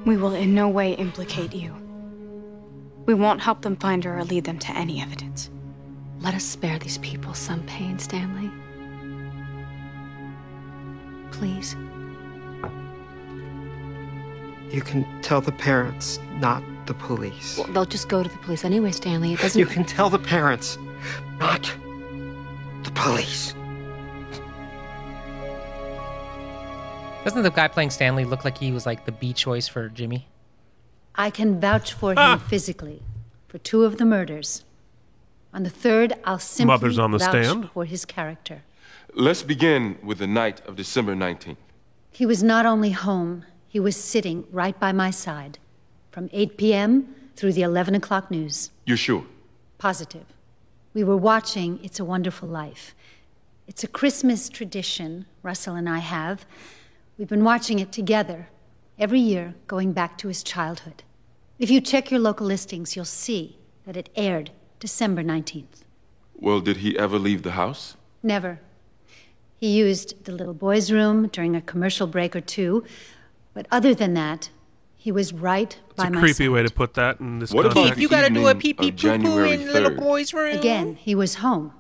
[0.04, 1.74] We will in no way implicate you.
[3.06, 5.50] We won't help them find her or lead them to any evidence.
[6.20, 8.50] Let us spare these people some pain, Stanley.
[11.32, 11.76] Please.
[14.70, 17.60] You can tell the parents, not the police.
[17.70, 19.34] They'll just go to the police anyway, Stanley.
[19.34, 19.58] It doesn't.
[19.58, 20.78] You can tell the parents,
[21.38, 21.72] not
[22.84, 23.54] the police.
[27.24, 30.26] Doesn't the guy playing Stanley look like he was like the B choice for Jimmy?
[31.14, 32.36] I can vouch for him ah!
[32.36, 33.00] physically
[33.46, 34.64] for two of the murders.
[35.54, 37.70] On the third, I'll simply Mother's on the vouch stand.
[37.70, 38.62] for his character.
[39.14, 41.58] Let's begin with the night of December 19th.
[42.10, 45.58] He was not only home, he was sitting right by my side
[46.10, 47.14] from 8 p.m.
[47.36, 48.70] through the 11 o'clock news.
[48.84, 49.24] You're sure?
[49.78, 50.24] Positive.
[50.92, 52.94] We were watching It's a Wonderful Life.
[53.68, 56.44] It's a Christmas tradition Russell and I have.
[57.18, 58.48] We've been watching it together
[58.98, 61.02] every year going back to his childhood.
[61.58, 65.82] If you check your local listings, you'll see that it aired December 19th.
[66.34, 67.96] Well, did he ever leave the house?
[68.22, 68.60] Never.
[69.56, 72.84] He used the little boy's room during a commercial break or two,
[73.54, 74.50] but other than that,
[74.96, 77.66] he was right It's by a my creepy way to put that in this What
[77.66, 77.96] about context.
[77.96, 80.32] the You gotta do a evening pee pee of poo poo in the little boy's
[80.32, 80.56] room.
[80.56, 81.72] Again, he was home.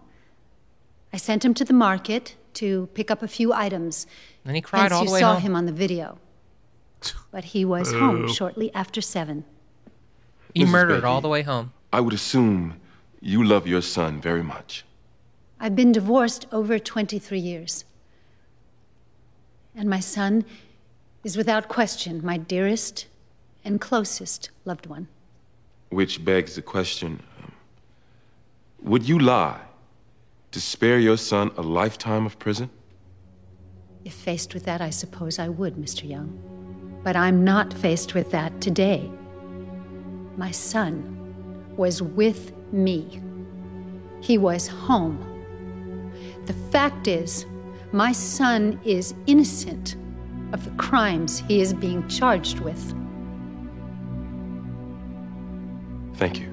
[1.12, 4.06] I sent him to the market to pick up a few items.
[4.44, 6.18] And he cried Hence all you the way saw him on the video.
[7.30, 9.44] But he was home shortly after seven.
[10.54, 10.70] He Mrs.
[10.70, 11.72] murdered Bakey, all the way home.
[11.92, 12.80] I would assume
[13.20, 14.84] you love your son very much.
[15.58, 17.84] I've been divorced over 23 years.
[19.74, 20.44] And my son
[21.24, 23.06] is without question my dearest
[23.64, 25.08] and closest loved one.
[25.90, 27.52] Which begs the question um,
[28.82, 29.60] Would you lie
[30.50, 32.70] to spare your son a lifetime of prison?
[34.04, 36.08] If faced with that, I suppose I would, Mr.
[36.08, 36.38] Young.
[37.04, 39.10] But I'm not faced with that today.
[40.36, 41.18] My son
[41.76, 43.20] was with me.
[44.20, 45.28] He was home.
[46.46, 47.46] The fact is,
[47.92, 49.96] my son is innocent
[50.52, 52.94] of the crimes he is being charged with.
[56.16, 56.48] Thank you.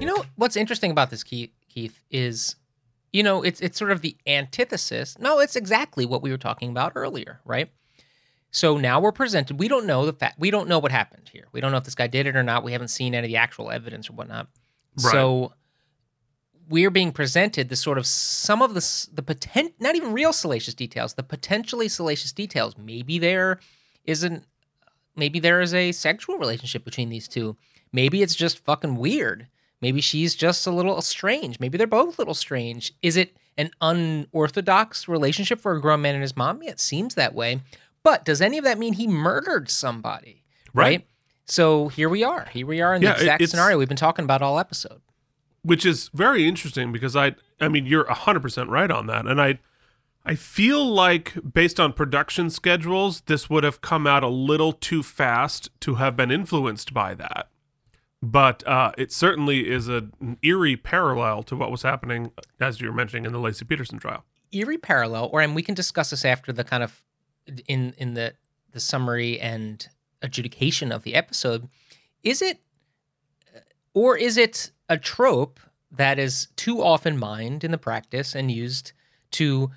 [0.00, 2.56] You know what's interesting about this, Keith, Keith, is
[3.12, 5.18] you know it's it's sort of the antithesis.
[5.18, 7.70] No, it's exactly what we were talking about earlier, right?
[8.50, 9.58] So now we're presented.
[9.58, 10.38] We don't know the fact.
[10.38, 11.46] We don't know what happened here.
[11.52, 12.64] We don't know if this guy did it or not.
[12.64, 14.48] We haven't seen any of the actual evidence or whatnot.
[15.02, 15.12] Right.
[15.12, 15.52] So
[16.68, 20.74] we're being presented the sort of some of the the potent, not even real salacious
[20.74, 22.76] details, the potentially salacious details.
[22.78, 23.60] Maybe there
[24.04, 24.44] isn't.
[25.14, 27.56] Maybe there is a sexual relationship between these two.
[27.92, 29.48] Maybe it's just fucking weird.
[29.80, 31.60] Maybe she's just a little strange.
[31.60, 32.92] Maybe they're both a little strange.
[33.02, 36.62] Is it an unorthodox relationship for a grown man and his mom?
[36.62, 37.60] Yeah, it seems that way.
[38.02, 40.42] But does any of that mean he murdered somebody?
[40.72, 41.06] Right.
[41.46, 42.46] So here we are.
[42.52, 45.00] Here we are in Yeah, the exact scenario we've been talking about all episode.
[45.62, 49.58] which is very interesting because I I mean you're 100% right on that and I
[50.24, 55.02] I feel like based on production schedules this would have come out a little too
[55.02, 57.48] fast to have been influenced by that.
[58.26, 62.88] But uh, it certainly is a, an eerie parallel to what was happening as you
[62.88, 64.24] were mentioning in the Laci Peterson trial.
[64.50, 67.04] Eerie parallel, or and we can discuss this after the kind of
[67.68, 68.34] in in the
[68.72, 69.86] the summary and
[70.22, 71.68] adjudication of the episode.
[72.24, 72.58] Is it
[73.94, 75.60] or is it a trope
[75.92, 78.92] that is too often mined in the practice and used
[79.32, 79.70] to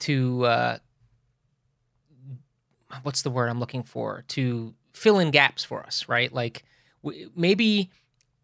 [0.00, 0.78] to uh,
[3.04, 6.32] what's the word I'm looking for to fill in gaps for us, right?
[6.32, 6.64] Like
[7.04, 7.90] w- maybe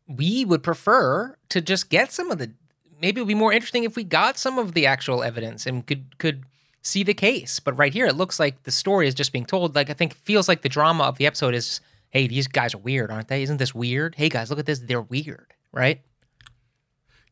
[0.06, 2.52] we would prefer to just get some of the
[3.00, 5.86] maybe it would be more interesting if we got some of the actual evidence and
[5.86, 6.44] could could
[6.82, 7.58] see the case.
[7.60, 9.74] But right here, it looks like the story is just being told.
[9.74, 11.80] Like I think it feels like the drama of the episode is,
[12.10, 13.42] hey, these guys are weird, aren't they?
[13.42, 14.14] Isn't this weird?
[14.16, 14.78] Hey guys, look at this.
[14.80, 16.00] They're weird, right?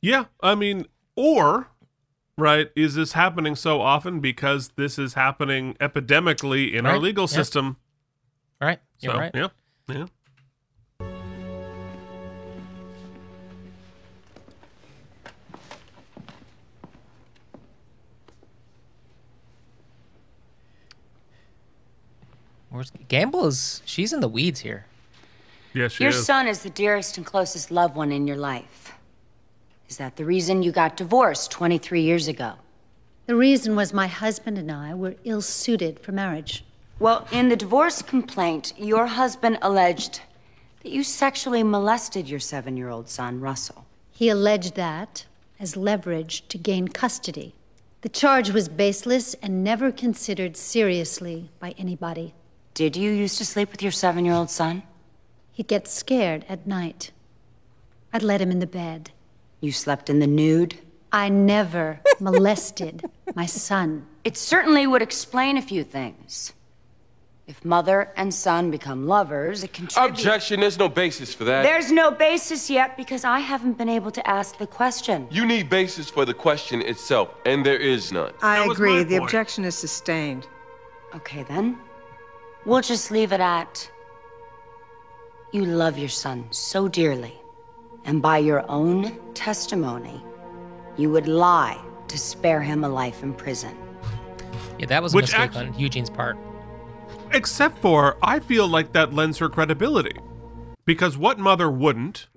[0.00, 0.86] Yeah, I mean,
[1.16, 1.68] or
[2.36, 7.24] right, is this happening so often because this is happening epidemically in our Right, legal
[7.24, 7.34] yeah.
[7.36, 7.76] system?
[8.60, 8.78] Right.
[9.00, 9.30] You're so, right.
[9.34, 9.48] Yeah.
[9.88, 10.06] Yeah.
[22.70, 24.86] Where's Gamble is she's in the weeds here.
[25.72, 26.24] Yes, she Your is.
[26.24, 28.92] son is the dearest and closest loved one in your life.
[29.88, 32.54] Is that the reason you got divorced 23 years ago?
[33.26, 36.64] The reason was my husband and I were ill suited for marriage.
[36.98, 40.20] Well, in the divorce complaint, your husband alleged
[40.82, 43.86] that you sexually molested your seven year old son, Russell.
[44.10, 45.26] He alleged that
[45.60, 47.54] as leverage to gain custody.
[48.00, 52.34] The charge was baseless and never considered seriously by anybody.
[52.78, 54.84] Did you used to sleep with your seven year old son?
[55.50, 57.10] He'd get scared at night.
[58.12, 59.10] I'd let him in the bed.
[59.60, 60.78] You slept in the nude?
[61.10, 64.06] I never molested my son.
[64.22, 66.52] It certainly would explain a few things.
[67.48, 70.20] If mother and son become lovers, it contributes.
[70.20, 71.64] Objection, there's no basis for that.
[71.64, 75.26] There's no basis yet because I haven't been able to ask the question.
[75.32, 78.34] You need basis for the question itself, and there is none.
[78.40, 79.02] I agree.
[79.02, 80.46] The objection is sustained.
[81.12, 81.76] Okay, then.
[82.64, 83.90] We'll just leave it at
[85.52, 87.34] you love your son so dearly,
[88.04, 90.22] and by your own testimony,
[90.96, 93.74] you would lie to spare him a life in prison.
[94.78, 96.36] Yeah, that was a Which mistake act- on Eugene's part.
[97.32, 100.16] Except for, I feel like that lends her credibility.
[100.84, 102.28] Because what mother wouldn't?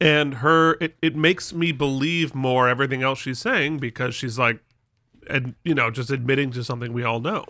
[0.00, 4.60] And her, it, it makes me believe more everything else she's saying because she's like,
[5.28, 7.46] and you know, just admitting to something we all know.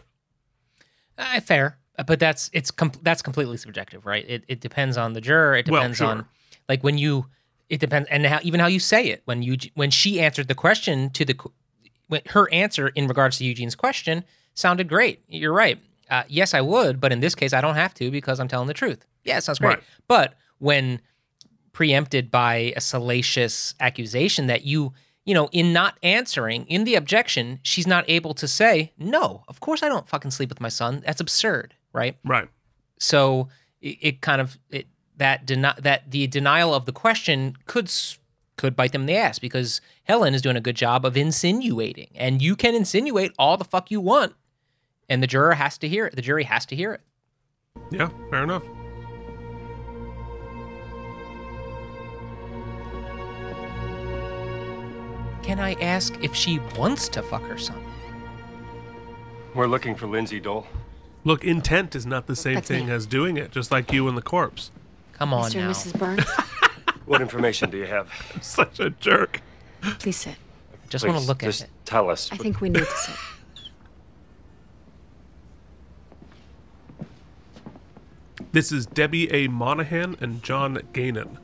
[1.19, 4.25] Uh, fair, but that's it's com- that's completely subjective, right?
[4.29, 5.57] It it depends on the juror.
[5.57, 6.07] It Well, depends sure.
[6.09, 6.27] on
[6.69, 7.27] like when you.
[7.69, 9.23] It depends, and how, even how you say it.
[9.25, 11.35] When you when she answered the question to the
[12.07, 14.23] when her answer in regards to Eugene's question
[14.55, 15.21] sounded great.
[15.27, 15.79] You're right.
[16.09, 18.69] Uh, yes, I would, but in this case, I don't have to because I'm telling
[18.69, 19.05] the truth.
[19.25, 19.79] Yeah, it sounds great.
[19.79, 19.83] Right.
[20.07, 21.01] But when
[21.73, 24.93] preempted by a salacious accusation that you,
[25.27, 29.61] you know, in not answering, in the objection, she's not able to say, no, of
[29.61, 31.03] course I don't fucking sleep with my son.
[31.05, 32.17] That's absurd, right?
[32.25, 32.49] Right.
[32.99, 33.49] So
[33.83, 34.87] it, it kind of it
[35.17, 37.93] that deni- that the denial of the question could
[38.57, 42.09] could bite them in the ass because Helen is doing a good job of insinuating,
[42.15, 44.35] and you can insinuate all the fuck you want,
[45.09, 46.15] and the juror has to hear it.
[46.15, 47.01] The jury has to hear it.
[47.91, 48.63] Yeah, fair enough.
[55.47, 57.81] Can I ask if she wants to fuck her son?
[59.55, 60.67] We're looking for Lindsay Dole.
[61.23, 62.93] Look, intent is not the same That's thing me.
[62.93, 64.73] as doing it, just like you and the corpse.
[65.13, 65.61] Come on Mr.
[65.61, 65.97] and Mrs.
[66.01, 66.29] Burns,
[67.07, 68.11] What information do you have?
[68.43, 69.41] Such a jerk.
[70.01, 70.35] please sit.
[70.89, 71.71] Just wanna Please, look at just it.
[71.85, 72.29] Tell us.
[72.33, 73.15] I think we need to sit.
[78.53, 79.49] This is Debbie A.
[79.49, 81.37] Monahan and John Gainan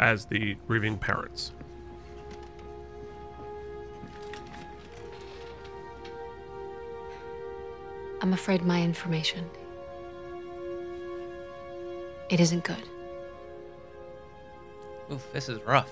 [0.00, 1.52] as the grieving parents.
[8.22, 9.50] I'm afraid my information.
[12.30, 12.84] It isn't good.
[15.10, 15.90] Oof, this is rough.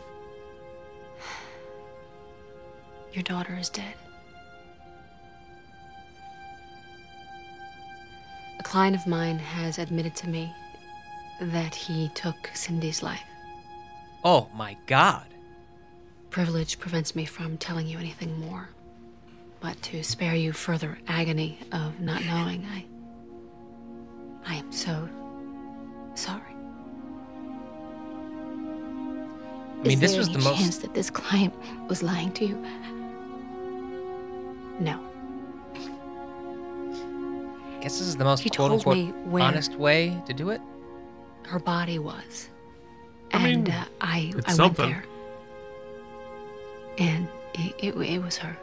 [3.13, 3.95] Your daughter is dead.
[8.61, 10.55] A client of mine has admitted to me
[11.41, 13.21] that he took Cindy's life.
[14.23, 15.27] Oh my god.
[16.31, 18.69] Privilege prevents me from telling you anything more.
[19.61, 22.85] But to spare you further agony of not knowing, I.
[24.47, 25.09] I am so
[26.15, 26.41] sorry.
[29.83, 30.59] I mean, this was the most.
[30.59, 31.55] chance that this client
[31.89, 32.57] was lying to you?
[34.79, 34.99] No.
[37.77, 40.61] I guess this is the most He quote unquote honest way to do it.
[41.47, 42.49] Her body was.
[43.33, 44.91] I mean, and uh, I, it's I something.
[44.91, 45.05] went
[46.99, 47.07] there.
[47.07, 48.57] And it, it, it was her.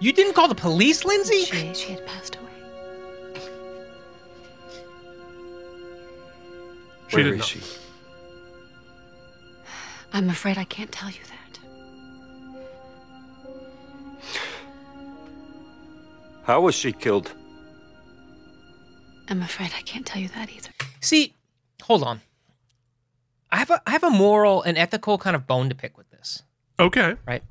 [0.00, 1.44] You didn't call the police, Lindsay?
[1.44, 2.46] She, she had passed away.
[7.08, 7.44] She Where didn't is know.
[7.44, 7.60] she?
[10.12, 11.58] I'm afraid I can't tell you that.
[16.44, 17.32] How was she killed?
[19.28, 20.70] I'm afraid I can't tell you that either.
[21.00, 21.34] See,
[21.82, 22.20] hold on.
[23.52, 26.10] I have a I have a moral and ethical kind of bone to pick with
[26.10, 26.42] this.
[26.78, 27.14] Okay.
[27.26, 27.42] Right.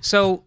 [0.00, 0.44] So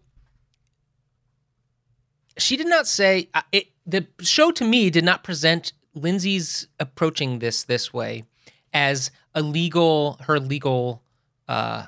[2.38, 3.68] she did not say uh, it.
[3.86, 8.24] The show to me did not present Lindsay's approaching this this way
[8.72, 11.02] as a legal her legal
[11.48, 11.86] uh,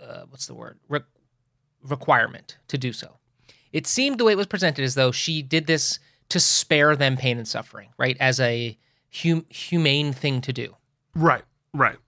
[0.00, 1.00] uh what's the word Re-
[1.82, 3.16] requirement to do so.
[3.72, 5.98] It seemed the way it was presented as though she did this
[6.28, 8.16] to spare them pain and suffering, right?
[8.20, 8.78] As a
[9.22, 10.76] hum- humane thing to do.
[11.14, 11.98] Right, right.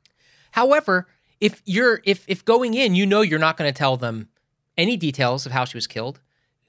[0.53, 1.09] However,
[1.41, 4.29] if you're if if going in, you know you're not going to tell them
[4.77, 6.21] any details of how she was killed,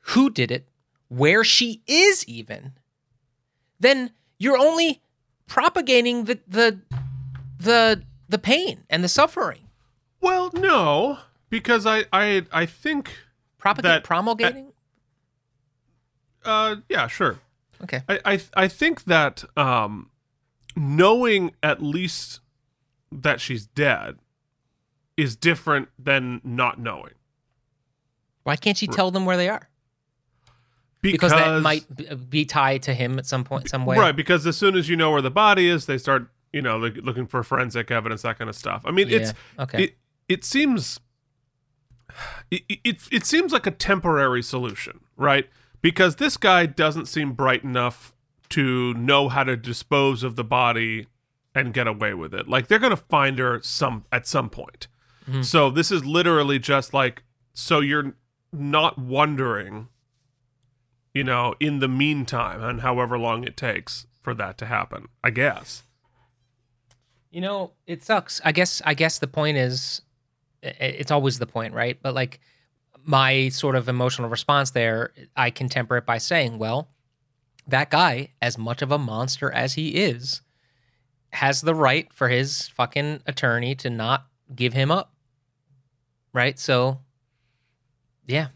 [0.09, 0.67] who did it,
[1.09, 2.73] where she is even,
[3.79, 5.01] then you're only
[5.47, 6.79] propagating the the
[7.59, 9.61] the the pain and the suffering.
[10.21, 11.19] Well, no,
[11.49, 13.11] because I I I think
[13.57, 14.71] Propagate that promulgating?
[16.45, 17.39] Uh, yeah, sure.
[17.83, 18.01] Okay.
[18.07, 20.09] I I I think that um,
[20.75, 22.39] knowing at least
[23.11, 24.17] that she's dead
[25.15, 27.13] is different than not knowing.
[28.43, 29.67] Why can't she tell them where they are?
[31.01, 31.85] Because, that might
[32.29, 33.97] be tied to him at some point, some way.
[33.97, 36.77] Right, because as soon as you know where the body is, they start, you know,
[36.77, 38.81] look, looking for forensic evidence, that kind of stuff.
[38.83, 39.83] I mean, it's okay.
[39.85, 39.97] It,
[40.27, 40.99] it seems
[42.51, 45.47] it, it it seems like a temporary solution, right?
[45.81, 48.13] Because this guy doesn't seem bright enough
[48.49, 51.07] to know how to dispose of the body
[51.53, 52.47] and get away with it.
[52.47, 54.87] Like they're going to find her some at some point.
[55.29, 55.43] Mhm.
[55.43, 58.15] So this is literally just like so you're
[58.53, 59.89] not wondering
[61.17, 65.07] you know, in the meantime, and however long it takes for that to happen.
[65.23, 65.83] I guess.
[67.31, 68.39] You know, it sucks.
[68.45, 68.83] I guess.
[68.85, 70.03] I guess the point is,
[70.61, 71.97] it's always the point, right?
[71.99, 72.39] But like,
[73.03, 76.89] my sort of emotional response there, I can temper it by saying, well,
[77.67, 80.41] that guy, as much of a monster as he is,
[81.31, 85.13] has the right for his fucking attorney to not give him up.
[86.31, 86.59] Right?
[86.59, 86.99] So,
[88.27, 88.49] yeah.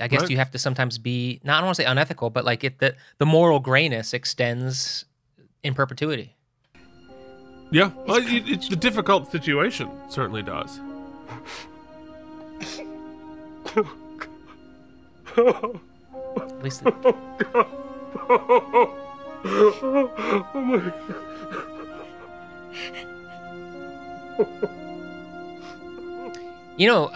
[0.00, 0.30] I guess Right.
[0.30, 2.78] you have to sometimes be not I don't want to say unethical, but like it
[2.78, 5.04] the the moral grayness extends
[5.62, 6.34] in perpetuity.
[7.70, 10.80] Yeah, well, it, it's the difficult situation certainly does.
[16.36, 16.92] At least the,
[19.46, 20.92] oh my
[26.76, 27.10] you know,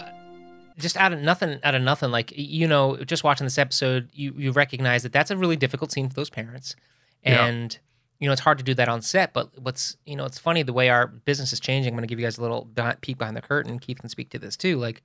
[0.79, 4.33] just out of nothing, out of nothing, like you know, just watching this episode, you
[4.37, 6.75] you recognize that that's a really difficult scene for those parents,
[7.23, 7.45] Yeah.
[7.45, 7.77] and
[8.19, 9.33] you know, it's hard to do that on set.
[9.33, 11.93] But what's you know, it's funny the way our business is changing.
[11.93, 12.67] I'm going to give you guys a little
[13.01, 13.79] peek behind the curtain.
[13.79, 14.77] Keith can speak to this too.
[14.77, 15.03] Like,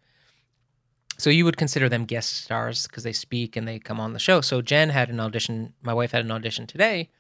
[1.19, 4.19] so you would consider them guest stars because they speak and they come on the
[4.19, 4.41] show.
[4.41, 5.75] So Jen had an audition.
[5.83, 7.11] My wife had an audition today.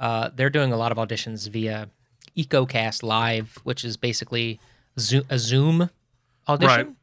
[0.00, 1.88] Uh, they're doing a lot of auditions via
[2.36, 4.58] EcoCast Live, which is basically
[4.98, 5.90] Zoom, a Zoom
[6.48, 6.86] audition.
[6.86, 6.96] Right.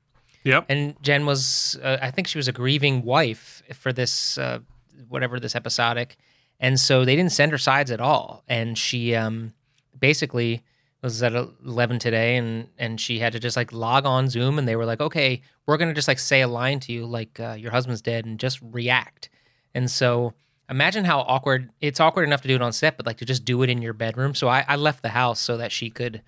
[0.43, 0.65] Yep.
[0.69, 4.59] And Jen was, uh, I think she was a grieving wife for this, uh,
[5.07, 6.17] whatever this episodic,
[6.59, 8.43] and so they didn't send her sides at all.
[8.47, 9.53] And she um,
[9.97, 10.63] basically
[11.01, 14.67] was at eleven today, and and she had to just like log on Zoom, and
[14.67, 17.53] they were like, okay, we're gonna just like say a line to you, like uh,
[17.53, 19.29] your husband's dead, and just react.
[19.73, 20.33] And so
[20.69, 23.45] imagine how awkward it's awkward enough to do it on set, but like to just
[23.45, 24.35] do it in your bedroom.
[24.35, 26.21] So I, I left the house so that she could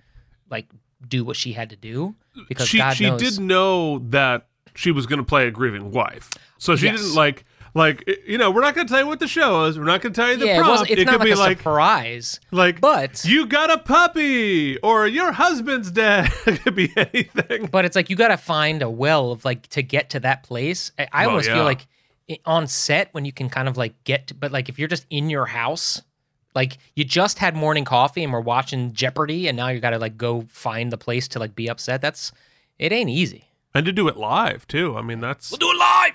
[0.50, 0.68] like
[1.06, 2.14] do what she had to do
[2.48, 3.20] because she God she knows.
[3.20, 7.00] did know that she was going to play a grieving wife, so she Yes.
[7.00, 7.44] didn't like
[7.74, 9.78] like you know we're not going to tell you what the show is.
[9.78, 11.34] We're not going to tell you the Yeah, it it's it not could like be
[11.34, 16.30] like surprise, like but you got a puppy or your husband's dead.
[16.46, 17.66] it could be anything.
[17.66, 20.42] But it's like you got to find a well of like to get to that
[20.42, 20.92] place.
[20.98, 21.54] I, I Well, almost yeah.
[21.54, 21.86] feel like
[22.46, 25.06] on set when you can kind of like get, to, but like if you're just
[25.10, 26.00] in your house,
[26.54, 29.98] like you just had morning coffee and we're watching Jeopardy, and now you got to
[29.98, 32.00] like go find the place to like be upset.
[32.00, 32.32] That's
[32.78, 33.46] it ain't easy.
[33.74, 34.96] And to do it live too.
[34.96, 36.14] I mean that's We'll do it live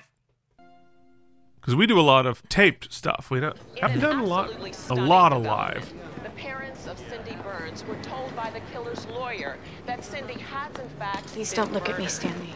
[1.60, 3.28] because we do a lot of taped stuff.
[3.30, 4.50] We don't haven't done a lot
[4.90, 5.92] a lot of live.
[6.22, 10.88] The parents of Cindy Burns were told by the killer's lawyer that Cindy has in
[10.90, 11.26] fact.
[11.26, 12.54] Please don't look at me, Stanley.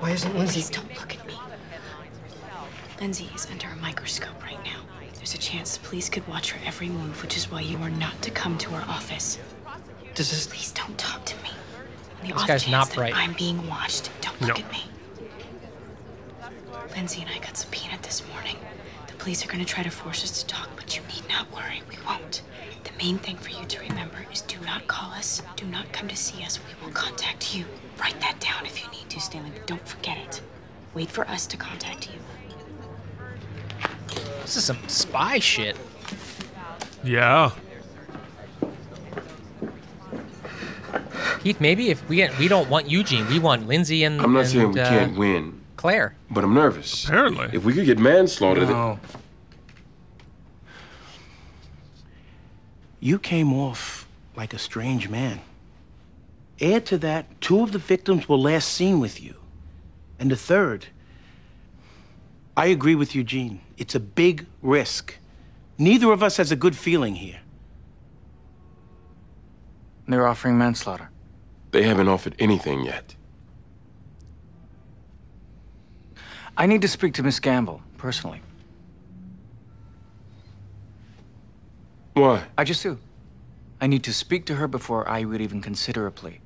[0.00, 0.60] Why isn't Lindsay?
[0.60, 1.34] Please don't look at me.
[3.00, 4.80] Lindsay is under a microscope right now.
[5.24, 7.88] There's a chance the police could watch her every move, which is why you are
[7.88, 9.38] not to come to our office.
[10.14, 10.46] Does this?
[10.46, 11.48] Please don't talk to me.
[12.20, 13.14] On the This off guy's chance not bright.
[13.16, 14.10] I'm being watched.
[14.20, 14.62] Don't look No.
[14.62, 14.84] at me.
[16.94, 18.58] Lindsay and I got subpoenaed this morning.
[19.06, 21.50] The police are going to try to force us to talk, but you need not
[21.50, 21.80] worry.
[21.88, 22.42] We won't.
[22.82, 25.40] The main thing for you to remember is do not call us.
[25.56, 26.58] Do not come to see us.
[26.58, 27.64] We will contact you.
[27.98, 30.42] Write that down if you need to, Stanley, but don't forget it.
[30.92, 32.20] Wait for us to contact you.
[34.42, 35.76] This is some spy shit.
[37.02, 37.50] Yeah.
[41.40, 44.48] Keith, maybe if we we don't want Eugene, we want Lindsay and I'm not and,
[44.48, 46.14] saying we uh, can't win, Claire.
[46.30, 47.04] but I'm nervous.
[47.04, 47.50] Apparently.
[47.52, 48.98] If we could get manslaughter, then- No.
[53.00, 55.40] You came off like a strange man.
[56.60, 59.34] Add to that, two of the victims were last seen with you.
[60.18, 60.86] And the third,
[62.56, 63.60] I agree with Eugene.
[63.76, 65.16] It's a big risk.
[65.78, 67.40] Neither of us has a good feeling here.
[70.06, 71.10] They're offering manslaughter.
[71.72, 73.16] they haven't offered anything yet.
[76.56, 78.40] I need to speak to Miss Gamble, personally.
[82.12, 82.44] Why?
[82.56, 82.98] I just do.
[83.80, 86.38] I need to speak to her before I would even consider a plea.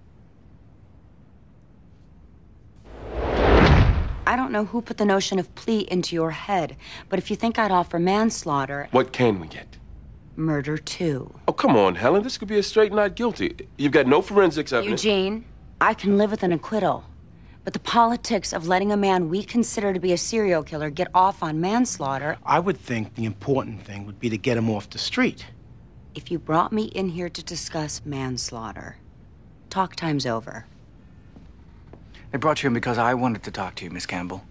[4.29, 6.77] I don't know who put the notion of plea into your head,
[7.09, 9.79] but if you think I'd offer manslaughter, What can we get?
[10.37, 11.35] murder too.
[11.49, 12.23] Oh, come on, Helen.
[12.23, 13.57] This could be a straight not guilty.
[13.79, 15.03] You've got no forensics evidence.
[15.03, 15.47] Eugene,
[15.81, 17.05] I can live with an acquittal.
[17.65, 21.09] But the politics of letting a man we consider to be a serial killer get
[21.15, 24.91] off on manslaughter, I would think the important thing would be to get him off
[24.91, 25.47] the street.
[26.15, 28.97] if you brought me in here to discuss manslaughter,
[29.71, 30.67] talk time's over.
[32.31, 34.45] They brought you in because I wanted to talk to you, Miss Gamble.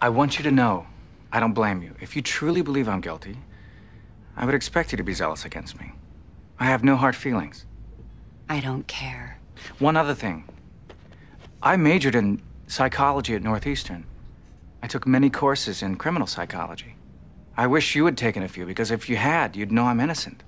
[0.00, 0.86] I want you to know
[1.32, 1.94] I don't blame you.
[2.00, 3.36] If you truly believe I'm guilty,
[4.36, 5.92] I would expect you to be zealous against me.
[6.58, 7.66] I have no hard feelings.
[8.48, 9.38] I don't care.
[9.78, 10.44] One other thing
[11.62, 14.06] I majored in psychology at Northeastern.
[14.82, 16.96] I took many courses in criminal psychology.
[17.56, 20.42] I wish you had taken a few, because if you had, you'd know I'm innocent.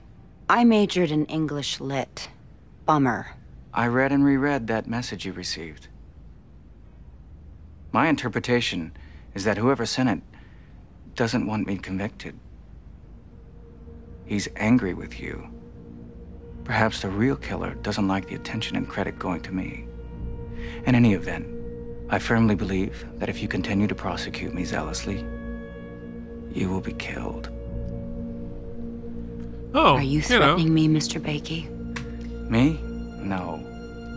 [0.48, 2.28] I majored in English Lit.
[2.84, 3.34] Bummer.
[3.76, 5.88] I read and reread that message you received.
[7.92, 8.96] My interpretation
[9.34, 10.22] is that whoever sent it
[11.14, 12.38] doesn't want me convicted.
[14.24, 15.48] He's angry with you.
[16.64, 19.86] Perhaps the real killer doesn't like the attention and credit going to me.
[20.86, 21.46] In any event,
[22.08, 25.22] I firmly believe that if you continue to prosecute me zealously,
[26.50, 27.50] you will be killed.
[29.74, 30.22] Oh, Are you you know.
[30.56, 31.20] threatening me, Mr.
[31.20, 31.68] Bakey?
[32.48, 32.80] Me?
[33.18, 33.62] No.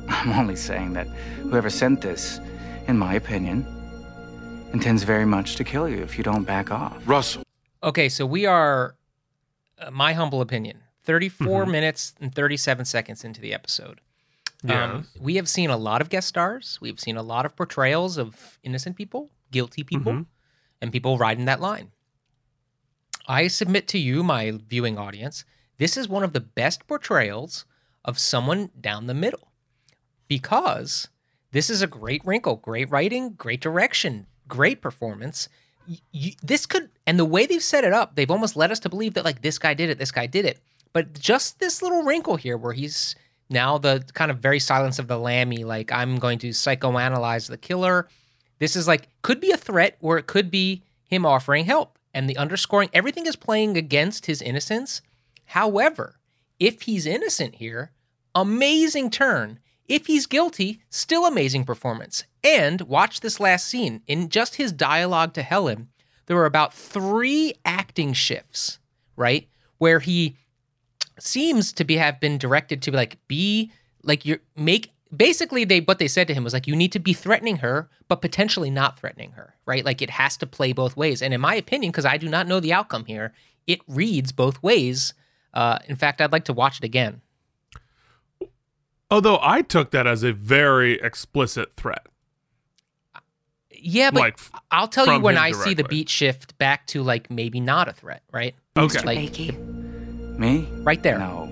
[0.09, 2.39] I'm only saying that whoever sent this,
[2.87, 3.65] in my opinion,
[4.73, 6.95] intends very much to kill you if you don't back off.
[7.05, 7.43] Russell.
[7.83, 8.95] Okay, so we are,
[9.79, 11.71] uh, my humble opinion, 34 Mm-hmm.
[11.71, 14.01] minutes and 37 seconds into the episode.
[14.67, 16.77] Um, we have seen a lot of guest stars.
[16.81, 20.25] We've seen a lot of portrayals of innocent people, guilty people, Mhm.
[20.81, 21.91] and people riding that line.
[23.27, 25.45] I submit to you, my viewing audience,
[25.77, 27.65] this is one of the best portrayals
[28.05, 29.51] of someone down the middle
[30.27, 31.07] because
[31.51, 35.49] this is a great wrinkle, great writing, great direction, great performance.
[36.43, 39.15] This could, and the way they've set it up, they've almost led us to believe
[39.15, 40.59] that like this guy did it, this guy did it.
[40.93, 43.15] But just this little wrinkle here where he's
[43.49, 47.57] now the kind of very silence of the lammy, like I'm going to psychoanalyze the
[47.57, 48.07] killer.
[48.59, 51.97] This is like, could be a threat or it could be him offering help.
[52.13, 55.01] And the underscoring, everything is playing against his innocence.
[55.45, 56.18] However,
[56.59, 57.91] if he's innocent here,
[58.35, 59.59] amazing turn.
[59.87, 62.23] If he's guilty, still amazing performance.
[62.43, 64.01] And watch this last scene.
[64.07, 65.89] In just his dialogue to Helen,
[66.27, 68.77] there were about three acting shifts,
[69.15, 69.47] right?
[69.79, 70.37] Where he
[71.19, 73.71] seems to be have been directed to like be
[74.03, 76.99] like you make basically they what they said to him was like you need to
[76.99, 80.95] be threatening her but potentially not threatening her right like it has to play both
[80.95, 83.33] ways and in my opinion because i do not know the outcome here
[83.67, 85.13] it reads both ways
[85.53, 87.21] uh, in fact i'd like to watch it again
[89.11, 92.05] Although I took that as a very explicit threat.
[93.71, 96.85] yeah but Like, f- i'll tell you when him i see the beat shift back
[96.87, 99.01] to like maybe not a threat right Okay.
[99.03, 99.39] like
[100.39, 100.67] Me?
[100.83, 101.47] right there No.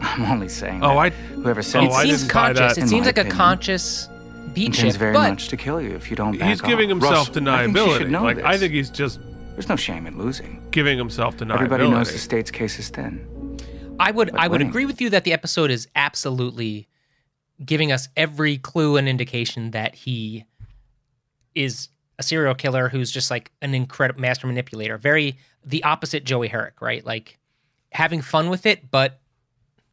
[0.00, 2.82] I'm only saying Oh, that I- whoever Oh, sent it I seems didn't conscious that.
[2.84, 4.08] it seems my like a conscious
[4.54, 6.90] beat intends shift very but much to kill you if you don't back He's giving
[6.92, 6.98] off.
[7.02, 8.10] himself Russell, I think deniability.
[8.10, 9.20] know Like I think he's just
[9.56, 10.62] There's no shame in losing.
[10.70, 11.54] giving himself to deniability.
[11.54, 13.56] Everybody knows the state's case is thin.
[13.98, 14.68] I would But I would winning.
[14.68, 16.88] agree with you that the episode is absolutely
[17.64, 20.44] giving us every clue and indication that he
[21.54, 21.88] is
[22.18, 24.98] a serial killer who's just like an incredible master manipulator.
[24.98, 27.04] Very the opposite Joey Heric, right?
[27.04, 27.38] Like
[27.92, 29.20] having fun with it, but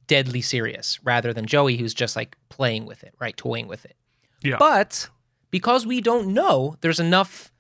[0.08, 3.36] deadly serious, rather than Joey who's just like playing with it, right?
[3.38, 3.96] Toying with it.
[4.42, 4.58] Yeah.
[4.60, 5.08] But
[5.52, 7.53] because we don't know, there's enough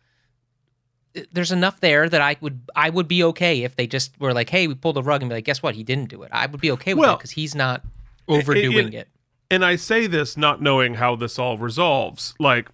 [1.31, 4.49] there's enough there that I would I would be okay if they just were like,
[4.49, 5.75] hey, we pulled the rug and be like, guess what?
[5.75, 6.29] He didn't do it.
[6.31, 7.83] I would be okay with Well, that because he's not
[8.27, 9.07] overdoing and- it.
[9.51, 12.33] And I say this not knowing how this all resolves.
[12.39, 12.69] Like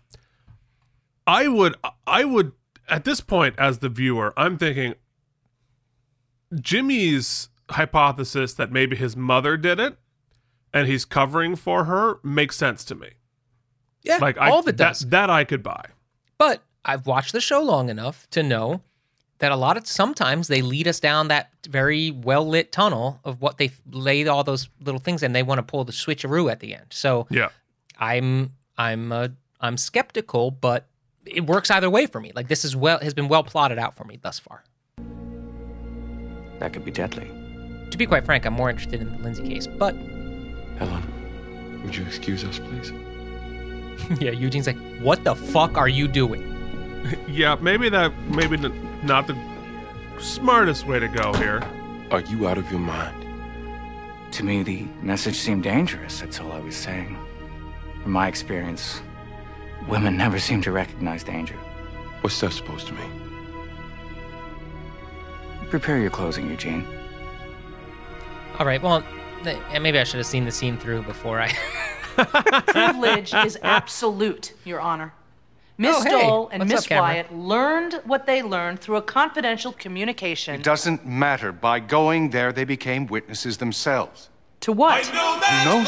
[1.27, 1.75] I would
[2.07, 2.53] I would
[2.87, 4.95] at this point as the viewer, I'm thinking
[6.61, 9.97] Jimmy's hypothesis that maybe his mother did it
[10.73, 13.09] and he's covering for her makes sense to me.
[14.01, 15.85] Yeah, Like I all of it that, that I could buy.
[16.37, 18.81] But I've watched the show long enough to know
[19.37, 23.41] that a lot of sometimes they lead us down that very well lit tunnel of
[23.41, 26.61] what they laid all those little things and they want to pull the switcheroo at
[26.61, 26.87] the end.
[26.89, 27.49] So Yeah.
[27.99, 29.27] I'm I'm uh,
[29.61, 30.87] I'm skeptical, but
[31.27, 32.31] it works either way for me.
[32.33, 34.63] Like this is well has been well plotted out for me thus far.
[36.57, 37.29] That could be deadly.
[37.91, 39.95] To be quite frank, I'm more interested in the Lindsay case, but
[40.79, 41.03] Helen,
[41.83, 42.91] would you excuse us, please?
[44.19, 46.58] yeah, Eugene's like, "What the fuck are you doing?"
[47.27, 48.57] Yeah, maybe that maybe
[49.03, 49.37] not the
[50.19, 51.63] smartest way to go here.
[52.11, 53.25] Are you out of your mind?
[54.33, 56.19] To me, the message seemed dangerous.
[56.19, 57.17] That's all I was saying.
[58.03, 59.01] From my experience,
[59.87, 61.55] women never seem to recognize danger.
[62.21, 63.11] What's that supposed to mean?
[65.69, 66.85] Prepare your closing, Eugene.
[68.57, 69.03] All right, well,
[69.79, 71.53] maybe I should have seen the scene through before I.
[72.67, 75.13] Privilege is absolute, Your Honor.
[75.79, 76.09] Miss Oh, hey.
[76.09, 80.55] Dole and What's Miss up, Wyatt learned what they learned through a confidential communication.
[80.55, 81.53] It doesn't matter.
[81.53, 84.29] By going there, they became witnesses themselves.
[84.59, 85.05] To what?
[85.05, 85.87] Who knows?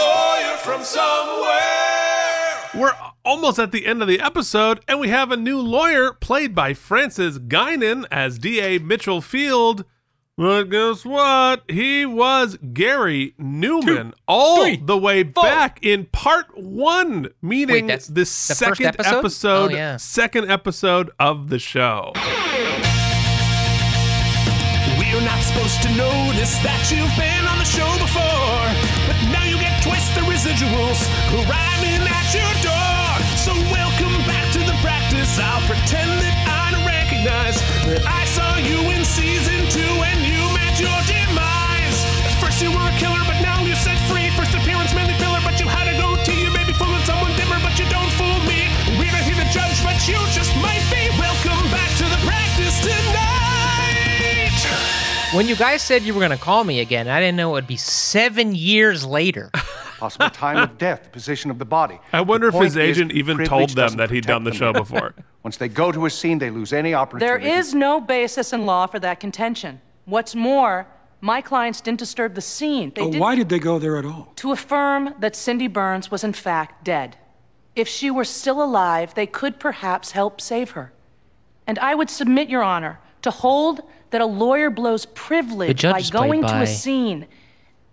[0.59, 2.69] from somewhere.
[2.73, 2.95] We're
[3.25, 6.73] almost at the end of the episode, and we have a new lawyer played by
[6.73, 8.77] Francis Guinan as D.A.
[8.79, 9.83] Mitchell Field.
[10.41, 11.61] But guess what?
[11.69, 18.21] He was Gary Newman all three, the way back in part one, meaning that's the
[18.21, 19.13] the second episode?
[19.13, 19.97] Oh, episode, Oh, yeah.
[19.97, 22.11] second episode of the show.
[24.97, 28.65] We're not supposed to notice that you've been on the show before,
[29.05, 31.05] but now you get twice the residuals
[31.37, 33.05] arriving at your door.
[33.37, 35.37] So welcome back to the practice.
[35.37, 37.61] I'll pretend that I don't recognize
[37.93, 40.30] that I saw you in season two and you
[55.33, 57.53] When you guys said you were going to call me again, I didn't know it
[57.53, 59.49] would be seven years later.
[59.97, 61.99] Possible time of death, position of the body.
[62.11, 65.15] I wonder if his agent even told them that he'd done the protect show before.
[65.43, 67.45] Once they go to a scene, they lose any opportunity.
[67.45, 69.79] There is no basis in law for that contention.
[70.03, 70.85] What's more,
[71.21, 72.91] my clients didn't disturb the scene.
[72.93, 74.33] They Oh, why did they go there at all?
[74.35, 77.15] to affirm that Cindy Burns was in fact dead.
[77.73, 80.91] If she were still alive, they could perhaps help save her.
[81.65, 86.11] And I would submit, Your Honor, to hold that a lawyer blows privilege by is
[86.11, 87.27] played going to a scene.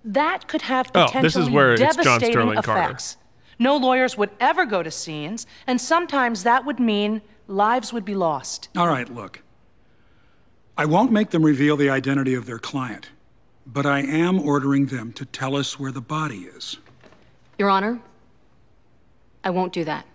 [0.04, 2.82] That could have Oh, potentially this is where it's John devastating Sterling Carter.
[2.82, 3.16] effects.
[3.58, 8.14] No lawyers would ever go to scenes, and sometimes that would mean lives would be
[8.14, 8.68] lost.
[8.76, 9.42] All right, look.
[10.76, 13.10] I won't make them reveal the identity of their client,
[13.66, 16.76] but I am ordering them to tell us where the body is.
[17.58, 18.00] Your Honor,
[19.42, 20.06] I won't do that.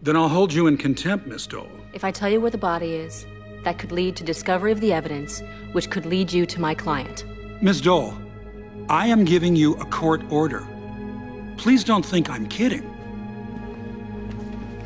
[0.00, 1.68] Then I'll hold you in contempt, Miss Dole.
[1.92, 3.26] If I tell you where the body is,
[3.64, 5.42] that could lead to discovery of the evidence,
[5.72, 7.24] which could lead you to my client.
[7.60, 8.14] Miss Dole,
[8.88, 10.66] I am giving you a court order.
[11.56, 12.88] Please don't think I'm kidding.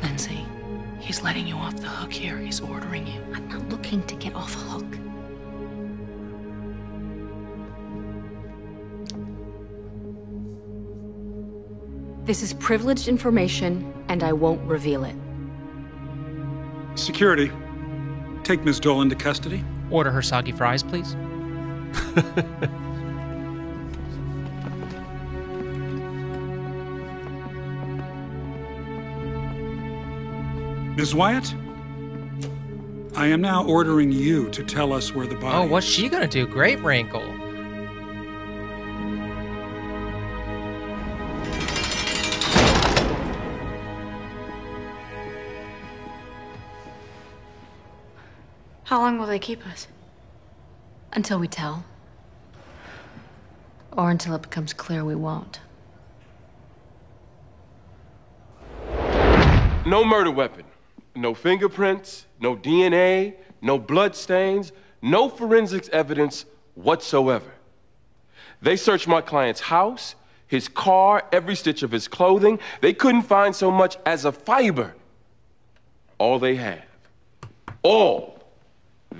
[0.01, 0.45] Lindsay,
[0.99, 2.37] he's letting you off the hook here.
[2.37, 3.21] He's ordering you.
[3.33, 4.97] I'm not looking to get off a hook.
[12.25, 15.15] This is privileged information, and I won't reveal it.
[16.93, 17.51] Security,
[18.49, 19.63] take Miss Dole into custody.
[19.91, 21.15] Order her soggy fries, please.
[30.95, 31.13] Ms.
[31.13, 31.53] Wyatt,
[33.15, 35.67] I am now ordering you to tell us where the body.
[35.67, 36.47] Oh, what's she to do?
[36.47, 37.38] Great wrinkle.
[48.89, 49.87] How long will they keep us?
[51.13, 51.85] Until we tell.
[53.91, 55.59] Or until it becomes clear we won't.
[59.85, 60.65] No murder weapon,
[61.15, 64.71] no fingerprints, no DNA, no blood stains,
[65.03, 67.51] no forensics evidence whatsoever.
[68.59, 70.15] They searched my client's house,
[70.47, 72.57] his car, every stitch of his clothing.
[72.81, 74.95] They couldn't find so much as a fiber.
[76.17, 76.85] All they have,
[77.83, 78.38] all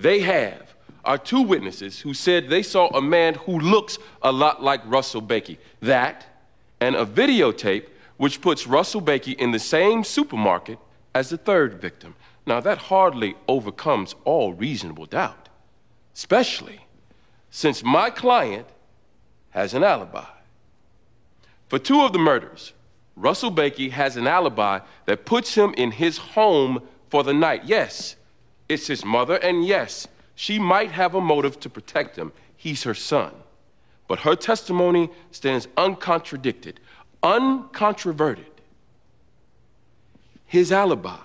[0.01, 4.61] they have, are two witnesses who said they saw a man who looks a lot
[4.61, 5.57] like Russell Bakey.
[5.81, 6.26] That,
[6.80, 10.77] and a videotape which puts Russell Bakey in the same supermarket
[11.15, 12.15] as the third victim.
[12.45, 15.49] Now, that hardly overcomes all reasonable doubt,
[16.13, 16.81] especially
[17.49, 18.67] since my client
[19.51, 20.26] has an alibi.
[21.67, 22.73] For two of the murders,
[23.15, 27.65] Russell Bakey has an alibi that puts him in his home for the night.
[27.65, 28.15] Yes,
[28.69, 32.31] it's his mother, and yes, she might have a motive to protect him.
[32.55, 33.33] He's her son.
[34.07, 36.79] But her testimony stands uncontradicted,
[37.21, 38.45] uncontroverted.
[40.45, 41.17] His alibi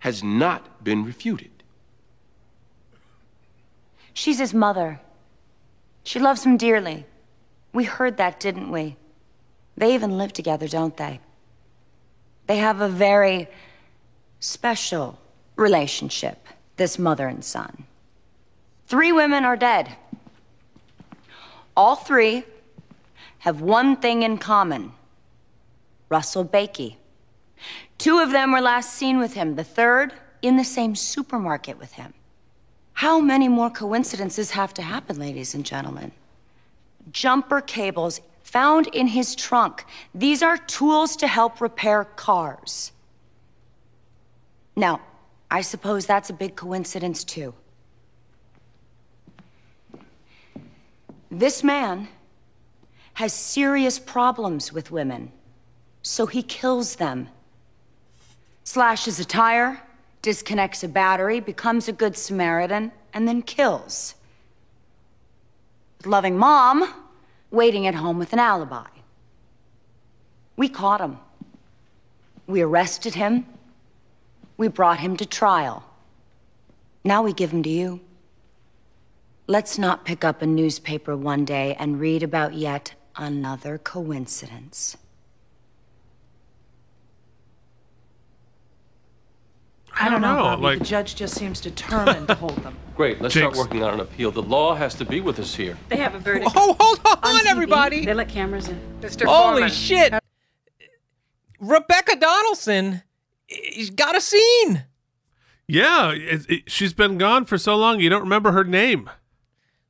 [0.00, 1.50] has not been refuted.
[4.14, 5.00] She's his mother.
[6.04, 7.06] She loves him dearly.
[7.72, 8.96] We heard that, didn't we?
[9.76, 11.20] They even live together, don't they?
[12.46, 13.48] They have a very
[14.40, 15.18] special
[15.58, 17.84] relationship, this mother and son.
[18.86, 19.96] Three women are dead.
[21.76, 22.44] All three
[23.40, 24.92] have one thing in common
[26.08, 26.96] Russell Bakey.
[27.98, 31.92] Two of them were last seen with him, the third in the same supermarket with
[31.92, 32.14] him.
[32.94, 36.12] How many more coincidences have to happen, ladies and gentlemen?
[37.12, 39.84] Jumper cables found in his trunk.
[40.14, 42.92] These are tools to help repair cars.
[44.74, 45.00] Now,
[45.50, 47.54] I suppose that's a big coincidence, too.
[51.30, 52.08] This man
[53.14, 55.32] has serious problems with women,
[56.02, 57.28] so he kills them.
[58.64, 59.82] Slashes a tire,
[60.22, 64.14] disconnects a battery, becomes a good Samaritan, and then kills.
[66.04, 66.94] loving mom
[67.50, 68.86] waiting at home with an alibi.
[70.56, 71.18] We caught him.
[72.46, 73.46] We arrested him.
[74.58, 75.84] We brought him to trial.
[77.04, 78.00] Now we give him to you.
[79.46, 84.96] Let's not pick up a newspaper one day and read about yet another coincidence.
[90.00, 92.76] I don't know, know, like- The judge just seems determined to hold them.
[92.96, 93.54] Great, let's Jinx.
[93.56, 94.30] start working on an appeal.
[94.30, 95.76] The law has to be with us here.
[95.88, 96.50] They have a verdict.
[96.54, 97.46] Oh, hold on, TV.
[97.46, 98.04] everybody.
[98.04, 98.80] They let cameras in.
[99.00, 99.24] Mr.
[99.24, 100.12] Holy shit!
[101.60, 103.02] Rebecca Donaldson,
[103.48, 104.84] he's got a scene.
[105.66, 109.10] Yeah, it, it- she's been gone for so long you don't remember her name.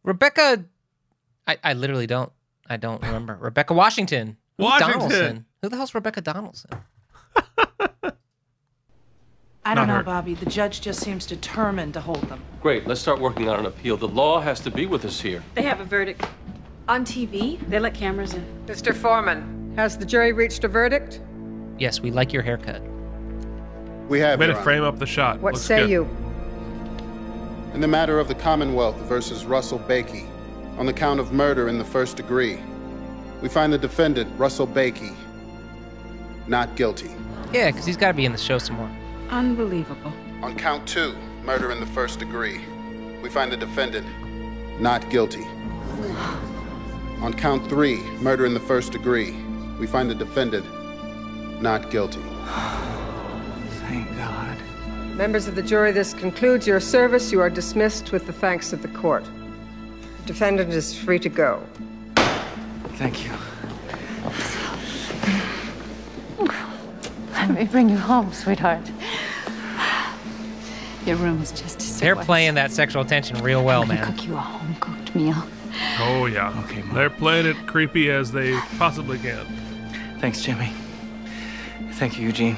[0.03, 0.65] Rebecca,
[1.47, 2.33] I, I literally don't.
[2.69, 3.37] I don't remember.
[3.41, 4.37] Rebecca Washington.
[4.57, 4.99] Who's Washington.
[5.01, 5.45] Donaldson?
[5.63, 6.71] Who the hell's Rebecca Donaldson?
[9.65, 10.03] I don't Not know, her.
[10.03, 10.35] Bobby.
[10.35, 12.41] The judge just seems determined to hold them.
[12.63, 13.97] Great, let's start working on an appeal.
[13.99, 15.43] The law has to be with us here.
[15.55, 16.25] They have a verdict.
[16.89, 17.59] On TV?
[17.69, 18.47] They let cameras in.
[18.67, 18.95] Mr.
[18.95, 21.21] Foreman, has the jury reached a verdict?
[21.79, 22.83] Yes, we like your haircut.
[24.09, 25.39] We have, Way to frame up the shot.
[25.41, 25.91] What Looks say good.
[25.91, 26.09] you?
[27.75, 30.27] In the matter of the Commonwealth versus Russell Bakey,
[30.79, 32.59] on the count of murder in the first degree,
[33.43, 35.15] we find the defendant, Russell Bakey,
[36.47, 37.11] not guilty.
[37.53, 38.91] Yeah, because he's got to be in the show some more.
[39.29, 40.13] Unbelievable.
[40.43, 41.15] On count two,
[41.45, 42.61] murder in the first degree,
[43.23, 44.07] we find the defendant
[44.81, 45.45] not guilty.
[47.21, 49.33] On count three, murder in the first degree,
[49.79, 50.65] we find the defendant
[51.61, 52.23] not guilty.
[53.89, 54.57] Thank God.
[55.17, 57.33] Members of the jury, this concludes your service.
[57.33, 59.25] You are dismissed with the thanks of the court.
[59.25, 61.63] The defendant is free to go.
[62.97, 63.33] Thank you.
[67.33, 68.83] Let me bring you home, sweetheart.
[71.07, 74.05] Your room is just as They're playing that sexual tension real well, Let me man.
[74.13, 75.43] cook you a home-cooked meal.
[76.01, 76.63] Oh yeah.
[76.65, 79.47] Okay, They're playing it creepy as they possibly can.
[80.21, 80.73] Thanks, Jimmy.
[81.93, 82.57] Thank you, Eugene.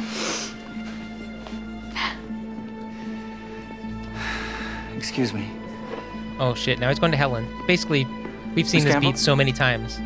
[5.01, 5.49] Excuse me.
[6.39, 6.79] Oh shit!
[6.79, 7.49] Now he's going to Helen.
[7.67, 8.05] Basically,
[8.55, 9.13] we've seen Miss this Gamble?
[9.13, 9.99] beat so many times.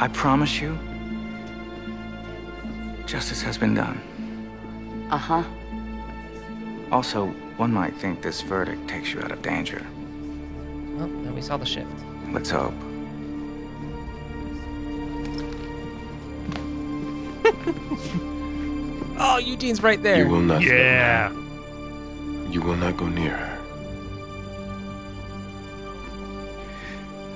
[0.00, 0.78] I promise you,
[3.04, 4.00] justice has been done.
[5.10, 5.42] Uh huh.
[6.90, 7.26] Also,
[7.58, 9.84] one might think this verdict takes you out of danger.
[10.96, 11.90] Well, then we saw the shift.
[12.32, 12.72] Let's hope.
[19.16, 20.24] Oh, Eugene's right there.
[20.24, 20.60] You will not.
[20.60, 21.32] Yeah.
[22.54, 23.58] You will not go near her.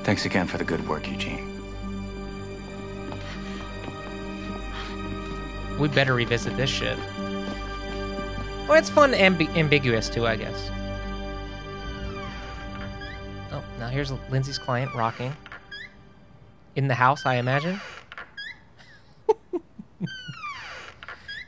[0.05, 1.45] Thanks again for the good work, Eugene.
[5.77, 6.97] We better revisit this shit.
[8.69, 10.71] Well, it's fun and ambi- ambiguous too, I guess.
[13.51, 15.37] Oh, now here's Lindsay's client rocking
[16.77, 17.81] in the house, I imagine.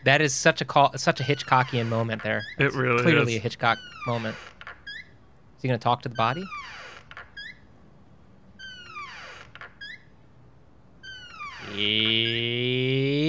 [0.05, 2.45] That is such a call, such a Hitchcockian moment there.
[2.59, 3.39] It It's really clearly is.
[3.39, 4.37] a Hitchcock moment.
[5.57, 6.45] Is he gonna talk to the body?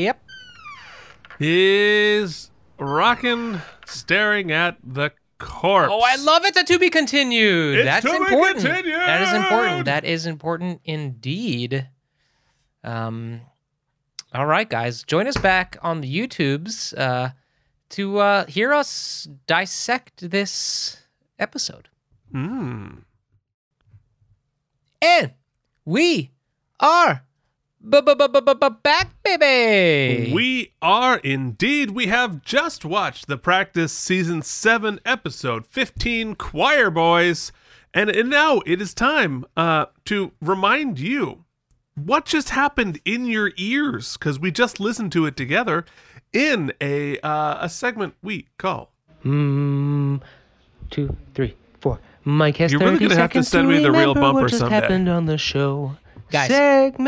[0.04, 0.22] Yep.
[1.40, 5.92] Is rocking, staring at the corpse.
[5.92, 6.54] Oh, I love it.
[6.54, 7.80] The to be continued.
[7.80, 8.62] It's That's important.
[8.64, 8.96] continued.
[9.00, 9.86] That is important.
[9.86, 11.88] That is important indeed.
[12.84, 13.42] Um,
[14.34, 17.32] all right, guys, join us back on the YouTubes uh,
[17.90, 21.02] to uh, hear us dissect this
[21.38, 21.90] episode.
[22.34, 23.04] Mm.
[25.02, 25.34] And
[25.84, 26.32] we
[26.80, 27.24] are
[28.84, 30.32] back, baby.
[30.34, 31.92] We are indeed.
[31.92, 37.52] We have just watched the practice season 7 episode 15 Choir Boys.
[37.94, 41.44] And, and now it is time uh, to remind you
[42.06, 45.86] what just happened in your ears because we just listened to it together
[46.34, 48.92] in a uh, a segment we call
[49.26, 50.20] Mm,
[50.90, 52.00] two, three, four.
[52.24, 54.50] Mike has You're really gonna have to seconds send me the real remember bumper what
[54.50, 54.76] just someday.
[54.76, 55.96] happened on the show.
[56.32, 56.48] Guys.
[56.50, 57.06] Segment.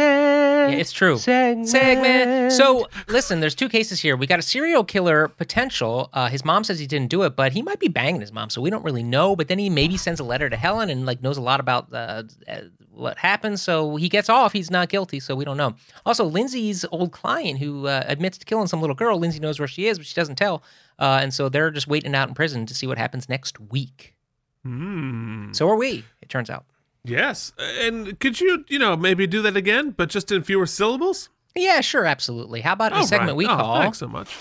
[0.73, 1.17] Yeah, it's true.
[1.17, 1.69] Segment.
[1.69, 2.51] Segment.
[2.51, 4.17] So listen, there's two cases here.
[4.17, 6.09] We got a serial killer potential.
[6.13, 8.49] Uh, his mom says he didn't do it, but he might be banging his mom,
[8.49, 9.35] so we don't really know.
[9.35, 11.87] But then he maybe sends a letter to Helen and like knows a lot about
[11.93, 12.61] uh, uh,
[12.93, 13.59] what happened.
[13.59, 14.53] So he gets off.
[14.53, 15.75] He's not guilty, so we don't know.
[16.05, 19.17] Also, Lindsay's old client who uh, admits to killing some little girl.
[19.17, 20.63] Lindsay knows where she is, but she doesn't tell.
[20.99, 24.15] Uh, and so they're just waiting out in prison to see what happens next week.
[24.63, 25.51] Hmm.
[25.51, 26.05] So are we.
[26.21, 26.65] It turns out.
[27.03, 27.51] Yes.
[27.57, 31.29] And could you, you know, maybe do that again, but just in fewer syllables?
[31.55, 32.61] Yeah, sure, absolutely.
[32.61, 33.37] How about a segment right.
[33.37, 33.81] we Oh, call?
[33.81, 34.35] Thanks so much.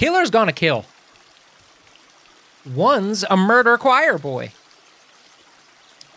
[0.00, 0.86] Killer's gonna kill.
[2.64, 4.50] One's a murder choir boy.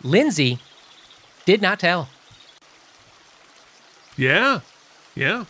[0.02, 0.58] Lindsay
[1.44, 2.08] did not tell.
[4.16, 4.60] Yeah.
[5.14, 5.44] Yeah.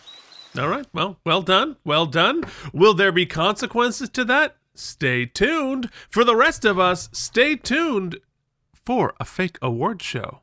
[0.59, 0.85] All right.
[0.91, 1.77] Well, well done.
[1.85, 2.43] Well done.
[2.73, 4.57] Will there be consequences to that?
[4.73, 5.89] Stay tuned.
[6.09, 8.17] For the rest of us, stay tuned
[8.73, 10.41] for a fake award show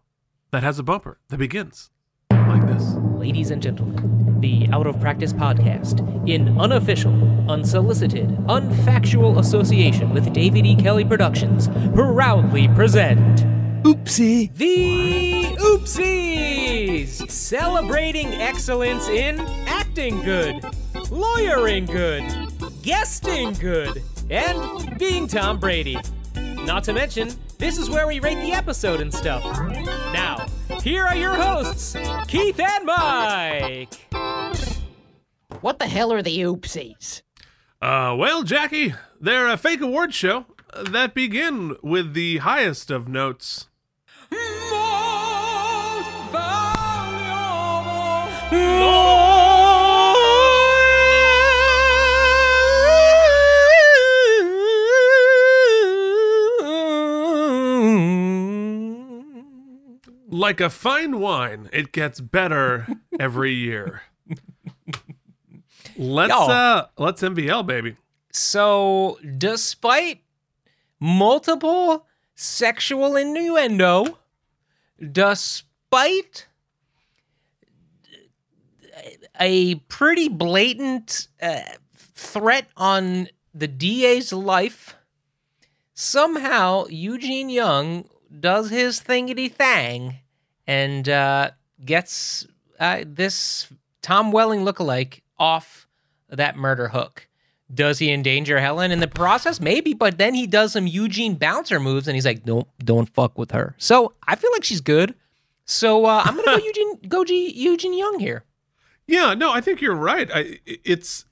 [0.51, 1.90] that has a bumper that begins
[2.31, 2.94] like this.
[3.19, 7.12] Ladies and gentlemen, the Out of Practice podcast, in unofficial,
[7.48, 10.74] unsolicited, unfactual association with David E.
[10.74, 13.47] Kelley Productions, proudly present.
[13.85, 14.52] Oopsie.
[14.56, 17.31] The Oopsies!
[17.31, 20.60] Celebrating excellence in acting good,
[21.10, 22.24] lawyering good,
[22.82, 25.97] guesting good, and being Tom Brady.
[26.35, 27.31] Not to mention,
[27.62, 29.44] this is where we rate the episode and stuff.
[30.12, 30.44] Now,
[30.82, 33.94] here are your hosts, Keith and Mike.
[35.60, 37.22] What the hell are the oopsies?
[37.80, 43.68] Uh, well, Jackie, they're a fake award show that begin with the highest of notes.
[60.34, 62.88] Like a fine wine, it gets better
[63.20, 64.00] every year.
[65.94, 66.50] Let's Y'all.
[66.50, 67.96] uh let's MBL baby.
[68.32, 70.22] So, despite
[70.98, 74.20] multiple sexual innuendo,
[74.98, 76.46] despite
[79.38, 81.60] a pretty blatant uh,
[81.94, 84.96] threat on the DA's life,
[85.92, 88.09] somehow Eugene Young
[88.40, 90.20] does his thingity thang
[90.66, 91.51] and uh,
[91.84, 92.47] gets
[92.78, 93.68] uh, this
[94.02, 95.86] Tom Welling lookalike off
[96.28, 97.28] that murder hook.
[97.72, 99.60] Does he endanger Helen in the process?
[99.60, 103.39] Maybe, but then he does some Eugene bouncer moves and he's like, don't, don't fuck
[103.39, 103.74] with her.
[103.78, 105.14] So I feel like she's good.
[105.64, 108.44] So uh, I'm gonna go Eugene, go G, Eugene Young here.
[109.06, 110.30] Yeah, no, I think you're right.
[110.32, 111.24] I it's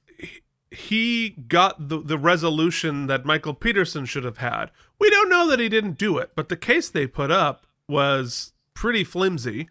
[0.70, 4.70] he got the the resolution that Michael Peterson should have had.
[4.98, 8.52] We don't know that he didn't do it, but the case they put up was
[8.74, 9.68] pretty flimsy,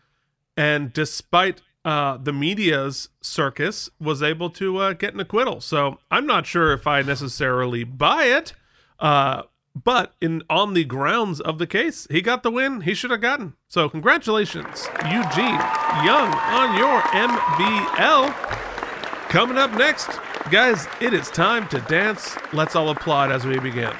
[0.55, 5.61] and despite uh, the media's circus, was able to uh, get an acquittal.
[5.61, 8.53] So I'm not sure if I necessarily buy it.
[8.99, 9.43] Uh,
[9.76, 13.21] but in on the grounds of the case, he got the win he should have
[13.21, 13.53] gotten.
[13.67, 15.59] So congratulations, Eugene
[16.03, 18.34] Young, on your MBL.
[19.30, 20.09] Coming up next,
[20.51, 22.35] guys, it is time to dance.
[22.51, 23.93] Let's all applaud as we begin.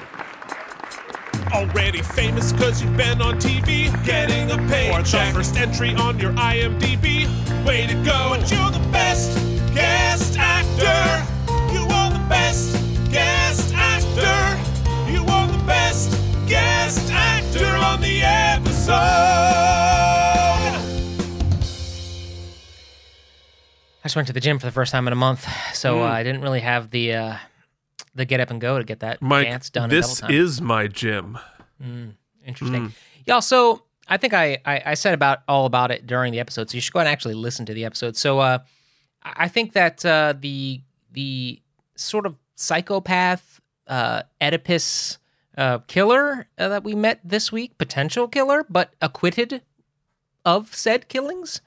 [1.52, 4.94] Already famous cause you've been on TV, getting a paycheck.
[4.94, 7.26] Or the first entry on your IMDb.
[7.66, 8.30] Way to go.
[8.30, 9.34] But you're the best
[9.74, 11.26] guest actor.
[11.74, 12.74] You are the best
[13.10, 15.12] guest actor.
[15.12, 16.10] You are the best
[16.48, 18.94] guest actor on the episode.
[24.02, 26.02] I just went to the gym for the first time in a month, so Mm.
[26.02, 27.36] uh, I didn't really have the uh,
[28.14, 29.88] the get up and go to get that Mike, dance done.
[29.88, 31.38] this is my gym.
[31.82, 32.14] Mm,
[32.44, 32.88] interesting.
[32.88, 32.92] Mm.
[33.26, 33.40] Yeah.
[33.40, 36.74] So I think I, I I said about all about it during the episode, so
[36.74, 38.16] you should go and actually listen to the episode.
[38.16, 38.58] So uh,
[39.22, 40.82] I I think that uh, the
[41.12, 41.62] the
[41.96, 45.18] sort of psychopath uh, Oedipus
[45.56, 49.62] uh, killer uh, that we met this week, potential killer, but acquitted
[50.44, 51.60] of said killings.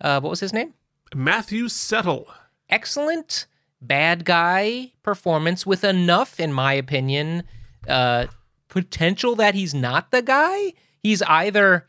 [0.00, 0.74] Uh, what was his name?
[1.14, 2.28] Matthew Settle.
[2.68, 3.46] Excellent
[3.86, 7.44] bad guy performance with enough, in my opinion,
[7.88, 8.26] uh,
[8.68, 10.72] potential that he's not the guy.
[11.02, 11.86] He's either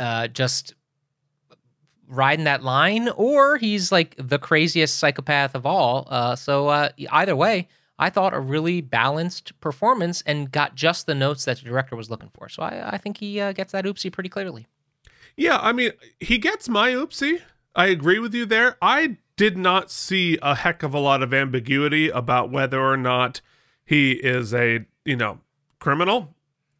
[0.00, 0.74] uh, just
[2.08, 6.06] riding that line or he's like the craziest psychopath of all.
[6.10, 7.68] Uh, so uh, either way,
[7.98, 12.10] I thought a really balanced performance and got just the notes that the director was
[12.10, 12.48] looking for.
[12.48, 14.66] So I, I think he uh, gets that oopsie pretty clearly.
[15.36, 17.40] Yeah, I mean, he gets my oopsie.
[17.74, 18.76] I agree with you there.
[18.82, 23.40] I did not see a heck of a lot of ambiguity about whether or not
[23.84, 25.40] he is a, you know,
[25.78, 26.34] criminal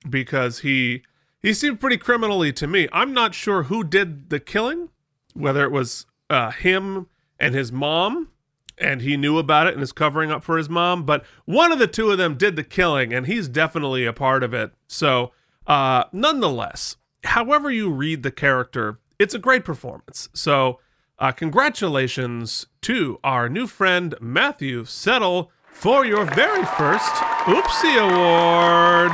[0.09, 1.03] because he
[1.43, 2.89] he seemed pretty criminally to me.
[2.93, 4.89] I'm not sure who did the killing,
[5.35, 7.07] whether it was uh, him
[7.39, 8.31] and his mom
[8.79, 11.79] and he knew about it and is covering up for his mom, but one of
[11.79, 14.73] the two of them did the killing and he's definitely a part of it.
[14.89, 15.33] So,
[15.67, 20.29] uh nonetheless, however you read the character, it's a great performance.
[20.33, 20.81] So,
[21.19, 27.13] uh, congratulations to our new friend Matthew Settle for your very first
[27.47, 29.13] Oopsie Award.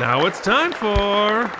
[0.00, 1.50] Now it's time for.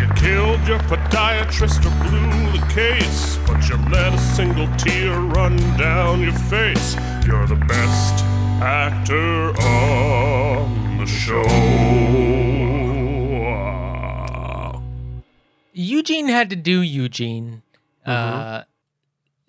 [0.00, 5.56] You killed your podiatrist or blew the case, but you let a single tear run
[5.78, 6.94] down your face.
[7.26, 8.24] You're the best
[8.62, 11.42] actor on the show.
[15.72, 17.62] Eugene had to do Eugene.
[18.04, 18.62] Uh,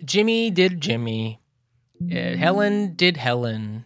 [0.03, 1.39] Jimmy did Jimmy.
[2.01, 3.85] Uh, Helen did Helen.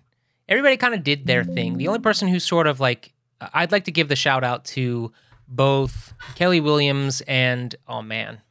[0.50, 1.78] Everybody kind of did their thing.
[1.78, 5.14] The only person who sort of like, I'd like to give the shout out to
[5.48, 8.42] both Kelli Williams and oh man,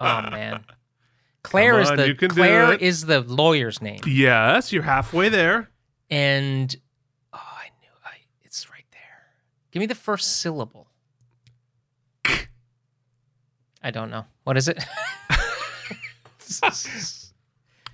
[0.00, 0.64] oh man,
[1.42, 5.28] Claire Come is the you can do Claire is the lawyer's name, Yes, you're halfway
[5.28, 5.70] there.
[6.10, 6.74] and
[7.32, 8.10] oh, I knew I.
[8.42, 9.00] It's right there.
[9.70, 10.88] Give me the first syllable.
[13.82, 14.24] I don't know.
[14.44, 14.82] What is it?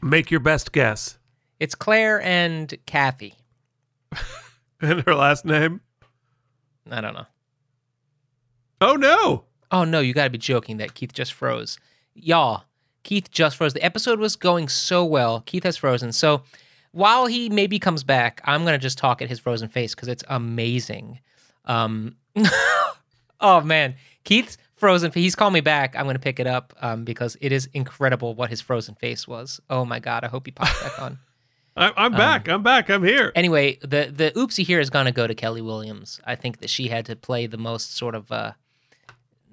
[0.02, 1.18] Make your best guess.
[1.58, 3.34] It's Claire and Kathy.
[4.82, 5.82] And her last name?
[6.90, 7.26] I don't know.
[8.80, 9.44] Oh no.
[9.70, 11.78] Oh no, you got to be joking that Keith just froze.
[12.14, 12.64] Y'all,
[13.02, 13.74] Keith just froze.
[13.74, 15.42] The episode was going so well.
[15.42, 16.12] Keith has frozen.
[16.12, 16.42] So
[16.92, 20.08] while he maybe comes back, I'm going to just talk at his frozen face because
[20.08, 21.20] it's amazing.
[21.66, 22.16] Um,
[23.40, 25.12] oh man, Keith's frozen.
[25.12, 25.94] He's called me back.
[25.94, 29.28] I'm going to pick it up um, because it is incredible what his frozen face
[29.28, 29.60] was.
[29.70, 31.18] Oh my god, I hope he pops back on.
[31.76, 32.48] I, I'm back.
[32.48, 32.90] I'm back.
[32.90, 33.30] I'm here.
[33.36, 36.20] Anyway, the the oopsie here is going to go to Kelli Williams.
[36.26, 38.52] I think that she had to play the most sort of uh,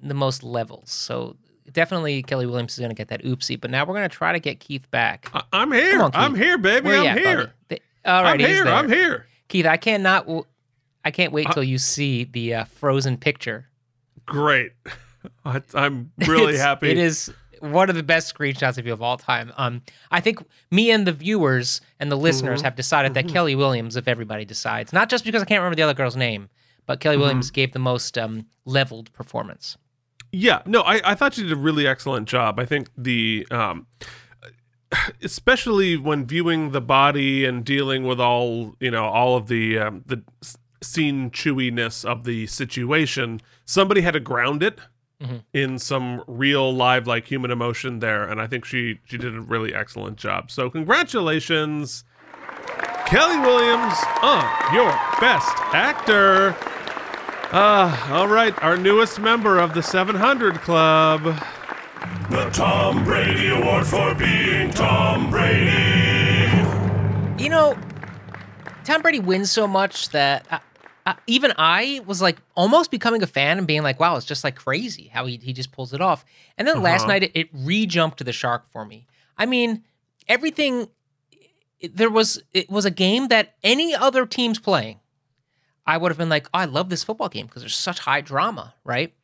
[0.02, 0.90] the most levels.
[0.90, 1.36] So
[1.70, 3.58] definitely Kelli Williams is going to get that oopsie.
[3.60, 5.30] But now we're going to try to get Keith back.
[5.52, 6.02] I'm here.
[6.02, 6.86] On, I'm here, baby.
[6.86, 7.36] Where I'm at, here.
[7.36, 7.50] buddy?
[7.68, 8.64] The- all right, I'm here.
[8.64, 8.74] there.
[8.74, 9.26] I'm here.
[9.48, 10.26] Keith, I cannot.
[10.26, 10.44] w-
[11.04, 13.68] I can't wait till you see the uh, frozen picture.
[14.26, 14.72] Great.
[15.44, 16.90] I, I'm really It's- happy.
[16.90, 19.52] It is one of the best screenshots of you of all time.
[19.56, 19.82] Um,
[20.12, 20.38] I think
[20.70, 22.64] me and the viewers and the listeners Mhm.
[22.64, 23.30] have decided that Mhm.
[23.32, 26.50] Kelli Williams, if everybody decides, not just because I can't remember the other girl's name,
[26.86, 27.20] but Kelli Mhm.
[27.20, 29.76] Williams gave the most um, leveled performance.
[30.30, 32.60] Yeah, no, I, I thought she did a really excellent job.
[32.60, 33.86] I think the um
[35.22, 40.02] especially when viewing the body and dealing with all, you know, all of the um,
[40.06, 40.22] the
[40.82, 44.78] scene chewiness of the situation, somebody had to ground it
[45.22, 45.42] Mhm.
[45.52, 49.40] in some real live like human emotion there and I think she she did a
[49.40, 50.50] really excellent job.
[50.50, 52.04] So congratulations
[53.06, 54.90] Kelli Williams on your
[55.20, 56.54] best actor.
[57.50, 61.22] Uh, all right, our newest member of the 700 Club.
[62.30, 66.46] The Tom Brady Award for being Tom Brady.
[67.42, 67.76] You know,
[68.84, 70.58] Tom Brady wins so much that uh,
[71.08, 74.44] uh, even I was like almost becoming a fan and being like, wow, it's just
[74.44, 76.24] like crazy how he, he just pulls it off.
[76.56, 77.12] And then last Uh-huh.
[77.12, 79.06] night it, it re jumped to the shark for me.
[79.36, 79.84] I mean,
[80.28, 80.88] everything,
[81.94, 85.00] there was, it was a game that any other team's playing.
[85.86, 88.20] I would have been like, oh, I love this football game because there's such high
[88.20, 89.14] drama, right?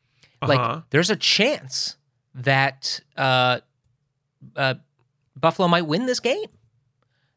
[0.41, 0.47] Uh-huh.
[0.55, 1.97] Like, there's a chance
[2.33, 3.59] that uh,
[4.55, 4.75] uh,
[5.35, 6.49] Buffalo might win this game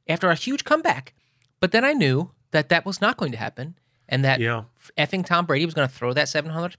[0.08, 1.12] after a huge comeback.
[1.60, 3.74] But then I knew that that was not going to happen
[4.08, 4.64] and that Yeah.
[4.96, 6.76] effing Tom Brady was going to throw that 700th,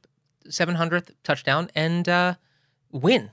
[0.48, 2.36] 700th touchdown and uh,
[2.92, 3.32] win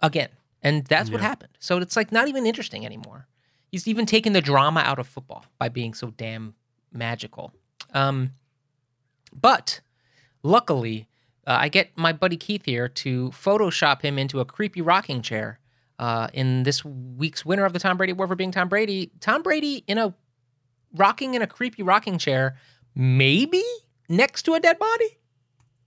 [0.00, 0.30] again.
[0.62, 1.28] And that's what Yeah.
[1.28, 1.52] happened.
[1.60, 3.26] So it's like not even interesting anymore.
[3.70, 6.54] He's even taken the drama out of football by being so damn
[6.92, 7.52] magical.
[7.92, 8.32] Um,
[9.34, 9.80] but
[10.42, 11.08] luckily,
[11.46, 15.58] uh, I get my buddy Keith here to Photoshop him into a creepy rocking chair
[15.98, 19.10] uh, in this week's winner of the Tom Brady Award for being Tom Brady.
[19.20, 20.14] Tom Brady in a
[20.94, 22.56] rocking in a creepy rocking chair,
[22.94, 23.62] maybe
[24.08, 25.18] next to a dead body.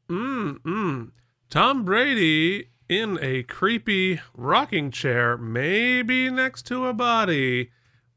[0.10, 1.12] Mm, mm.
[1.50, 7.72] Tom Brady in a creepy rocking chair, maybe next to a body,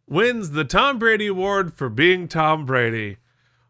[0.06, 3.18] wins the Tom Brady Award for being Tom Brady.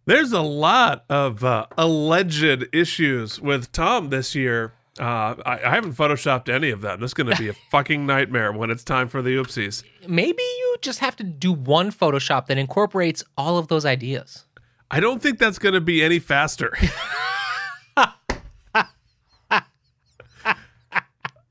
[0.07, 4.73] There's a lot of uh, alleged issues with Tom this year.
[4.99, 7.01] Uh, I, I haven't photoshopped any of them.
[7.01, 9.85] This is going to be a fucking nightmare when it's time for the oopsies.
[10.09, 14.47] Maybe you just have to do one Photoshop that incorporates all of those ideas.
[14.91, 16.77] I don't think that's going to be any faster.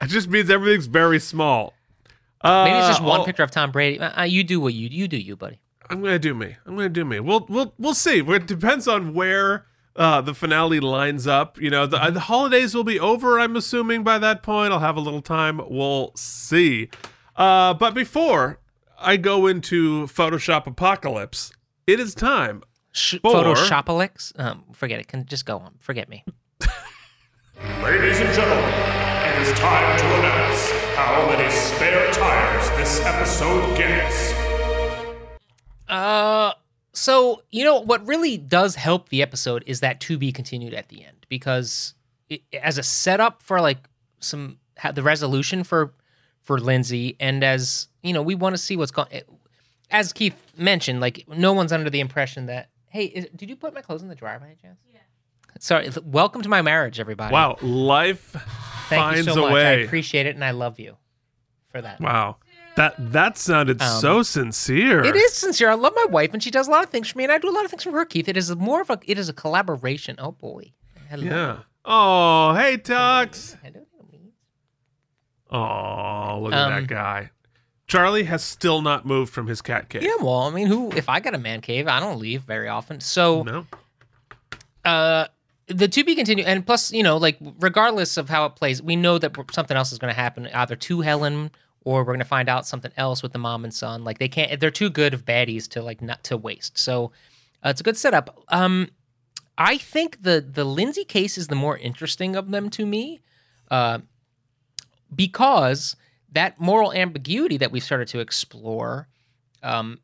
[0.01, 1.73] it just means everything's very small.
[2.43, 3.99] Maybe it's just Uh, one oh, picture of Tom Brady.
[3.99, 5.59] Uh, uh, you do what you you do, you buddy.
[5.89, 6.55] I'm gonna do me.
[6.65, 7.19] I'm gonna do me.
[7.19, 8.19] We'll we'll we'll see.
[8.19, 11.59] It depends on where uh, the finale lines up.
[11.59, 13.39] You know, the, uh, the holidays will be over.
[13.39, 15.59] I'm assuming by that point I'll have a little time.
[15.69, 16.89] We'll see.
[17.35, 18.59] Uh, but before
[18.97, 21.51] I go into Photoshop apocalypse,
[21.87, 22.63] it is time.
[22.91, 24.37] Sh- for- Photoshopalix?
[24.39, 25.07] Um, forget it.
[25.07, 25.75] Can just go on.
[25.79, 26.23] Forget me.
[27.83, 34.33] Ladies and gentlemen, it is time to announce how many spare tires this episode gets.
[35.87, 36.53] Uh,
[36.93, 40.89] so you know what really does help the episode is that to be continued at
[40.89, 41.93] the end because
[42.29, 43.87] it, as a setup for like
[44.19, 44.57] some
[44.93, 45.93] the resolution for
[46.41, 49.07] for Lindsay and as you know we want to see what's going.
[49.91, 53.73] as Keith mentioned, like no one's under the impression that hey, is, did you put
[53.73, 54.79] my clothes in the dryer by any chance?
[54.93, 54.99] Yeah.
[55.59, 55.89] Sorry.
[56.03, 57.33] welcome to my marriage, everybody.
[57.33, 58.31] Wow, life
[58.89, 59.51] Thank finds you so a much.
[59.51, 59.85] I way.
[59.85, 60.95] appreciate it, and I love you
[61.71, 61.99] for that.
[61.99, 62.37] Wow,
[62.75, 65.03] that that sounded Um, so sincere.
[65.03, 65.69] It is sincere.
[65.69, 67.37] I love my wife, and she does a lot of things for me, and I
[67.39, 68.05] do a lot of things for her.
[68.05, 70.15] Keith, it is more of a it is a collaboration.
[70.19, 70.71] Oh boy.
[71.09, 71.23] Hello.
[71.23, 71.57] Yeah.
[71.85, 73.55] Oh, hey, Tux.
[75.51, 77.31] Oh, look at Um, that guy.
[77.89, 80.03] Charlie has still not moved from his cat cave.
[80.03, 80.91] Yeah, well, I mean, who?
[80.91, 82.99] If I got a man cave, I don't leave very often.
[83.01, 83.65] So, no.
[84.85, 85.25] Uh,
[85.65, 88.95] the to be continued, and plus, you know, like regardless of how it plays, we
[88.95, 91.49] know that something else is going to happen, either to Helen
[91.83, 94.03] or we're going to find out something else with the mom and son.
[94.03, 96.77] Like they can't, they're too good of baddies to like not to waste.
[96.77, 97.11] So,
[97.65, 98.43] uh, it's a good setup.
[98.49, 98.89] Um,
[99.57, 103.19] I think the the Lindsay case is the more interesting of them to me,
[103.71, 103.99] uh,
[105.15, 105.95] because
[106.31, 109.07] that moral ambiguity that we started to explore
[109.63, 109.99] um,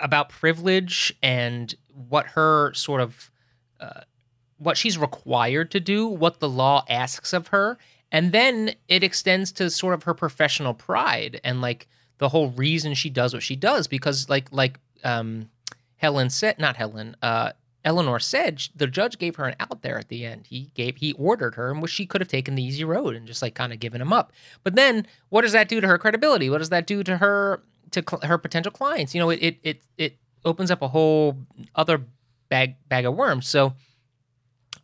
[0.00, 1.74] about privilege and
[2.08, 3.30] what her sort of
[3.80, 4.00] uh,
[4.58, 7.78] what she's required to do, what the law asks of her,
[8.10, 12.94] and then it extends to sort of her professional pride and like the whole reason
[12.94, 15.48] she does what she does because like like um,
[15.96, 17.52] Helen said, not Helen, uh,
[17.84, 20.46] Eleanor said the judge gave her an out there at the end.
[20.48, 23.26] He gave he ordered her, and which she could have taken the easy road and
[23.26, 24.32] just like kind of given him up.
[24.62, 26.48] But then, what does that do to her credibility?
[26.48, 29.14] What does that do to her to cl- her potential clients?
[29.14, 31.38] You know, it it it it opens up a whole
[31.74, 32.02] other
[32.48, 33.48] bag bag of worms.
[33.48, 33.74] So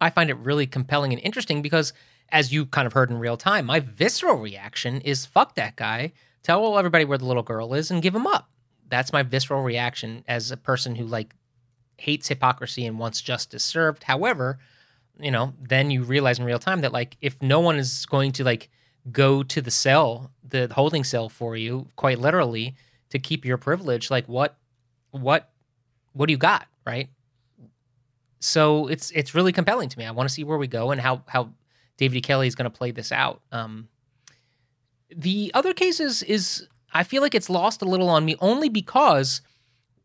[0.01, 1.93] I find it really compelling and interesting because,
[2.31, 6.13] as you kind of heard in real time, my visceral reaction is fuck that guy.
[6.43, 8.49] Tell everybody where the little girl is and give him up.
[8.89, 11.35] That's my visceral reaction as a person who like
[11.99, 14.05] hates hypocrisy and wants justice served.
[14.05, 14.59] However,
[15.19, 18.33] you know, then you realize in real time that like if no one is going
[18.33, 18.71] to like
[19.13, 22.75] go to the cell, the holding cell for you, quite literally,
[23.11, 24.57] to keep your privilege, like what
[25.11, 25.51] what
[26.13, 27.09] what do you got, right?
[28.41, 30.07] So it's it's really compelling to me.
[30.07, 31.51] I want to see where we go and how how
[31.97, 32.21] David E.
[32.21, 33.43] Kelley is going to play this out.
[33.51, 33.89] Um,
[35.15, 39.41] the other cases is I feel like it's lost a little on me only because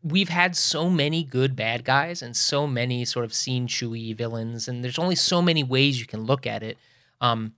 [0.04, 4.68] we've had so many good bad guys and so many sort of scene chewy villains,
[4.68, 6.76] and there's only so many ways you can look at it.
[7.20, 7.54] Um,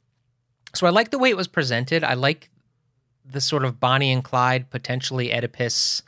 [0.73, 2.05] so I like the way it was presented.
[2.05, 2.51] I like
[3.25, 6.03] the sort of Bonnie and Clyde, potentially Oedipus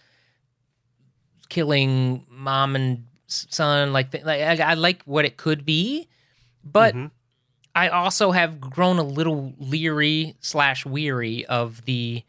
[1.48, 3.92] killing mom and son.
[3.92, 6.06] Like, like I, I like what it could be,
[6.62, 6.94] but
[7.74, 12.22] I also have grown a little leery slash weary of the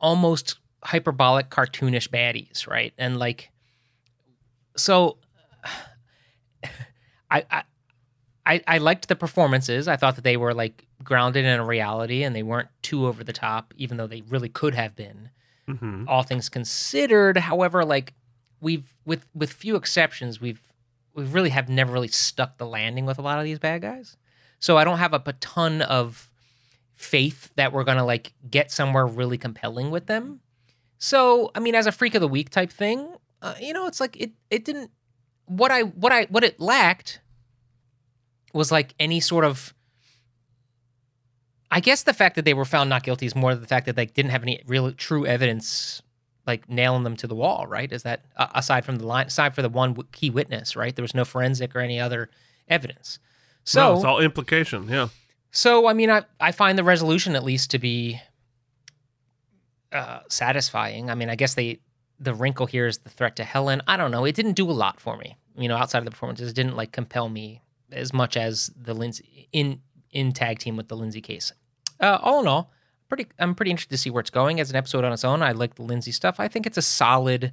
[0.00, 2.92] almost hyperbolic cartoonish baddies, right?
[2.98, 3.50] And like
[4.76, 5.18] so
[7.30, 7.62] I I
[8.44, 9.86] I, I liked the performances.
[9.86, 13.22] I thought that they were like grounded in a reality and they weren't too over
[13.22, 15.30] the top, even though they really could have been.
[15.68, 16.06] Mhm.
[16.08, 18.14] All things considered, however, like
[18.60, 20.60] we've with with few exceptions, we've
[21.14, 24.16] we really have never really stuck the landing with a lot of these bad guys.
[24.58, 26.30] So I don't have a, a ton of
[26.94, 30.40] faith that we're gonna like get somewhere really compelling with them.
[31.02, 33.08] So I mean, as a freak of the week type thing,
[33.42, 34.92] uh, you know, it's like it it didn't
[35.46, 37.20] what I what I what it lacked
[38.54, 39.74] was like any sort of
[41.72, 43.96] I guess the fact that they were found not guilty is more the fact that
[43.96, 46.02] they didn't have any real true evidence
[46.46, 47.90] like nailing them to the wall, right?
[47.90, 50.94] Is that uh, aside from the line aside for the one w- key witness, right?
[50.94, 52.30] There was no forensic or any other
[52.68, 53.18] evidence.
[53.64, 54.88] So no, it's all implication.
[54.88, 55.08] Yeah.
[55.50, 58.20] so I mean, I I find the resolution at least to be
[59.92, 61.10] uh, satisfying.
[61.10, 61.80] I mean, I guess they
[62.18, 63.82] the wrinkle here is the threat to Helen.
[63.86, 64.24] I don't know.
[64.24, 65.36] It didn't do a lot for me.
[65.56, 68.94] You know, outside of the performances, it didn't like compel me as much as the
[68.94, 71.52] Lindsay in in tag team with the Lindsay case.
[72.00, 72.70] Uh, all in all,
[73.08, 75.42] pretty I'm pretty interested to see where it's going as an episode on its own.
[75.42, 76.40] I like the Lindsay stuff.
[76.40, 77.52] I think it's a solid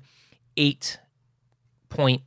[0.56, 1.00] eight
[1.90, 2.22] point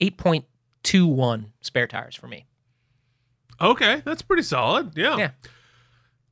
[0.00, 0.44] eight point
[0.82, 2.46] two one spare tires for me.
[3.60, 4.96] Okay, that's pretty solid.
[4.96, 5.16] Yeah.
[5.16, 5.30] Yeah.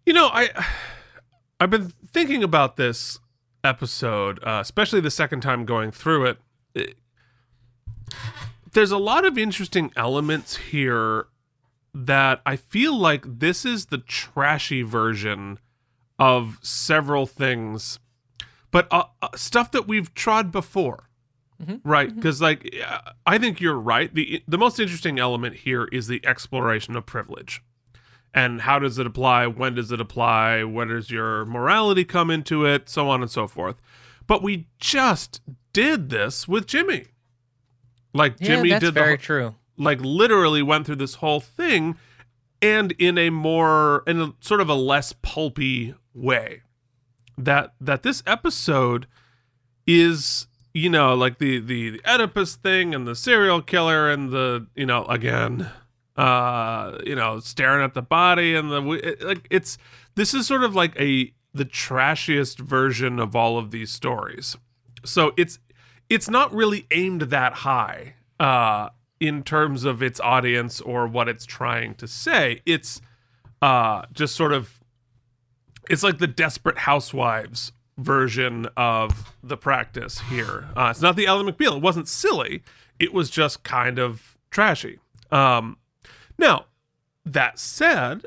[0.07, 0.49] You know, I
[1.61, 3.19] I've been thinking about this
[3.65, 6.39] episode, uh, especially the second time going through it.
[6.75, 6.99] It-
[8.73, 11.27] There's a lot of interesting elements here
[11.95, 15.59] that I feel like this is the trashy version
[16.19, 17.99] of several things,
[18.71, 21.05] but uh, uh, stuff that we've trod before.
[21.83, 24.15] Right, because like uh, I think you're right.
[24.15, 27.63] the The most interesting element here is the exploration of privilege,
[28.35, 29.47] and how does it apply?
[29.47, 30.63] When does it apply?
[30.65, 32.89] Where does your morality come into it?
[32.89, 33.77] So on and so forth.
[34.27, 35.41] But we just
[35.73, 37.07] did this with Jimmy.
[38.13, 39.55] Like Yeah, Jimmy did the very whole- true.
[39.77, 41.97] Like literally went through this whole thing,
[42.61, 46.63] and in a more in a sort of a less pulpy way
[47.37, 49.07] that that this episode
[49.87, 54.67] is you know like the the, the Oedipus thing and the serial killer and the
[54.75, 55.71] you know again
[56.19, 59.79] uh you know staring at the body and the it- like it's
[60.17, 64.57] this is sort of like a the trashiest version of all of these stories.
[65.05, 65.59] So it's
[66.11, 68.89] it's not really aimed that high uh
[69.21, 72.63] in terms of its audience or what it's trying to say.
[72.67, 73.01] It's
[73.63, 74.81] uh just sort of
[75.89, 80.69] it's like the desperate housewives version of the practice here.
[80.77, 81.77] Uh, it's not the Ally McBeal.
[81.77, 82.63] It wasn't silly.
[83.01, 84.99] It was just kind of trashy.
[85.31, 85.77] Um
[86.39, 86.67] now
[87.25, 88.27] that said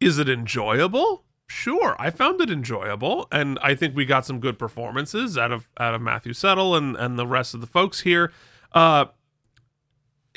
[0.00, 1.24] is it enjoyable?
[1.46, 5.68] Sure i found it enjoyable and i think we got some good performances out of
[5.80, 8.32] out of matthew settle and and the rest of the folks here.
[8.72, 9.06] Uh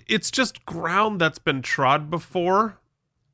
[0.08, 2.80] it's just ground that's been trod before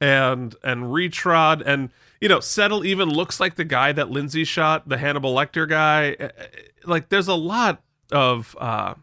[0.02, 1.90] and and retrod and
[2.22, 6.16] you know settle even looks like the guy that lindsay shot the hannibal lecter guy.
[6.20, 6.46] Eh, eh,
[6.86, 7.82] like there's a lot
[8.12, 8.94] of uh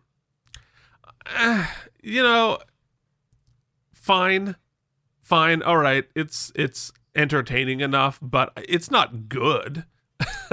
[1.34, 1.66] eh,
[2.02, 2.58] you know
[3.92, 4.56] fine
[5.26, 9.84] fine all right it's it's entertaining enough but it's not good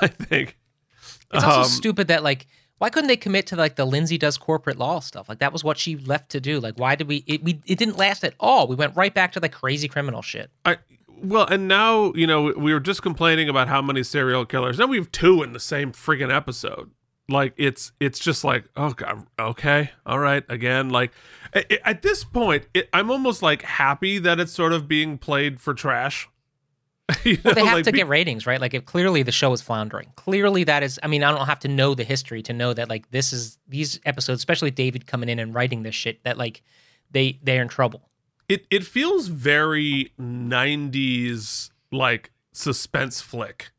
[0.00, 0.58] i think
[1.32, 2.46] It's also Um, stupid that like
[2.78, 5.28] why couldn't they commit to like the Lindsay does corporate law stuff?
[5.28, 6.60] Like that was what she left to do.
[6.60, 8.68] Like why did we it we it didn't last at all.
[8.68, 10.50] We went right back to the crazy criminal shit.
[10.64, 10.76] I
[11.20, 14.78] well, and now you know we were just complaining about how many serial killers.
[14.78, 16.92] Now we have two in the same friggin' episode.
[17.28, 20.88] Like it's it's just like oh god, okay, all right, again.
[20.88, 21.12] Like
[21.54, 25.60] a- at this point, it, I'm almost like happy that it's sort of being played
[25.60, 26.28] for trash.
[27.24, 28.60] You Well, they have like, to be- get ratings, right?
[28.60, 30.12] Like if clearly the show is floundering.
[30.16, 32.88] Clearly that is I mean, I don't have to know the history to know that
[32.88, 36.62] like this is these episodes, especially David coming in and writing this shit, that like
[37.10, 38.08] they they're in trouble.
[38.48, 43.70] it it feels very 90s like suspense flick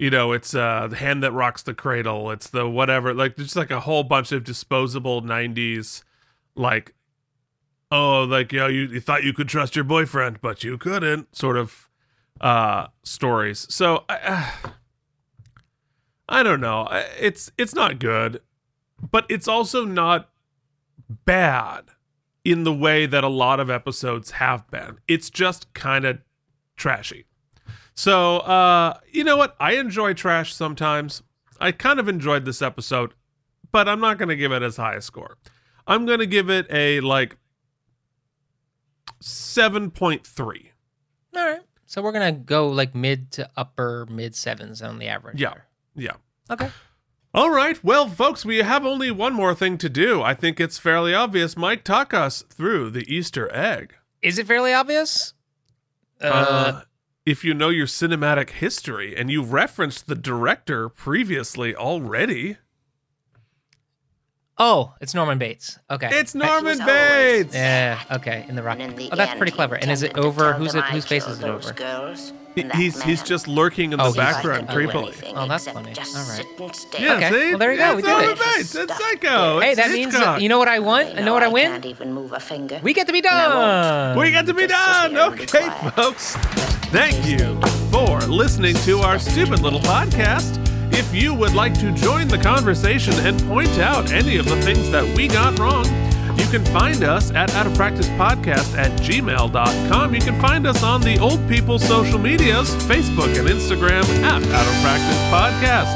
[0.00, 3.56] you know it's uh the hand that rocks the cradle it's the whatever like just
[3.56, 6.02] like a whole bunch of disposable 90s
[6.54, 6.94] like
[7.90, 11.34] oh like you know you, you thought you could trust your boyfriend but you couldn't
[11.36, 11.88] sort of
[12.40, 14.54] uh stories so i
[16.28, 18.40] i don't know it's it's not good
[19.10, 20.30] but it's also not
[21.08, 21.90] bad
[22.44, 24.98] in the way that a lot of episodes have been.
[25.08, 26.18] It's just kind of
[26.76, 27.26] trashy.
[27.94, 29.56] So, uh, you know what?
[29.60, 31.22] I enjoy trash sometimes.
[31.60, 33.14] I kind of enjoyed this episode,
[33.70, 35.36] but I'm not going to give it as high a score.
[35.86, 37.36] I'm going to give it a like
[39.22, 40.70] 7.3.
[41.36, 41.60] All right.
[41.86, 45.40] So we're gonna go like mid to upper mid sevens on the average.
[45.40, 45.54] Yeah.
[45.96, 46.14] Yeah.
[46.48, 46.70] Okay.
[47.34, 47.82] All right.
[47.82, 50.22] Well, folks, we have only one more thing to do.
[50.22, 51.56] I think it's fairly obvious.
[51.56, 53.94] Mike, talk us through the Easter egg.
[54.22, 55.34] Is it fairly obvious?
[56.20, 56.82] Uh,
[57.30, 62.56] if you know your cinematic history and you referenced the director previously already.
[64.62, 65.78] Oh, it's Norman Bates.
[65.90, 66.10] Okay.
[66.12, 67.54] It's Norman Bates.
[67.54, 67.98] Yeah.
[68.12, 68.44] Okay.
[68.46, 68.76] In the rock.
[68.78, 69.74] oh, that's pretty clever.
[69.76, 70.52] And is it over?
[70.52, 70.84] Who's it?
[70.84, 71.72] Whose face is it over?
[72.54, 75.32] He- he's he's just lurking in Oh, the he's- background oh, creepily.
[75.34, 75.94] Oh, that's funny.
[75.96, 76.46] All right.
[76.98, 77.30] Yeah, okay.
[77.30, 77.48] see?
[77.50, 77.84] Well, there you go.
[77.84, 78.38] Yeah, we it's did Norman it.
[78.56, 78.74] Bates.
[78.74, 79.60] It's Psycho.
[79.60, 80.40] Hey, It's that means Hitchcock.
[80.42, 81.16] you know what I want.
[81.16, 81.70] I know what I win.
[81.70, 82.80] Can't even move a finger.
[82.82, 84.18] We get to be done.
[84.18, 85.16] We get to be done.
[85.16, 86.36] Okay, folks.
[86.92, 87.58] Thank you
[87.92, 90.59] for listening to our stupid little podcast.
[91.00, 94.90] If you would like to join the conversation and point out any of the things
[94.90, 95.86] that we got wrong,
[96.36, 100.14] you can find us at Out of Practice Podcast at gmail.com.
[100.14, 104.68] You can find us on the Old people's social medias, Facebook and Instagram at Out
[104.68, 105.88] of Practice Podcast.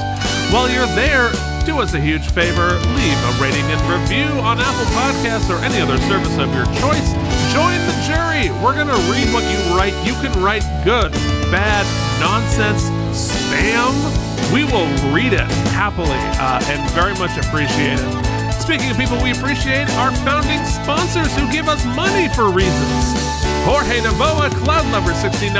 [0.50, 1.30] While you're there,
[1.66, 5.82] do us a huge favor, leave a rating and review on Apple Podcasts or any
[5.82, 7.12] other service of your choice.
[7.52, 8.48] Join the jury.
[8.64, 9.92] We're going to read what you write.
[10.00, 11.12] You can write good,
[11.52, 11.84] bad,
[12.24, 14.33] nonsense, spam.
[14.54, 18.52] We will read it happily uh, and very much appreciate it.
[18.54, 23.18] Speaking of people we appreciate, our founding sponsors who give us money for reasons.
[23.66, 25.50] Jorge Navoa, Cloud Lover 69,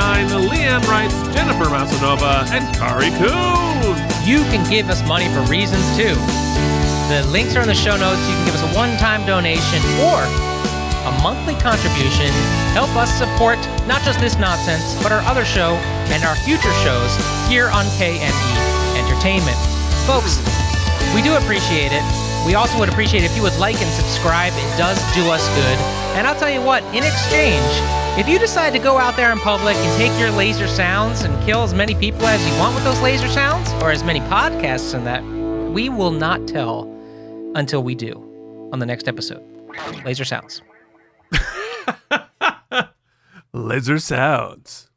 [0.46, 3.98] Leanne Wrights, Jennifer Masanova, and Kari Kuhn.
[4.22, 6.14] You can give us money for reasons too.
[7.10, 8.22] The links are in the show notes.
[8.30, 12.30] You can give us a one-time donation or a monthly contribution.
[12.78, 13.58] Help us support
[13.90, 15.74] not just this nonsense, but our other show
[16.14, 17.10] and our future shows
[17.50, 18.74] here on KME
[19.06, 19.56] Entertainment.
[20.06, 20.39] Folks,
[21.14, 22.02] we do appreciate it.
[22.47, 24.52] We also would appreciate if you would like and subscribe.
[24.55, 25.78] It does do us good.
[26.16, 27.64] And I'll tell you what, in exchange,
[28.18, 31.43] if you decide to go out there in public and take your laser sounds and
[31.44, 34.94] kill as many people as you want with those laser sounds, or as many podcasts
[34.94, 35.22] in that,
[35.72, 36.85] we will not tell
[37.55, 39.43] until we do on the next episode.
[40.05, 40.62] Laser sounds.
[43.52, 44.90] Laser Sounds.